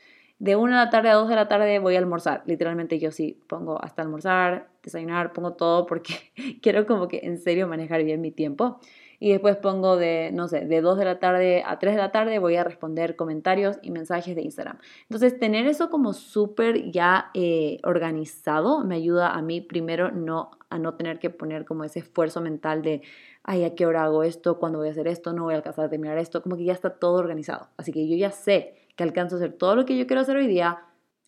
de 0.41 0.55
1 0.55 0.75
de 0.75 0.85
la 0.85 0.89
tarde 0.89 1.09
a 1.09 1.15
2 1.15 1.29
de 1.29 1.35
la 1.35 1.47
tarde 1.47 1.77
voy 1.77 1.95
a 1.95 1.99
almorzar. 1.99 2.41
Literalmente 2.47 2.97
yo 2.97 3.11
sí 3.11 3.37
pongo 3.45 3.79
hasta 3.83 4.01
almorzar, 4.01 4.69
desayunar, 4.81 5.33
pongo 5.33 5.53
todo 5.53 5.85
porque 5.85 6.15
quiero 6.63 6.87
como 6.87 7.07
que 7.07 7.19
en 7.23 7.37
serio 7.37 7.67
manejar 7.67 8.03
bien 8.03 8.21
mi 8.21 8.31
tiempo. 8.31 8.79
Y 9.23 9.29
después 9.29 9.55
pongo 9.55 9.97
de, 9.97 10.31
no 10.33 10.47
sé, 10.47 10.65
de 10.65 10.81
2 10.81 10.97
de 10.97 11.05
la 11.05 11.19
tarde 11.19 11.63
a 11.63 11.77
3 11.77 11.93
de 11.93 12.01
la 12.01 12.11
tarde 12.11 12.39
voy 12.39 12.55
a 12.55 12.63
responder 12.63 13.15
comentarios 13.15 13.77
y 13.83 13.91
mensajes 13.91 14.35
de 14.35 14.41
Instagram. 14.41 14.79
Entonces, 15.03 15.37
tener 15.37 15.67
eso 15.67 15.91
como 15.91 16.13
súper 16.13 16.89
ya 16.89 17.29
eh, 17.35 17.77
organizado 17.83 18.83
me 18.83 18.95
ayuda 18.95 19.33
a 19.33 19.43
mí 19.43 19.61
primero 19.61 20.09
no, 20.09 20.49
a 20.71 20.79
no 20.79 20.95
tener 20.95 21.19
que 21.19 21.29
poner 21.29 21.65
como 21.65 21.83
ese 21.83 21.99
esfuerzo 21.99 22.41
mental 22.41 22.81
de, 22.81 23.03
ay, 23.43 23.63
¿a 23.63 23.75
qué 23.75 23.85
hora 23.85 24.05
hago 24.05 24.23
esto? 24.23 24.57
¿Cuándo 24.57 24.79
voy 24.79 24.87
a 24.87 24.91
hacer 24.91 25.07
esto? 25.07 25.33
¿No 25.33 25.43
voy 25.43 25.53
a 25.53 25.57
alcanzar 25.57 25.85
a 25.85 25.89
terminar 25.89 26.17
esto? 26.17 26.41
Como 26.41 26.57
que 26.57 26.63
ya 26.63 26.73
está 26.73 26.89
todo 26.89 27.19
organizado. 27.19 27.69
Así 27.77 27.91
que 27.91 28.07
yo 28.07 28.17
ya 28.17 28.31
sé 28.31 28.73
que 28.95 29.03
alcanzo 29.03 29.35
a 29.35 29.37
hacer 29.37 29.53
todo 29.53 29.75
lo 29.75 29.85
que 29.85 29.99
yo 29.99 30.07
quiero 30.07 30.21
hacer 30.21 30.35
hoy 30.35 30.47
día, 30.47 30.79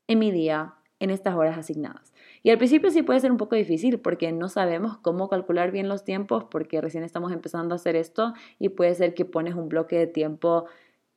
en 0.08 0.18
mi 0.18 0.32
día, 0.32 0.74
en 1.00 1.12
estas 1.12 1.36
horas 1.36 1.60
asignadas. 1.60 2.13
Y 2.44 2.50
al 2.50 2.58
principio 2.58 2.92
sí 2.92 3.02
puede 3.04 3.22
ser 3.22 3.32
un 3.32 3.38
poco 3.38 3.56
difícil 3.56 4.00
porque 4.00 4.32
no 4.34 4.50
sabemos 4.50 4.98
cómo 4.98 5.30
calcular 5.30 5.72
bien 5.72 5.88
los 5.88 6.04
tiempos 6.04 6.44
porque 6.44 6.82
recién 6.82 7.06
estamos 7.06 7.32
empezando 7.32 7.74
a 7.74 7.78
hacer 7.78 7.96
esto 7.96 8.34
y 8.60 8.70
puede 8.70 8.94
ser 8.96 9.14
que 9.14 9.24
pones 9.24 9.56
un 9.56 9.70
bloque 9.70 9.98
de 9.98 10.08
tiempo 10.08 10.66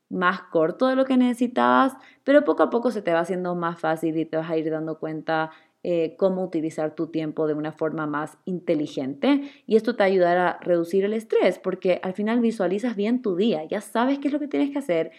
más 0.09 0.43
corto 0.43 0.87
de 0.87 0.95
lo 0.95 1.05
que 1.05 1.17
necesitabas, 1.17 1.95
pero 2.23 2.45
poco 2.45 2.63
a 2.63 2.71
poco 2.71 2.93
se 2.93 3.03
te 3.03 3.13
va 3.13 3.21
haciendo 3.21 3.57
más 3.57 3.81
fácil 3.81 4.17
y 4.17 4.25
te 4.25 4.37
vas 4.37 4.49
a 4.49 4.57
ir 4.57 4.71
dando 4.71 5.01
cuenta 5.01 5.51
eh, 5.83 6.15
cómo 6.17 6.45
utilizar 6.45 6.95
tu 6.95 7.09
tiempo 7.09 7.47
de 7.49 7.55
una 7.55 7.73
forma 7.73 8.07
más 8.07 8.39
inteligente 8.45 9.43
y 9.67 9.77
esto 9.77 9.97
te 9.97 10.05
ayudará 10.05 10.51
a 10.51 10.61
reducir 10.61 11.05
el 11.05 11.13
estrés 11.13 11.59
porque 11.59 12.01
al 12.03 12.13
final 12.13 12.41
visualizas 12.41 12.95
bien 12.95 13.21
tu 13.21 13.37
día, 13.37 13.65
ya 13.65 13.81
sabes 13.81 14.21
qué 14.21 14.29
es 14.29 14.33
lo 14.33 14.41
que 14.41 14.49
tienes 14.49 14.71
que 14.71 14.79
hacer, 14.79 15.11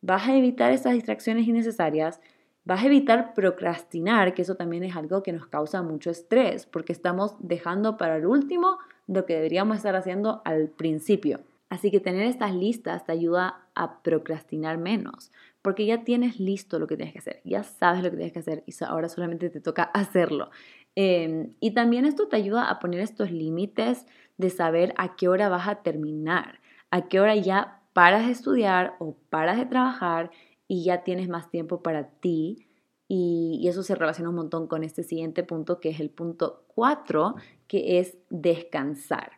vas 0.00 0.28
a 0.28 0.36
evitar 0.36 0.72
esas 0.72 0.94
distracciones 0.94 1.46
innecesarias, 1.46 2.20
vas 2.64 2.82
a 2.82 2.86
evitar 2.86 3.34
procrastinar, 3.34 4.34
que 4.34 4.42
eso 4.42 4.54
también 4.54 4.84
es 4.84 4.96
algo 4.96 5.22
que 5.22 5.32
nos 5.32 5.46
causa 5.46 5.82
mucho 5.82 6.10
estrés, 6.10 6.66
porque 6.66 6.92
estamos 6.92 7.34
dejando 7.38 7.96
para 7.96 8.16
el 8.16 8.26
último 8.26 8.78
lo 9.06 9.26
que 9.26 9.34
deberíamos 9.34 9.76
estar 9.76 9.96
haciendo 9.96 10.40
al 10.44 10.68
principio. 10.68 11.40
Así 11.68 11.90
que 11.90 12.00
tener 12.00 12.26
estas 12.26 12.54
listas 12.54 13.04
te 13.04 13.12
ayuda 13.12 13.66
a 13.74 14.02
procrastinar 14.02 14.78
menos, 14.78 15.32
porque 15.60 15.86
ya 15.86 16.04
tienes 16.04 16.38
listo 16.38 16.78
lo 16.78 16.86
que 16.86 16.96
tienes 16.96 17.12
que 17.12 17.18
hacer, 17.18 17.40
ya 17.44 17.62
sabes 17.64 18.02
lo 18.02 18.10
que 18.10 18.16
tienes 18.16 18.32
que 18.32 18.38
hacer 18.38 18.62
y 18.66 18.72
ahora 18.84 19.08
solamente 19.08 19.50
te 19.50 19.60
toca 19.60 19.82
hacerlo. 19.94 20.50
Em, 20.94 21.54
y 21.60 21.72
también 21.72 22.04
esto 22.04 22.28
te 22.28 22.36
ayuda 22.36 22.70
a 22.70 22.78
poner 22.78 23.00
estos 23.00 23.30
límites 23.30 24.06
de 24.36 24.50
saber 24.50 24.94
a 24.96 25.16
qué 25.16 25.28
hora 25.28 25.48
vas 25.48 25.66
a 25.66 25.82
terminar, 25.82 26.60
a 26.90 27.08
qué 27.08 27.20
hora 27.20 27.34
ya 27.34 27.80
paras 27.92 28.26
de 28.26 28.32
estudiar 28.32 28.94
o 28.98 29.16
paras 29.30 29.56
de 29.56 29.66
trabajar 29.66 30.30
y 30.68 30.84
ya 30.84 31.04
tienes 31.04 31.28
más 31.28 31.50
tiempo 31.50 31.82
para 31.82 32.10
ti. 32.10 32.66
Y, 33.08 33.66
eso 33.68 33.82
se 33.82 33.94
relaciona 33.94 34.30
un 34.30 34.36
montón 34.36 34.66
con 34.66 34.84
este 34.84 35.02
siguiente 35.02 35.42
punto, 35.42 35.80
que 35.80 35.90
es 35.90 36.00
el 36.00 36.10
punto 36.10 36.64
4, 36.68 37.34
que 37.66 37.98
es 37.98 38.16
descansar. 38.30 39.32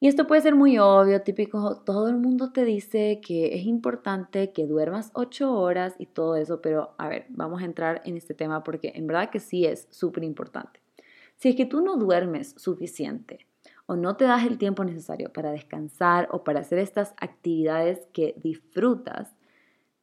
Y 0.00 0.08
esto 0.08 0.26
puede 0.26 0.42
ser 0.42 0.54
muy 0.56 0.78
obvio, 0.78 1.22
típico, 1.22 1.82
todo 1.84 2.08
el 2.08 2.16
mundo 2.16 2.52
te 2.52 2.64
dice 2.64 3.20
que 3.24 3.54
es 3.54 3.64
importante 3.66 4.52
que 4.52 4.66
duermas 4.66 5.12
8 5.14 5.52
horas 5.52 5.94
y 5.98 6.06
todo 6.06 6.36
eso, 6.36 6.60
pero 6.60 6.94
a 6.98 7.08
ver, 7.08 7.26
vamos 7.28 7.62
a 7.62 7.66
entrar 7.66 8.02
en 8.04 8.16
este 8.16 8.34
tema 8.34 8.64
porque 8.64 8.92
en 8.96 9.06
verdad 9.06 9.30
que 9.30 9.38
sí 9.38 9.64
es 9.64 9.86
súper 9.90 10.24
importante. 10.24 10.80
Si 11.36 11.50
es 11.50 11.56
que 11.56 11.66
tú 11.66 11.82
no 11.82 11.96
duermes 11.96 12.54
suficiente, 12.56 13.46
o 13.86 13.96
no 13.96 14.16
te 14.16 14.24
das 14.24 14.44
el 14.46 14.58
tiempo 14.58 14.84
necesario 14.84 15.32
para 15.32 15.50
descansar 15.50 16.28
o 16.30 16.44
para 16.44 16.60
hacer 16.60 16.78
estas 16.78 17.14
actividades 17.18 18.06
que 18.12 18.34
disfrutas, 18.42 19.34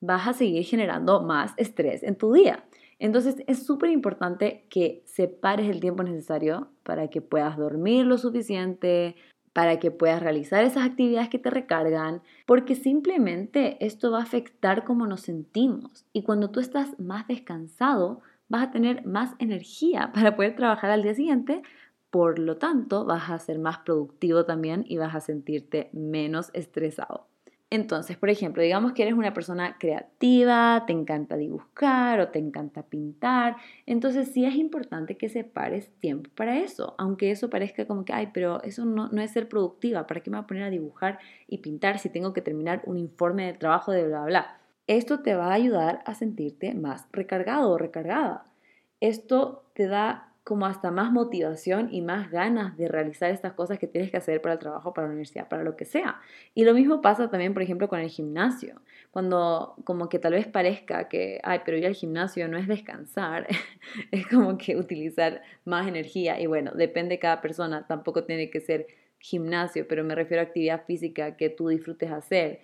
vas 0.02 0.28
a 0.28 0.34
seguir 0.34 0.64
generando 0.64 1.22
más 1.22 1.54
estrés 1.58 2.04
en 2.04 2.16
tu 2.16 2.34
día. 2.34 2.64
Entonces 3.00 3.38
es 3.48 3.66
súper 3.66 3.92
importante 3.92 4.66
que 4.70 5.02
separes 5.06 5.70
el 5.70 5.80
tiempo 5.80 6.04
necesario 6.04 6.70
para 6.84 7.10
que 7.10 7.22
puedas 7.22 7.58
dormir 7.58 8.06
lo 8.06 8.18
suficiente, 8.18 9.16
para 9.54 9.80
que 9.80 9.92
puedas 9.92 10.22
realizar 10.22 10.64
esas 10.64 10.86
actividades 10.86 11.30
que 11.30 11.40
te 11.40 11.50
recargan, 11.50 12.22
porque 12.46 12.76
simplemente 12.76 13.78
esto 13.86 14.12
va 14.12 14.20
a 14.20 14.24
afectar 14.24 14.84
cómo 14.84 15.08
nos 15.08 15.22
sentimos. 15.22 16.06
Y 16.14 16.24
cuando 16.24 16.50
tú 16.50 16.60
estás 16.60 17.00
más 17.00 17.28
descansado, 17.28 18.22
vas 18.50 18.68
a 18.68 18.72
tener 18.72 19.06
más 19.06 19.34
energía 19.40 20.12
para 20.14 20.36
poder 20.36 20.56
trabajar 20.56 20.92
al 20.92 21.04
día 21.04 21.14
siguiente, 21.14 21.62
por 22.10 22.40
lo 22.40 22.58
tanto 22.58 23.06
vas 23.06 23.30
a 23.30 23.40
ser 23.40 23.60
más 23.60 23.80
productivo 23.80 24.46
también 24.46 24.84
y 24.88 24.98
vas 24.98 25.16
a 25.16 25.20
sentirte 25.20 25.90
menos 25.94 26.50
estresado. 26.54 27.28
Entonces, 27.72 28.18
por 28.18 28.32
ejemplo, 28.32 28.64
digamos 28.64 28.94
que 28.94 29.04
eres 29.04 29.14
una 29.14 29.34
persona 29.34 29.78
creativa, 29.78 30.86
te 30.88 30.94
encanta 30.94 31.38
dibujar 31.38 32.20
o 32.20 32.30
te 32.30 32.40
encanta 32.40 32.82
pintar, 32.82 33.58
entonces 33.86 34.32
sí 34.32 34.44
es 34.44 34.56
importante 34.56 35.18
que 35.18 35.30
separes 35.30 35.92
tiempo 36.00 36.32
para 36.36 36.58
eso, 36.58 36.96
aunque 36.98 37.30
eso 37.30 37.52
parezca 37.52 37.86
como 37.86 38.06
que, 38.06 38.14
ay, 38.14 38.30
pero 38.34 38.64
eso 38.64 38.86
no, 38.86 39.10
no 39.10 39.22
es 39.22 39.32
ser 39.32 39.48
productiva, 39.48 40.08
¿para 40.08 40.22
qué 40.22 40.32
me 40.32 40.38
voy 40.38 40.46
a 40.46 40.48
poner 40.48 40.64
a 40.64 40.70
dibujar 40.72 41.20
y 41.48 41.60
pintar 41.60 42.00
si 42.00 42.10
tengo 42.10 42.34
que 42.34 42.42
terminar 42.42 42.82
un 42.86 42.98
informe 42.98 43.46
de 43.46 43.54
trabajo 43.54 43.92
de 43.92 44.08
bla, 44.08 44.26
bla? 44.26 44.60
Esto 44.88 45.20
te 45.20 45.36
va 45.36 45.50
a 45.50 45.54
ayudar 45.54 46.02
a 46.08 46.16
sentirte 46.16 46.74
más 46.74 47.08
recargado 47.12 47.70
o 47.70 47.78
recargada. 47.78 48.46
Esto 49.00 49.70
te 49.76 49.86
da 49.86 50.29
como 50.50 50.66
hasta 50.66 50.90
más 50.90 51.12
motivación 51.12 51.90
y 51.92 52.02
más 52.02 52.32
ganas 52.32 52.76
de 52.76 52.88
realizar 52.88 53.30
estas 53.30 53.54
cosas 53.54 53.78
que 53.78 53.86
tienes 53.86 54.10
que 54.10 54.18
hacer 54.18 54.42
para 54.42 54.54
el 54.54 54.60
trabajo, 54.60 54.96
para 54.96 55.06
la 55.06 55.12
universidad, 55.12 55.48
para 55.48 55.64
lo 55.64 55.78
que 55.78 55.86
sea. 55.86 56.20
Y 56.56 56.64
lo 56.64 56.74
mismo 56.74 57.02
pasa 57.04 57.30
también, 57.30 57.54
por 57.54 57.62
ejemplo, 57.62 57.88
con 57.88 58.00
el 58.00 58.10
gimnasio. 58.10 58.82
Cuando 59.12 59.76
como 59.84 60.10
que 60.10 60.18
tal 60.18 60.34
vez 60.34 60.48
parezca 60.48 61.08
que, 61.08 61.40
ay, 61.44 61.60
pero 61.64 61.78
ir 61.78 61.86
al 61.86 61.94
gimnasio 61.94 62.48
no 62.48 62.58
es 62.58 62.68
descansar, 62.68 63.46
es 64.12 64.26
como 64.26 64.58
que 64.58 64.76
utilizar 64.76 65.44
más 65.66 65.88
energía. 65.88 66.40
Y 66.42 66.48
bueno, 66.48 66.72
depende 66.74 67.16
de 67.16 67.20
cada 67.20 67.42
persona, 67.42 67.86
tampoco 67.86 68.24
tiene 68.24 68.50
que 68.50 68.60
ser 68.60 68.88
gimnasio, 69.20 69.88
pero 69.88 70.04
me 70.04 70.16
refiero 70.16 70.42
a 70.42 70.46
actividad 70.46 70.84
física 70.86 71.38
que 71.38 71.52
tú 71.52 71.68
disfrutes 71.68 72.12
hacer. 72.12 72.62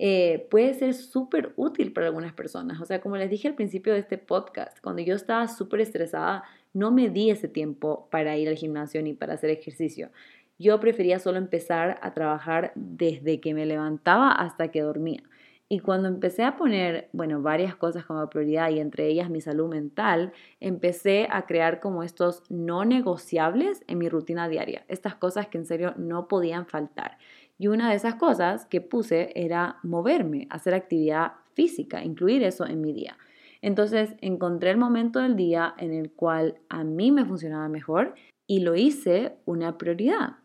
Eh, 0.00 0.46
puede 0.50 0.74
ser 0.74 0.94
súper 0.94 1.52
útil 1.54 1.92
para 1.92 2.08
algunas 2.08 2.32
personas. 2.32 2.80
O 2.80 2.84
sea, 2.84 3.00
como 3.00 3.16
les 3.16 3.30
dije 3.30 3.46
al 3.46 3.54
principio 3.54 3.92
de 3.92 4.00
este 4.00 4.18
podcast, 4.18 4.80
cuando 4.80 5.02
yo 5.02 5.14
estaba 5.14 5.46
súper 5.46 5.80
estresada, 5.80 6.42
no 6.72 6.90
me 6.90 7.08
di 7.10 7.30
ese 7.30 7.48
tiempo 7.48 8.08
para 8.10 8.36
ir 8.36 8.48
al 8.48 8.56
gimnasio 8.56 9.02
ni 9.02 9.14
para 9.14 9.34
hacer 9.34 9.50
ejercicio. 9.50 10.10
Yo 10.58 10.80
prefería 10.80 11.18
solo 11.18 11.38
empezar 11.38 11.98
a 12.02 12.14
trabajar 12.14 12.72
desde 12.74 13.40
que 13.40 13.54
me 13.54 13.66
levantaba 13.66 14.32
hasta 14.32 14.68
que 14.68 14.82
dormía. 14.82 15.22
Y 15.70 15.80
cuando 15.80 16.08
empecé 16.08 16.44
a 16.44 16.56
poner, 16.56 17.10
bueno, 17.12 17.42
varias 17.42 17.76
cosas 17.76 18.06
como 18.06 18.28
prioridad 18.30 18.70
y 18.70 18.80
entre 18.80 19.06
ellas 19.06 19.28
mi 19.28 19.42
salud 19.42 19.68
mental, 19.68 20.32
empecé 20.60 21.28
a 21.30 21.44
crear 21.44 21.78
como 21.80 22.02
estos 22.02 22.42
no 22.48 22.86
negociables 22.86 23.84
en 23.86 23.98
mi 23.98 24.08
rutina 24.08 24.48
diaria, 24.48 24.84
estas 24.88 25.14
cosas 25.14 25.46
que 25.48 25.58
en 25.58 25.66
serio 25.66 25.92
no 25.98 26.26
podían 26.26 26.66
faltar. 26.66 27.18
Y 27.58 27.66
una 27.66 27.90
de 27.90 27.96
esas 27.96 28.14
cosas 28.14 28.64
que 28.64 28.80
puse 28.80 29.30
era 29.34 29.76
moverme, 29.82 30.46
hacer 30.48 30.72
actividad 30.72 31.32
física, 31.52 32.02
incluir 32.02 32.42
eso 32.44 32.66
en 32.66 32.80
mi 32.80 32.94
día. 32.94 33.18
Entonces 33.62 34.14
encontré 34.20 34.70
el 34.70 34.76
momento 34.76 35.20
del 35.20 35.36
día 35.36 35.74
en 35.78 35.92
el 35.92 36.10
cual 36.10 36.58
a 36.68 36.84
mí 36.84 37.12
me 37.12 37.24
funcionaba 37.24 37.68
mejor 37.68 38.14
y 38.46 38.60
lo 38.60 38.74
hice 38.74 39.36
una 39.44 39.78
prioridad. 39.78 40.36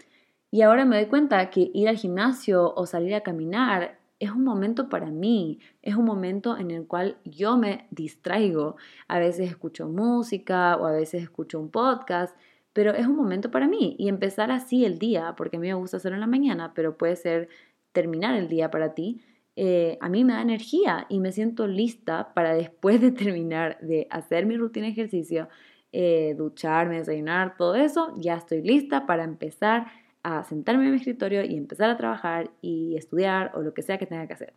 Y 0.52 0.62
ahora 0.62 0.86
me 0.86 0.98
doy 0.98 1.08
cuenta 1.08 1.50
que 1.50 1.72
ir 1.74 1.90
al 1.90 1.98
gimnasio 1.98 2.74
o 2.76 2.86
salir 2.86 3.16
a 3.16 3.22
caminar 3.22 3.98
es 4.20 4.32
un 4.32 4.44
momento 4.44 4.88
para 4.88 5.08
mí, 5.08 5.60
es 5.82 5.96
un 5.96 6.06
momento 6.06 6.58
en 6.58 6.72
el 6.72 6.88
cual 6.88 7.18
yo 7.26 7.58
me 7.58 7.88
distraigo. 7.92 8.78
A 9.08 9.20
veces 9.20 9.50
escucho 9.50 9.88
música 9.90 10.78
o 10.78 10.86
a 10.86 10.92
veces 10.92 11.24
escucho 11.24 11.60
un 11.60 11.70
podcast, 11.70 12.38
pero 12.72 12.92
es 12.92 13.06
un 13.06 13.16
momento 13.16 13.52
para 13.52 13.68
mí 13.68 13.96
y 14.00 14.08
empezar 14.08 14.52
así 14.52 14.86
el 14.86 14.98
día, 14.98 15.34
porque 15.36 15.58
a 15.58 15.60
mí 15.60 15.68
me 15.68 15.74
gusta 15.74 15.98
hacerlo 15.98 16.16
en 16.16 16.22
la 16.22 16.28
mañana, 16.28 16.74
pero 16.74 16.98
puede 16.98 17.16
ser 17.16 17.50
terminar 17.92 18.36
el 18.36 18.48
día 18.48 18.72
para 18.72 18.94
ti, 18.94 19.22
eh, 19.56 19.98
a 20.02 20.10
mí 20.10 20.24
me 20.24 20.34
da 20.34 20.42
energía 20.42 21.06
y 21.10 21.20
me 21.20 21.32
siento 21.32 21.68
lista 21.68 22.34
para 22.34 22.56
después 22.56 23.02
de 23.02 23.12
terminar 23.12 23.78
de 23.82 24.08
hacer 24.10 24.46
mi 24.46 24.58
rutina 24.58 24.88
de 24.88 24.94
ejercicio, 24.94 25.48
eh, 25.92 26.34
ducharme, 26.38 26.98
desayunar, 26.98 27.56
todo 27.56 27.76
eso, 27.76 28.14
ya 28.18 28.36
estoy 28.36 28.62
lista 28.62 29.06
para 29.06 29.24
empezar 29.24 29.88
a 30.24 30.44
sentarme 30.44 30.86
en 30.86 30.92
mi 30.92 30.98
escritorio 30.98 31.44
y 31.44 31.56
empezar 31.56 31.90
a 31.90 31.98
trabajar 31.98 32.50
y 32.62 32.96
estudiar 32.96 33.52
o 33.56 33.62
lo 33.62 33.74
que 33.74 33.82
sea 33.82 33.98
que 33.98 34.06
tenga 34.06 34.26
que 34.26 34.34
hacer. 34.34 34.54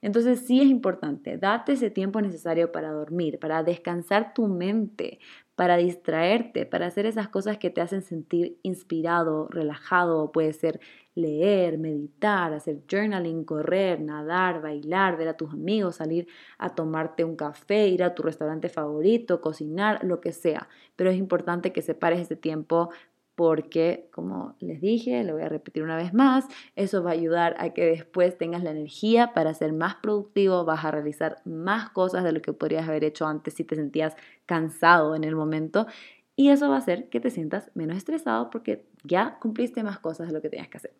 Entonces 0.00 0.40
sí 0.46 0.60
es 0.60 0.66
importante, 0.66 1.36
date 1.36 1.72
ese 1.72 1.90
tiempo 1.90 2.20
necesario 2.22 2.72
para 2.72 2.90
dormir, 2.90 3.38
para 3.38 3.62
descansar 3.62 4.32
tu 4.32 4.48
mente, 4.48 5.20
para 5.56 5.76
distraerte, 5.76 6.64
para 6.64 6.86
hacer 6.86 7.04
esas 7.04 7.28
cosas 7.28 7.58
que 7.58 7.68
te 7.68 7.82
hacen 7.82 8.00
sentir 8.00 8.58
inspirado, 8.62 9.46
relajado, 9.48 10.32
puede 10.32 10.54
ser 10.54 10.80
leer, 11.14 11.78
meditar, 11.78 12.52
hacer 12.52 12.82
journaling, 12.90 13.44
correr, 13.44 14.00
nadar, 14.00 14.62
bailar, 14.62 15.16
ver 15.16 15.28
a 15.28 15.36
tus 15.36 15.52
amigos, 15.52 15.96
salir 15.96 16.28
a 16.58 16.74
tomarte 16.74 17.24
un 17.24 17.36
café, 17.36 17.88
ir 17.88 18.02
a 18.02 18.14
tu 18.14 18.22
restaurante 18.22 18.68
favorito, 18.68 19.40
cocinar, 19.40 20.04
lo 20.04 20.20
que 20.20 20.32
sea. 20.32 20.68
Pero 20.96 21.10
es 21.10 21.16
importante 21.16 21.72
que 21.72 21.82
separes 21.82 22.20
ese 22.20 22.36
tiempo 22.36 22.90
porque, 23.40 24.10
como 24.12 24.54
les 24.60 24.82
dije, 24.82 25.24
lo 25.24 25.32
voy 25.32 25.42
a 25.42 25.48
repetir 25.48 25.82
una 25.82 25.96
vez 25.96 26.12
más, 26.12 26.46
eso 26.76 27.02
va 27.02 27.08
a 27.08 27.14
ayudar 27.14 27.56
a 27.58 27.70
que 27.70 27.86
después 27.86 28.36
tengas 28.36 28.62
la 28.62 28.70
energía 28.70 29.32
para 29.32 29.54
ser 29.54 29.72
más 29.72 29.94
productivo, 29.94 30.66
vas 30.66 30.84
a 30.84 30.90
realizar 30.90 31.40
más 31.46 31.88
cosas 31.88 32.22
de 32.22 32.32
lo 32.32 32.42
que 32.42 32.52
podrías 32.52 32.86
haber 32.86 33.02
hecho 33.02 33.26
antes 33.26 33.54
si 33.54 33.64
te 33.64 33.76
sentías 33.76 34.14
cansado 34.44 35.14
en 35.14 35.24
el 35.24 35.36
momento 35.36 35.86
y 36.40 36.48
eso 36.48 36.70
va 36.70 36.76
a 36.76 36.78
hacer 36.78 37.10
que 37.10 37.20
te 37.20 37.28
sientas 37.28 37.70
menos 37.74 37.98
estresado 37.98 38.48
porque 38.48 38.86
ya 39.04 39.36
cumpliste 39.42 39.82
más 39.82 39.98
cosas 39.98 40.28
de 40.28 40.32
lo 40.32 40.40
que 40.40 40.48
tenías 40.48 40.68
que 40.68 40.78
hacer. 40.78 40.94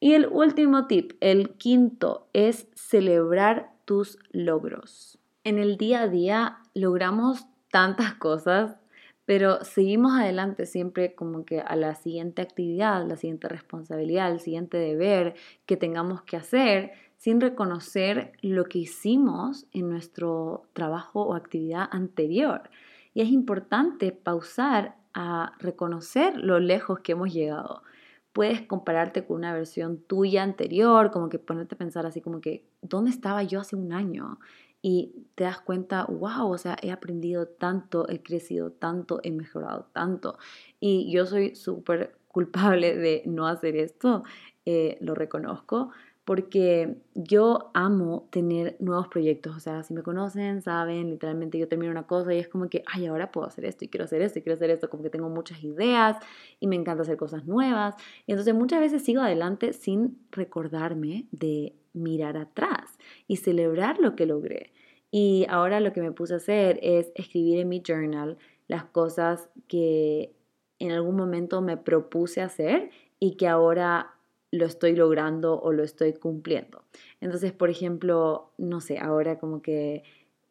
Y 0.00 0.14
el 0.14 0.26
último 0.26 0.86
tip, 0.86 1.12
el 1.20 1.50
quinto, 1.50 2.26
es 2.32 2.68
celebrar 2.74 3.70
tus 3.84 4.18
logros. 4.30 5.18
En 5.44 5.58
el 5.58 5.76
día 5.76 6.00
a 6.00 6.08
día 6.08 6.58
logramos 6.72 7.44
tantas 7.70 8.14
cosas 8.14 8.76
pero 9.26 9.62
seguimos 9.62 10.14
adelante 10.14 10.66
siempre 10.66 11.14
como 11.14 11.44
que 11.44 11.60
a 11.60 11.76
la 11.76 11.94
siguiente 11.94 12.42
actividad, 12.42 13.06
la 13.06 13.16
siguiente 13.16 13.48
responsabilidad, 13.48 14.32
el 14.32 14.40
siguiente 14.40 14.78
deber 14.78 15.34
que 15.64 15.76
tengamos 15.76 16.22
que 16.22 16.36
hacer 16.36 16.92
sin 17.18 17.40
reconocer 17.40 18.32
lo 18.40 18.64
que 18.64 18.78
hicimos 18.78 19.66
en 19.72 19.90
nuestro 19.90 20.64
trabajo 20.72 21.22
o 21.22 21.34
actividad 21.34 21.88
anterior. 21.92 22.68
Y 23.14 23.22
es 23.22 23.28
importante 23.28 24.12
pausar 24.12 24.96
a 25.14 25.54
reconocer 25.58 26.36
lo 26.36 26.58
lejos 26.58 27.00
que 27.00 27.12
hemos 27.12 27.32
llegado. 27.32 27.82
Puedes 28.32 28.62
compararte 28.62 29.26
con 29.26 29.36
una 29.36 29.52
versión 29.52 29.98
tuya 29.98 30.42
anterior, 30.42 31.10
como 31.10 31.28
que 31.28 31.38
ponerte 31.38 31.74
a 31.74 31.78
pensar 31.78 32.06
así 32.06 32.20
como 32.20 32.40
que, 32.40 32.64
¿dónde 32.80 33.10
estaba 33.10 33.42
yo 33.42 33.60
hace 33.60 33.76
un 33.76 33.92
año? 33.92 34.38
y 34.82 35.14
te 35.36 35.44
das 35.44 35.60
cuenta, 35.60 36.04
wow, 36.06 36.50
o 36.50 36.58
sea, 36.58 36.76
he 36.82 36.90
aprendido 36.90 37.46
tanto, 37.46 38.08
he 38.08 38.20
crecido 38.20 38.72
tanto, 38.72 39.20
he 39.22 39.30
mejorado 39.30 39.86
tanto. 39.92 40.38
Y 40.80 41.10
yo 41.12 41.24
soy 41.24 41.54
súper 41.54 42.16
culpable 42.26 42.96
de 42.96 43.22
no 43.26 43.46
hacer 43.46 43.76
esto, 43.76 44.24
eh, 44.66 44.98
lo 45.00 45.14
reconozco, 45.14 45.90
porque 46.24 46.96
yo 47.14 47.70
amo 47.74 48.28
tener 48.30 48.76
nuevos 48.78 49.08
proyectos. 49.08 49.56
O 49.56 49.60
sea, 49.60 49.82
si 49.82 49.92
me 49.92 50.02
conocen, 50.02 50.62
saben, 50.62 51.10
literalmente 51.10 51.58
yo 51.58 51.66
termino 51.66 51.90
una 51.90 52.06
cosa 52.06 52.32
y 52.32 52.38
es 52.38 52.48
como 52.48 52.68
que, 52.68 52.84
ay, 52.86 53.06
ahora 53.06 53.32
puedo 53.32 53.46
hacer 53.46 53.64
esto 53.64 53.84
y 53.84 53.88
quiero 53.88 54.04
hacer 54.04 54.22
esto 54.22 54.38
y 54.38 54.42
quiero 54.42 54.54
hacer 54.54 54.70
esto, 54.70 54.88
como 54.88 55.02
que 55.02 55.10
tengo 55.10 55.28
muchas 55.28 55.62
ideas 55.64 56.16
y 56.60 56.68
me 56.68 56.76
encanta 56.76 57.02
hacer 57.02 57.16
cosas 57.16 57.44
nuevas. 57.46 57.96
Y 58.26 58.32
entonces 58.32 58.54
muchas 58.54 58.80
veces 58.80 59.02
sigo 59.02 59.20
adelante 59.20 59.72
sin 59.72 60.18
recordarme 60.30 61.26
de 61.32 61.74
mirar 61.92 62.36
atrás 62.36 62.98
y 63.26 63.36
celebrar 63.36 63.98
lo 63.98 64.14
que 64.14 64.26
logré. 64.26 64.72
Y 65.10 65.44
ahora 65.48 65.80
lo 65.80 65.92
que 65.92 66.00
me 66.00 66.12
puse 66.12 66.34
a 66.34 66.36
hacer 66.38 66.78
es 66.82 67.12
escribir 67.16 67.58
en 67.58 67.68
mi 67.68 67.82
journal 67.86 68.38
las 68.68 68.84
cosas 68.84 69.50
que 69.68 70.32
en 70.78 70.92
algún 70.92 71.16
momento 71.16 71.60
me 71.60 71.76
propuse 71.76 72.40
hacer 72.40 72.90
y 73.18 73.36
que 73.36 73.46
ahora 73.46 74.14
lo 74.52 74.66
estoy 74.66 74.94
logrando 74.94 75.60
o 75.60 75.72
lo 75.72 75.82
estoy 75.82 76.12
cumpliendo. 76.12 76.84
Entonces, 77.20 77.52
por 77.52 77.70
ejemplo, 77.70 78.52
no 78.58 78.80
sé, 78.80 78.98
ahora 78.98 79.40
como 79.40 79.62
que 79.62 80.04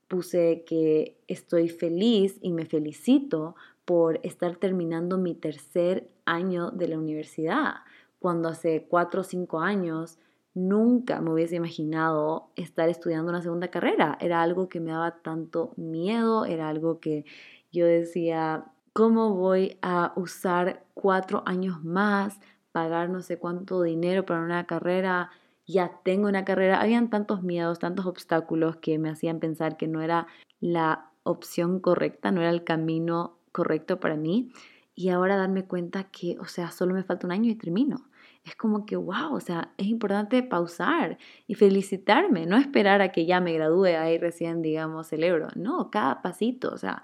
puse 0.10 0.66
que 0.66 1.16
estoy 1.30 1.70
feliz 1.70 2.38
y 2.42 2.52
me 2.52 2.66
felicito 2.66 3.56
por 3.86 4.20
estar 4.24 4.58
terminando 4.58 5.18
mi 5.18 5.36
tercer 5.36 6.10
año 6.26 6.72
de 6.72 6.90
la 6.90 6.98
universidad, 6.98 7.76
cuando 8.20 8.50
hace 8.50 8.88
cuatro 8.90 9.22
o 9.22 9.24
cinco 9.24 9.62
años 9.62 10.20
Nunca 10.54 11.22
me 11.22 11.32
hubiese 11.32 11.56
imaginado 11.56 12.50
estar 12.58 12.90
estudiando 12.90 13.30
una 13.30 13.42
segunda 13.42 13.70
carrera. 13.70 14.18
Era 14.20 14.42
algo 14.42 14.68
que 14.68 14.82
me 14.82 14.92
daba 14.92 15.22
tanto 15.22 15.74
miedo, 15.78 16.44
era 16.46 16.68
algo 16.68 17.00
que 17.00 17.24
yo 17.72 17.86
decía, 17.86 18.66
¿cómo 18.92 19.34
voy 19.34 19.78
a 19.82 20.12
usar 20.18 20.84
cuatro 20.94 21.44
años 21.46 21.82
más, 21.86 22.42
pagar 22.72 23.10
no 23.10 23.22
sé 23.22 23.38
cuánto 23.38 23.82
dinero 23.82 24.26
para 24.26 24.42
una 24.42 24.66
carrera? 24.66 25.32
ya 25.72 26.02
tengo 26.04 26.28
una 26.28 26.46
carrera, 26.46 26.82
habían 26.82 27.10
tantos 27.10 27.44
miedos, 27.44 27.80
tantos 27.80 28.06
obstáculos 28.06 28.78
que 28.78 29.00
me 29.00 29.10
hacían 29.10 29.40
pensar 29.40 29.78
que 29.78 29.88
no 29.88 30.02
era 30.02 30.28
la 30.60 31.12
opción 31.24 31.80
correcta, 31.80 32.32
no 32.32 32.42
era 32.42 32.50
el 32.50 32.64
camino 32.64 33.40
correcto 33.52 34.00
para 34.00 34.16
mí. 34.16 34.52
Y 34.96 35.10
ahora 35.10 35.38
darme 35.38 35.66
cuenta 35.66 36.06
que, 36.06 36.38
o 36.40 36.46
sea, 36.46 36.72
solo 36.72 36.94
me 36.94 37.04
falta 37.04 37.26
un 37.26 37.32
año 37.32 37.50
y 37.50 37.56
termino. 37.56 38.10
Es 38.44 38.56
como 38.56 38.86
que, 38.86 38.96
wow, 38.96 39.34
o 39.34 39.40
sea, 39.40 39.72
es 39.78 39.88
importante 39.88 40.44
pausar 40.44 41.18
y 41.48 41.56
felicitarme, 41.56 42.46
no 42.46 42.58
esperar 42.58 43.02
a 43.02 43.12
que 43.12 43.26
ya 43.26 43.40
me 43.40 43.54
gradúe 43.54 43.86
ahí 43.98 44.18
recién, 44.18 44.62
digamos, 44.62 45.08
celebro. 45.08 45.48
No, 45.56 45.90
cada 45.92 46.22
pasito, 46.22 46.72
o 46.74 46.78
sea, 46.78 47.04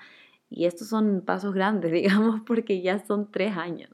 y 0.49 0.65
estos 0.65 0.89
son 0.89 1.21
pasos 1.25 1.53
grandes, 1.53 1.91
digamos, 1.93 2.41
porque 2.41 2.81
ya 2.81 2.99
son 3.05 3.31
tres 3.31 3.55
años. 3.55 3.89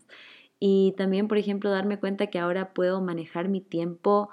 Y 0.65 0.93
también, 0.93 1.27
por 1.27 1.37
ejemplo, 1.37 1.69
darme 1.69 1.99
cuenta 1.99 2.27
que 2.27 2.39
ahora 2.39 2.73
puedo 2.73 3.01
manejar 3.01 3.49
mi 3.49 3.59
tiempo 3.59 4.29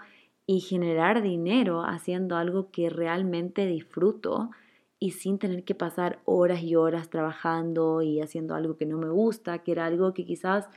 y 0.46 0.60
generar 0.60 1.22
dinero 1.22 1.82
haciendo 1.82 2.36
algo 2.36 2.70
que 2.70 2.88
realmente 2.88 3.66
disfruto 3.66 4.52
y 5.00 5.10
sin 5.10 5.40
tener 5.40 5.64
que 5.64 5.74
pasar 5.74 6.20
horas 6.26 6.62
y 6.62 6.76
horas 6.76 7.10
trabajando 7.10 8.00
y 8.00 8.20
haciendo 8.20 8.54
algo 8.54 8.76
que 8.76 8.86
no 8.86 8.96
me 8.96 9.08
gusta, 9.08 9.58
que 9.64 9.72
era 9.72 9.86
algo 9.86 10.14
que 10.14 10.24
quizás 10.24 10.68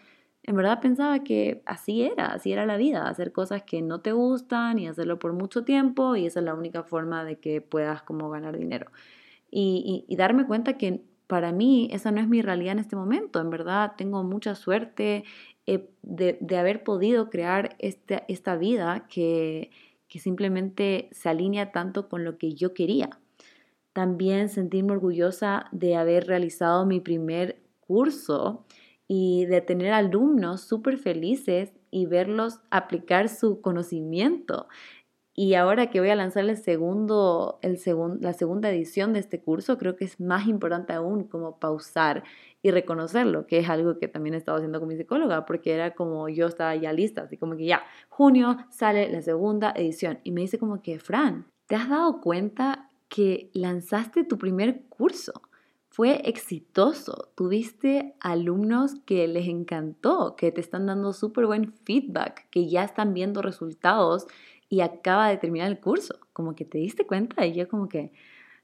en 0.41 0.55
verdad 0.55 0.81
pensaba 0.81 1.23
que 1.23 1.61
así 1.67 2.01
era, 2.01 2.33
así 2.33 2.51
era 2.51 2.65
la 2.65 2.77
vida, 2.77 3.07
hacer 3.07 3.31
cosas 3.31 3.61
que 3.61 3.83
no 3.83 4.01
te 4.01 4.11
gustan 4.11 4.79
y 4.79 4.87
hacerlo 4.87 5.19
por 5.19 5.33
mucho 5.33 5.63
tiempo 5.63 6.15
y 6.15 6.25
esa 6.25 6.39
es 6.39 6.45
la 6.45 6.55
única 6.55 6.81
forma 6.81 7.23
de 7.25 7.37
que 7.37 7.61
puedas 7.61 8.01
como 8.01 8.27
ganar 8.31 8.57
dinero. 8.57 8.87
Y, 9.51 10.03
y 10.07 10.15
darme 10.15 10.47
cuenta 10.47 10.79
que 10.79 11.03
para 11.33 11.51
mí 11.51 11.89
esa 11.91 12.11
no 12.11 12.21
es 12.21 12.27
mi 12.27 12.43
realidad 12.43 12.73
en 12.73 12.77
este 12.77 12.95
momento. 12.95 13.41
En 13.41 13.49
verdad 13.49 13.93
tengo 13.97 14.23
mucha 14.23 14.53
suerte 14.53 15.23
eh, 15.65 15.89
de, 16.03 16.37
haber 16.55 16.83
podido 16.83 17.31
crear 17.31 17.75
esta 17.79 18.55
vida 18.55 19.07
que, 19.09 19.71
que 20.07 20.19
simplemente 20.19 21.09
se 21.11 21.29
alinea 21.29 21.71
tanto 21.71 22.07
con 22.07 22.23
lo 22.23 22.37
que 22.37 22.53
yo 22.53 22.75
quería. 22.75 23.09
También 23.93 24.47
sentirme 24.47 24.91
orgullosa 24.91 25.65
de 25.71 25.95
haber 25.95 26.27
realizado 26.27 26.85
mi 26.85 26.99
primer 26.99 27.63
curso 27.79 28.63
y 29.07 29.47
de 29.47 29.61
tener 29.61 29.91
alumnos 29.91 30.61
súper 30.61 30.99
felices 30.99 31.73
y 31.89 32.05
verlos 32.05 32.59
aplicar 32.69 33.27
su 33.27 33.59
conocimiento. 33.59 34.67
Y 35.35 35.55
ahora 35.55 35.89
que 35.89 35.99
voy 35.99 36.09
a 36.09 36.15
lanzar 36.15 36.47
el 36.47 36.57
segundo, 36.57 37.57
el 37.63 37.79
la 38.21 38.33
segunda 38.33 38.69
edición 38.69 39.13
de 39.13 39.19
este 39.19 39.41
curso, 39.41 39.79
creo 39.79 39.95
que 39.95 40.05
es 40.05 40.19
más 40.19 40.47
importante 40.47 40.93
aún 40.93 41.23
como 41.23 41.57
pausar 41.57 42.23
y 42.61 42.69
reconocerlo, 42.69 43.47
que 43.47 43.57
es 43.57 43.67
algo 43.67 43.97
que 43.97 44.07
también 44.07 44.35
he 44.35 44.37
estado 44.37 44.57
haciendo 44.57 44.79
con 44.79 44.89
mi 44.89 44.95
psicóloga, 44.95 45.45
porque 45.45 45.73
era 45.73 45.95
como 45.95 46.29
yo 46.29 46.47
estaba 46.47 46.75
ya 46.75 46.93
lista, 46.93 47.23
así 47.23 47.37
como 47.37 47.57
que 47.57 47.65
ya, 47.65 47.81
junio 48.09 48.57
sale 48.69 49.11
la 49.11 49.21
segunda 49.23 49.73
edición. 49.75 50.19
Y 50.23 50.31
me 50.31 50.41
dice 50.41 50.59
como 50.59 50.83
que, 50.83 50.99
Fran, 50.99 51.47
¿te 51.65 51.75
has 51.75 51.89
dado 51.89 52.21
cuenta 52.21 52.89
que 53.09 53.49
lanzaste 53.53 54.23
tu 54.23 54.37
primer 54.37 54.83
curso? 54.87 55.33
Fue 55.89 56.27
exitoso, 56.27 57.29
tuviste 57.35 58.15
alumnos 58.19 58.95
que 59.05 59.27
les 59.27 59.47
encantó, 59.47 60.35
que 60.35 60.51
te 60.51 60.61
están 60.61 60.87
dando 60.87 61.13
súper 61.13 61.45
buen 61.45 61.71
feedback, 61.71 62.49
que 62.49 62.67
ya 62.67 62.83
están 62.83 63.13
viendo 63.13 63.43
resultados 63.43 64.25
y 64.73 64.81
acaba 64.81 65.29
de 65.29 65.37
terminar 65.37 65.67
el 65.69 65.79
curso. 65.79 66.17
Como 66.33 66.55
que 66.55 66.65
te 66.65 66.79
diste 66.79 67.05
cuenta 67.05 67.45
y 67.45 67.53
yo 67.53 67.67
como 67.67 67.87
que, 67.87 68.11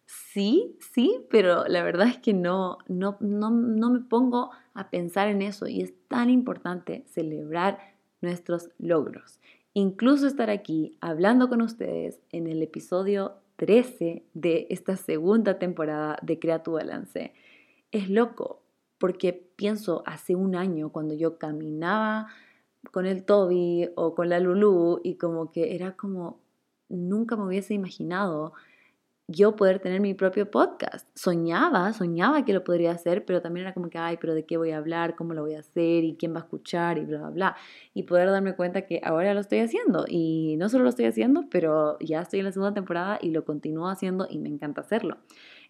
sí, 0.07 0.75
sí, 0.79 1.23
pero 1.29 1.67
la 1.67 1.83
verdad 1.83 2.07
es 2.07 2.17
que 2.17 2.33
no, 2.33 2.79
no, 2.87 3.17
no, 3.19 3.51
no 3.51 3.91
me 3.91 3.99
pongo 3.99 4.49
a 4.73 4.89
pensar 4.89 5.27
en 5.27 5.43
eso 5.43 5.67
y 5.67 5.81
es 5.81 5.93
tan 6.07 6.31
importante 6.31 7.03
celebrar 7.05 7.77
nuestros 8.21 8.71
logros. 8.79 9.39
Incluso 9.73 10.25
estar 10.25 10.49
aquí 10.49 10.97
hablando 10.99 11.47
con 11.47 11.61
ustedes 11.61 12.19
en 12.31 12.47
el 12.47 12.63
episodio 12.63 13.35
13 13.57 14.23
de 14.33 14.65
esta 14.71 14.95
segunda 14.95 15.59
temporada 15.59 16.17
de 16.23 16.39
Crea 16.39 16.63
tu 16.63 16.71
Balance 16.71 17.35
es 17.91 18.09
loco, 18.09 18.63
porque 18.97 19.31
pienso 19.33 20.01
hace 20.07 20.33
un 20.33 20.55
año 20.55 20.89
cuando 20.89 21.13
yo 21.13 21.37
caminaba 21.37 22.29
con 22.91 23.05
el 23.05 23.23
Toby 23.23 23.89
o 23.95 24.15
con 24.15 24.29
la 24.29 24.39
Lulu 24.39 25.01
y 25.03 25.15
como 25.15 25.51
que 25.51 25.75
era 25.75 25.95
como 25.95 26.39
nunca 26.89 27.35
me 27.35 27.45
hubiese 27.45 27.73
imaginado 27.73 28.53
yo 29.31 29.55
poder 29.55 29.77
tener 29.77 30.01
mi 30.01 30.15
propio 30.15 30.49
podcast. 30.49 31.07
Soñaba, 31.13 31.93
soñaba 31.93 32.43
que 32.45 32.51
lo 32.51 32.63
podría 32.63 32.91
hacer, 32.91 33.25
pero 33.25 33.43
también 33.43 33.67
era 33.67 33.75
como 33.75 33.87
que, 33.87 33.99
ay, 33.99 34.17
pero 34.19 34.33
¿de 34.33 34.43
qué 34.43 34.57
voy 34.57 34.71
a 34.71 34.77
hablar? 34.77 35.15
¿Cómo 35.15 35.35
lo 35.35 35.43
voy 35.43 35.53
a 35.53 35.59
hacer? 35.59 36.03
¿Y 36.03 36.15
quién 36.15 36.33
va 36.33 36.37
a 36.37 36.43
escuchar? 36.43 36.97
Y 36.97 37.05
bla, 37.05 37.19
bla, 37.19 37.29
bla. 37.29 37.55
Y 37.93 38.03
poder 38.03 38.31
darme 38.31 38.55
cuenta 38.55 38.87
que 38.87 39.01
ahora 39.03 39.35
lo 39.35 39.39
estoy 39.39 39.59
haciendo. 39.59 40.05
Y 40.07 40.55
no 40.57 40.67
solo 40.67 40.83
lo 40.83 40.89
estoy 40.89 41.05
haciendo, 41.05 41.45
pero 41.51 41.99
ya 41.99 42.21
estoy 42.21 42.39
en 42.39 42.45
la 42.45 42.51
segunda 42.51 42.73
temporada 42.73 43.19
y 43.21 43.29
lo 43.29 43.45
continúo 43.45 43.87
haciendo 43.87 44.25
y 44.27 44.39
me 44.39 44.49
encanta 44.49 44.81
hacerlo. 44.81 45.17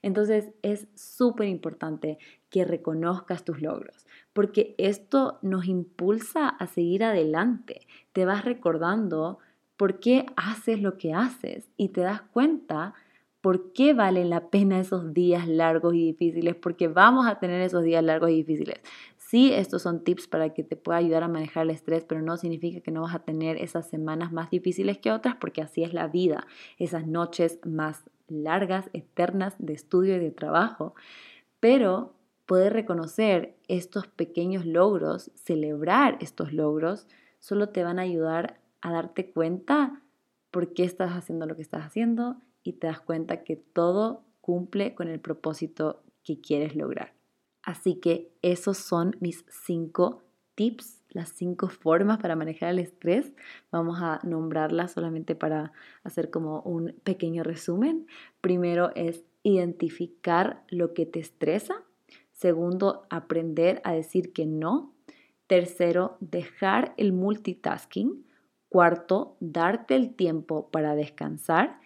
Entonces 0.02 0.52
es 0.62 0.88
súper 0.96 1.50
importante 1.50 2.18
que 2.50 2.64
reconozcas 2.64 3.44
tus 3.44 3.62
logros, 3.62 4.08
porque 4.40 4.74
esto 4.78 5.38
nos 5.42 5.66
impulsa 5.66 6.48
a 6.48 6.66
seguir 6.66 7.04
adelante. 7.04 7.82
Te 8.14 8.24
vas 8.24 8.46
recordando 8.46 9.40
por 9.76 10.00
qué 10.00 10.28
haces 10.38 10.82
lo 10.82 10.98
que 10.98 11.14
haces 11.14 11.68
y 11.76 11.90
te 11.90 12.00
das 12.00 12.22
cuenta 12.22 12.94
por 13.42 13.74
qué 13.74 13.94
valen 13.94 14.30
la 14.30 14.50
pena 14.50 14.80
esos 14.80 15.14
días 15.14 15.46
largos 15.46 15.94
y 15.94 16.06
difíciles, 16.06 16.56
porque 16.56 16.88
vamos 16.88 17.28
a 17.28 17.40
tener 17.40 17.60
esos 17.60 17.84
días 17.84 18.02
largos 18.02 18.30
y 18.30 18.36
difíciles. 18.36 18.80
Sí, 19.18 19.52
estos 19.52 19.82
son 19.82 20.06
tips 20.06 20.30
para 20.30 20.54
que 20.54 20.64
te 20.64 20.78
pueda 20.78 21.00
ayudar 21.00 21.24
a 21.24 21.28
manejar 21.28 21.64
el 21.64 21.72
estrés, 21.72 22.06
pero 22.06 22.22
no 22.22 22.38
significa 22.38 22.80
que 22.80 22.92
no 22.92 23.02
vas 23.02 23.16
a 23.16 23.26
tener 23.26 23.58
esas 23.58 23.90
semanas 23.90 24.32
más 24.32 24.50
difíciles 24.50 25.00
que 25.00 25.12
otras, 25.12 25.36
porque 25.36 25.62
así 25.62 25.84
es 25.84 25.94
la 25.94 26.08
vida, 26.08 26.48
esas 26.78 27.06
noches 27.06 27.60
más 27.66 28.10
largas, 28.30 28.90
eternas 28.94 29.56
de 29.60 29.74
estudio 29.74 30.16
y 30.16 30.20
de 30.20 30.32
trabajo. 30.32 30.96
Pero 31.60 32.14
poder 32.50 32.74
reconocer 32.74 33.56
estos 33.68 34.08
pequeños 34.08 34.66
logros, 34.66 35.30
celebrar 35.36 36.18
estos 36.20 36.52
logros, 36.52 37.08
solo 37.38 37.70
te 37.70 37.84
van 37.84 38.00
a 38.00 38.02
ayudar 38.02 38.60
a 38.82 38.92
darte 38.92 39.30
cuenta 39.30 40.02
por 40.50 40.74
qué 40.74 40.84
estás 40.84 41.12
haciendo 41.12 41.46
lo 41.46 41.56
que 41.56 41.62
estás 41.62 41.86
haciendo 41.86 42.38
y 42.64 42.74
te 42.74 42.88
das 42.88 43.02
cuenta 43.02 43.44
que 43.44 43.56
todo 43.56 44.24
cumple 44.42 44.96
con 44.96 45.10
el 45.10 45.20
propósito 45.20 46.02
que 46.24 46.42
quieres 46.42 46.76
lograr. 46.76 47.14
Así 47.62 48.00
que 48.00 48.32
esos 48.42 48.80
son 48.80 49.16
mis 49.20 49.46
cinco 49.50 50.24
tips, 50.56 51.04
las 51.10 51.30
cinco 51.30 51.70
formas 51.70 52.18
para 52.18 52.36
manejar 52.36 52.72
el 52.72 52.80
estrés. 52.80 53.32
Vamos 53.72 54.00
a 54.02 54.22
nombrarlas 54.24 54.94
solamente 54.94 55.36
para 55.36 55.72
hacer 56.04 56.32
como 56.32 56.62
un 56.62 56.96
pequeño 57.04 57.44
resumen. 57.44 58.08
Primero 58.42 58.90
es 58.96 59.24
identificar 59.44 60.64
lo 60.70 60.96
que 60.96 61.06
te 61.06 61.20
estresa. 61.20 61.84
Segundo, 62.40 63.06
aprender 63.10 63.82
a 63.84 63.92
decir 63.92 64.32
que 64.32 64.46
no. 64.46 64.94
Tercero, 65.48 66.16
dejar 66.22 66.94
el 66.96 67.12
multitasking. 67.12 68.26
Cuarto, 68.70 69.36
darte 69.42 69.98
el 69.98 70.16
tiempo 70.16 70.70
para 70.70 70.96
descansar. 70.96 71.82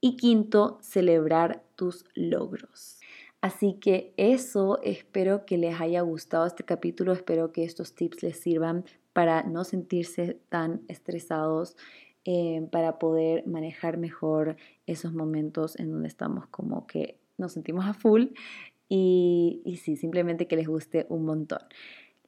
Y 0.00 0.16
quinto, 0.16 0.78
celebrar 0.80 1.62
tus 1.76 2.04
logros. 2.16 2.98
Así 3.42 3.74
que 3.74 4.12
eso 4.16 4.80
espero 4.82 5.46
que 5.46 5.56
les 5.56 5.80
haya 5.80 6.00
gustado 6.00 6.46
este 6.46 6.64
capítulo, 6.64 7.12
espero 7.12 7.52
que 7.52 7.62
estos 7.62 7.94
tips 7.94 8.24
les 8.24 8.40
sirvan 8.40 8.84
para 9.12 9.44
no 9.44 9.62
sentirse 9.62 10.40
tan 10.48 10.82
estresados, 10.88 11.76
eh, 12.24 12.66
para 12.72 12.98
poder 12.98 13.46
manejar 13.46 13.98
mejor 13.98 14.56
esos 14.86 15.12
momentos 15.12 15.78
en 15.78 15.92
donde 15.92 16.08
estamos 16.08 16.48
como 16.48 16.88
que 16.88 17.20
nos 17.36 17.52
sentimos 17.52 17.84
a 17.86 17.94
full 17.94 18.26
y, 18.94 19.78
sí, 19.82 19.96
simplemente 19.96 20.46
que 20.46 20.54
les 20.54 20.68
guste 20.68 21.06
un 21.08 21.24
montón. 21.24 21.60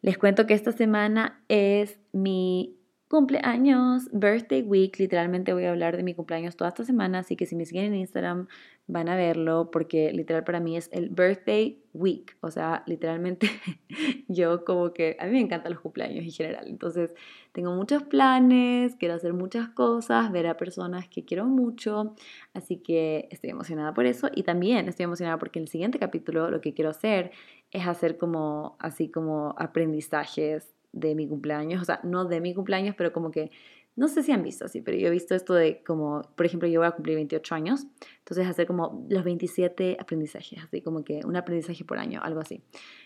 Les 0.00 0.16
cuento 0.16 0.46
que 0.46 0.54
esta 0.54 0.72
semana 0.72 1.44
es 1.48 1.98
mi 2.12 2.78
cumpleaños, 3.08 4.08
birthday 4.12 4.62
week, 4.62 4.98
literalmente 4.98 5.52
voy 5.52 5.64
a 5.64 5.70
hablar 5.70 5.98
de 5.98 6.02
mi 6.02 6.14
cumpleaños 6.14 6.56
toda 6.56 6.68
esta 6.68 6.82
semana, 6.82 7.18
así 7.18 7.36
que 7.36 7.44
si 7.44 7.54
me 7.54 7.66
siguen 7.66 7.92
en 7.92 7.96
Instagram 7.96 8.48
van 8.86 9.08
a 9.08 9.16
verlo 9.16 9.70
porque 9.70 10.12
literal 10.12 10.44
para 10.44 10.60
mí 10.60 10.76
es 10.76 10.90
el 10.92 11.08
birthday 11.08 11.82
week, 11.94 12.36
o 12.40 12.50
sea, 12.50 12.82
literalmente 12.86 13.48
yo 14.28 14.64
como 14.64 14.92
que 14.92 15.16
a 15.18 15.26
mí 15.26 15.32
me 15.32 15.40
encantan 15.40 15.72
los 15.72 15.80
cumpleaños 15.80 16.24
en 16.24 16.30
general, 16.30 16.66
entonces 16.68 17.14
tengo 17.52 17.72
muchos 17.72 18.02
planes, 18.02 18.94
quiero 18.96 19.14
hacer 19.14 19.32
muchas 19.32 19.68
cosas, 19.70 20.30
ver 20.32 20.46
a 20.46 20.56
personas 20.56 21.08
que 21.08 21.24
quiero 21.24 21.46
mucho, 21.46 22.14
así 22.52 22.76
que 22.76 23.28
estoy 23.30 23.50
emocionada 23.50 23.94
por 23.94 24.04
eso 24.06 24.28
y 24.34 24.42
también 24.42 24.88
estoy 24.88 25.04
emocionada 25.04 25.38
porque 25.38 25.60
en 25.60 25.64
el 25.64 25.68
siguiente 25.68 25.98
capítulo 25.98 26.50
lo 26.50 26.60
que 26.60 26.74
quiero 26.74 26.90
hacer 26.90 27.30
es 27.70 27.86
hacer 27.86 28.18
como 28.18 28.76
así 28.80 29.08
como 29.08 29.54
aprendizajes 29.58 30.74
de 30.94 31.14
mi 31.14 31.26
cumpleaños, 31.26 31.82
o 31.82 31.84
sea, 31.84 32.00
no 32.04 32.24
de 32.24 32.40
mi 32.40 32.54
cumpleaños, 32.54 32.94
pero 32.96 33.12
como 33.12 33.30
que, 33.30 33.50
no 33.96 34.08
sé 34.08 34.22
si 34.22 34.32
han 34.32 34.42
visto 34.42 34.64
así, 34.64 34.80
pero 34.80 34.96
yo 34.96 35.06
he 35.06 35.10
visto 35.10 35.34
esto 35.34 35.54
de 35.54 35.82
como, 35.84 36.22
por 36.34 36.46
ejemplo, 36.46 36.68
yo 36.68 36.80
voy 36.80 36.88
a 36.88 36.92
cumplir 36.92 37.14
28 37.16 37.54
años, 37.54 37.86
entonces 38.18 38.46
hacer 38.46 38.66
como 38.66 39.06
los 39.08 39.22
27 39.22 39.98
aprendizajes, 40.00 40.64
así 40.64 40.80
como 40.80 41.04
que 41.04 41.20
un 41.24 41.36
aprendizaje 41.36 41.84
por 41.84 41.98
año, 41.98 42.20
algo 42.22 42.40
así. 42.40 42.62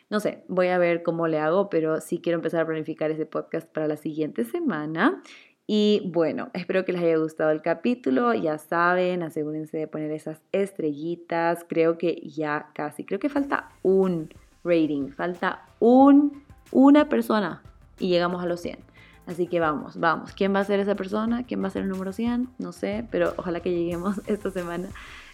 No 0.08 0.20
sé, 0.20 0.44
voy 0.48 0.68
a 0.68 0.78
ver 0.78 1.02
cómo 1.02 1.28
le 1.28 1.38
hago, 1.38 1.68
pero 1.68 2.00
sí 2.00 2.20
quiero 2.22 2.38
empezar 2.38 2.62
a 2.62 2.66
planificar 2.66 3.10
ese 3.10 3.26
podcast 3.26 3.68
para 3.68 3.86
la 3.86 3.96
siguiente 3.96 4.44
semana. 4.44 5.22
Y 5.70 6.10
bueno, 6.14 6.48
espero 6.54 6.86
que 6.86 6.92
les 6.92 7.02
haya 7.02 7.18
gustado 7.18 7.50
el 7.50 7.60
capítulo. 7.60 8.32
Ya 8.32 8.56
saben, 8.56 9.22
asegúrense 9.22 9.76
de 9.76 9.86
poner 9.86 10.10
esas 10.12 10.40
estrellitas. 10.50 11.66
Creo 11.68 11.98
que 11.98 12.22
ya 12.24 12.70
casi, 12.72 13.04
creo 13.04 13.20
que 13.20 13.28
falta 13.28 13.68
un 13.82 14.30
rating, 14.64 15.10
falta 15.10 15.66
un, 15.78 16.42
una 16.72 17.10
persona 17.10 17.62
y 17.98 18.08
llegamos 18.08 18.42
a 18.42 18.46
los 18.46 18.60
100. 18.60 18.87
Así 19.28 19.46
que 19.46 19.60
vamos, 19.60 19.98
vamos. 20.00 20.32
¿Quién 20.32 20.54
va 20.54 20.60
a 20.60 20.64
ser 20.64 20.80
esa 20.80 20.94
persona? 20.94 21.44
¿Quién 21.44 21.62
va 21.62 21.68
a 21.68 21.70
ser 21.70 21.82
el 21.82 21.90
número 21.90 22.12
100? 22.12 22.48
No 22.58 22.72
sé, 22.72 23.06
pero 23.10 23.34
ojalá 23.36 23.60
que 23.60 23.70
lleguemos 23.70 24.22
esta 24.26 24.50
semana. 24.50 24.88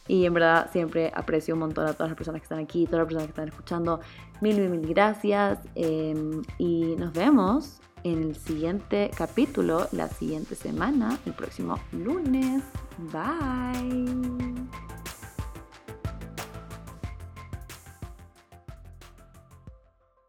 Y 0.09 0.27
en 0.27 0.35
verdad 0.35 0.69
siempre 0.71 1.13
aprecio 1.15 1.55
un 1.55 1.61
montón 1.61 1.87
a 1.87 1.95
todas 1.95 2.11
las 2.11 2.17
personas 2.17 2.41
que 2.41 2.45
están 2.45 2.59
aquí, 2.59 2.87
todas 2.87 2.99
las 3.01 3.07
personas 3.07 3.27
que 3.27 3.31
están 3.31 3.49
escuchando. 3.49 4.01
Mil, 4.41 4.59
mil, 4.59 4.69
mil 4.69 4.89
gracias. 4.89 5.61
Em, 5.77 6.43
y 6.59 6.97
nos 6.97 7.13
vemos 7.13 7.81
en 8.03 8.25
el 8.25 8.37
siguiente 8.37 9.11
capítulo, 9.17 9.87
la 9.93 10.09
siguiente 10.09 10.57
semana, 10.57 11.17
el 11.25 11.33
próximo 11.33 11.79
lunes. 11.93 12.63
Bye. 13.13 14.53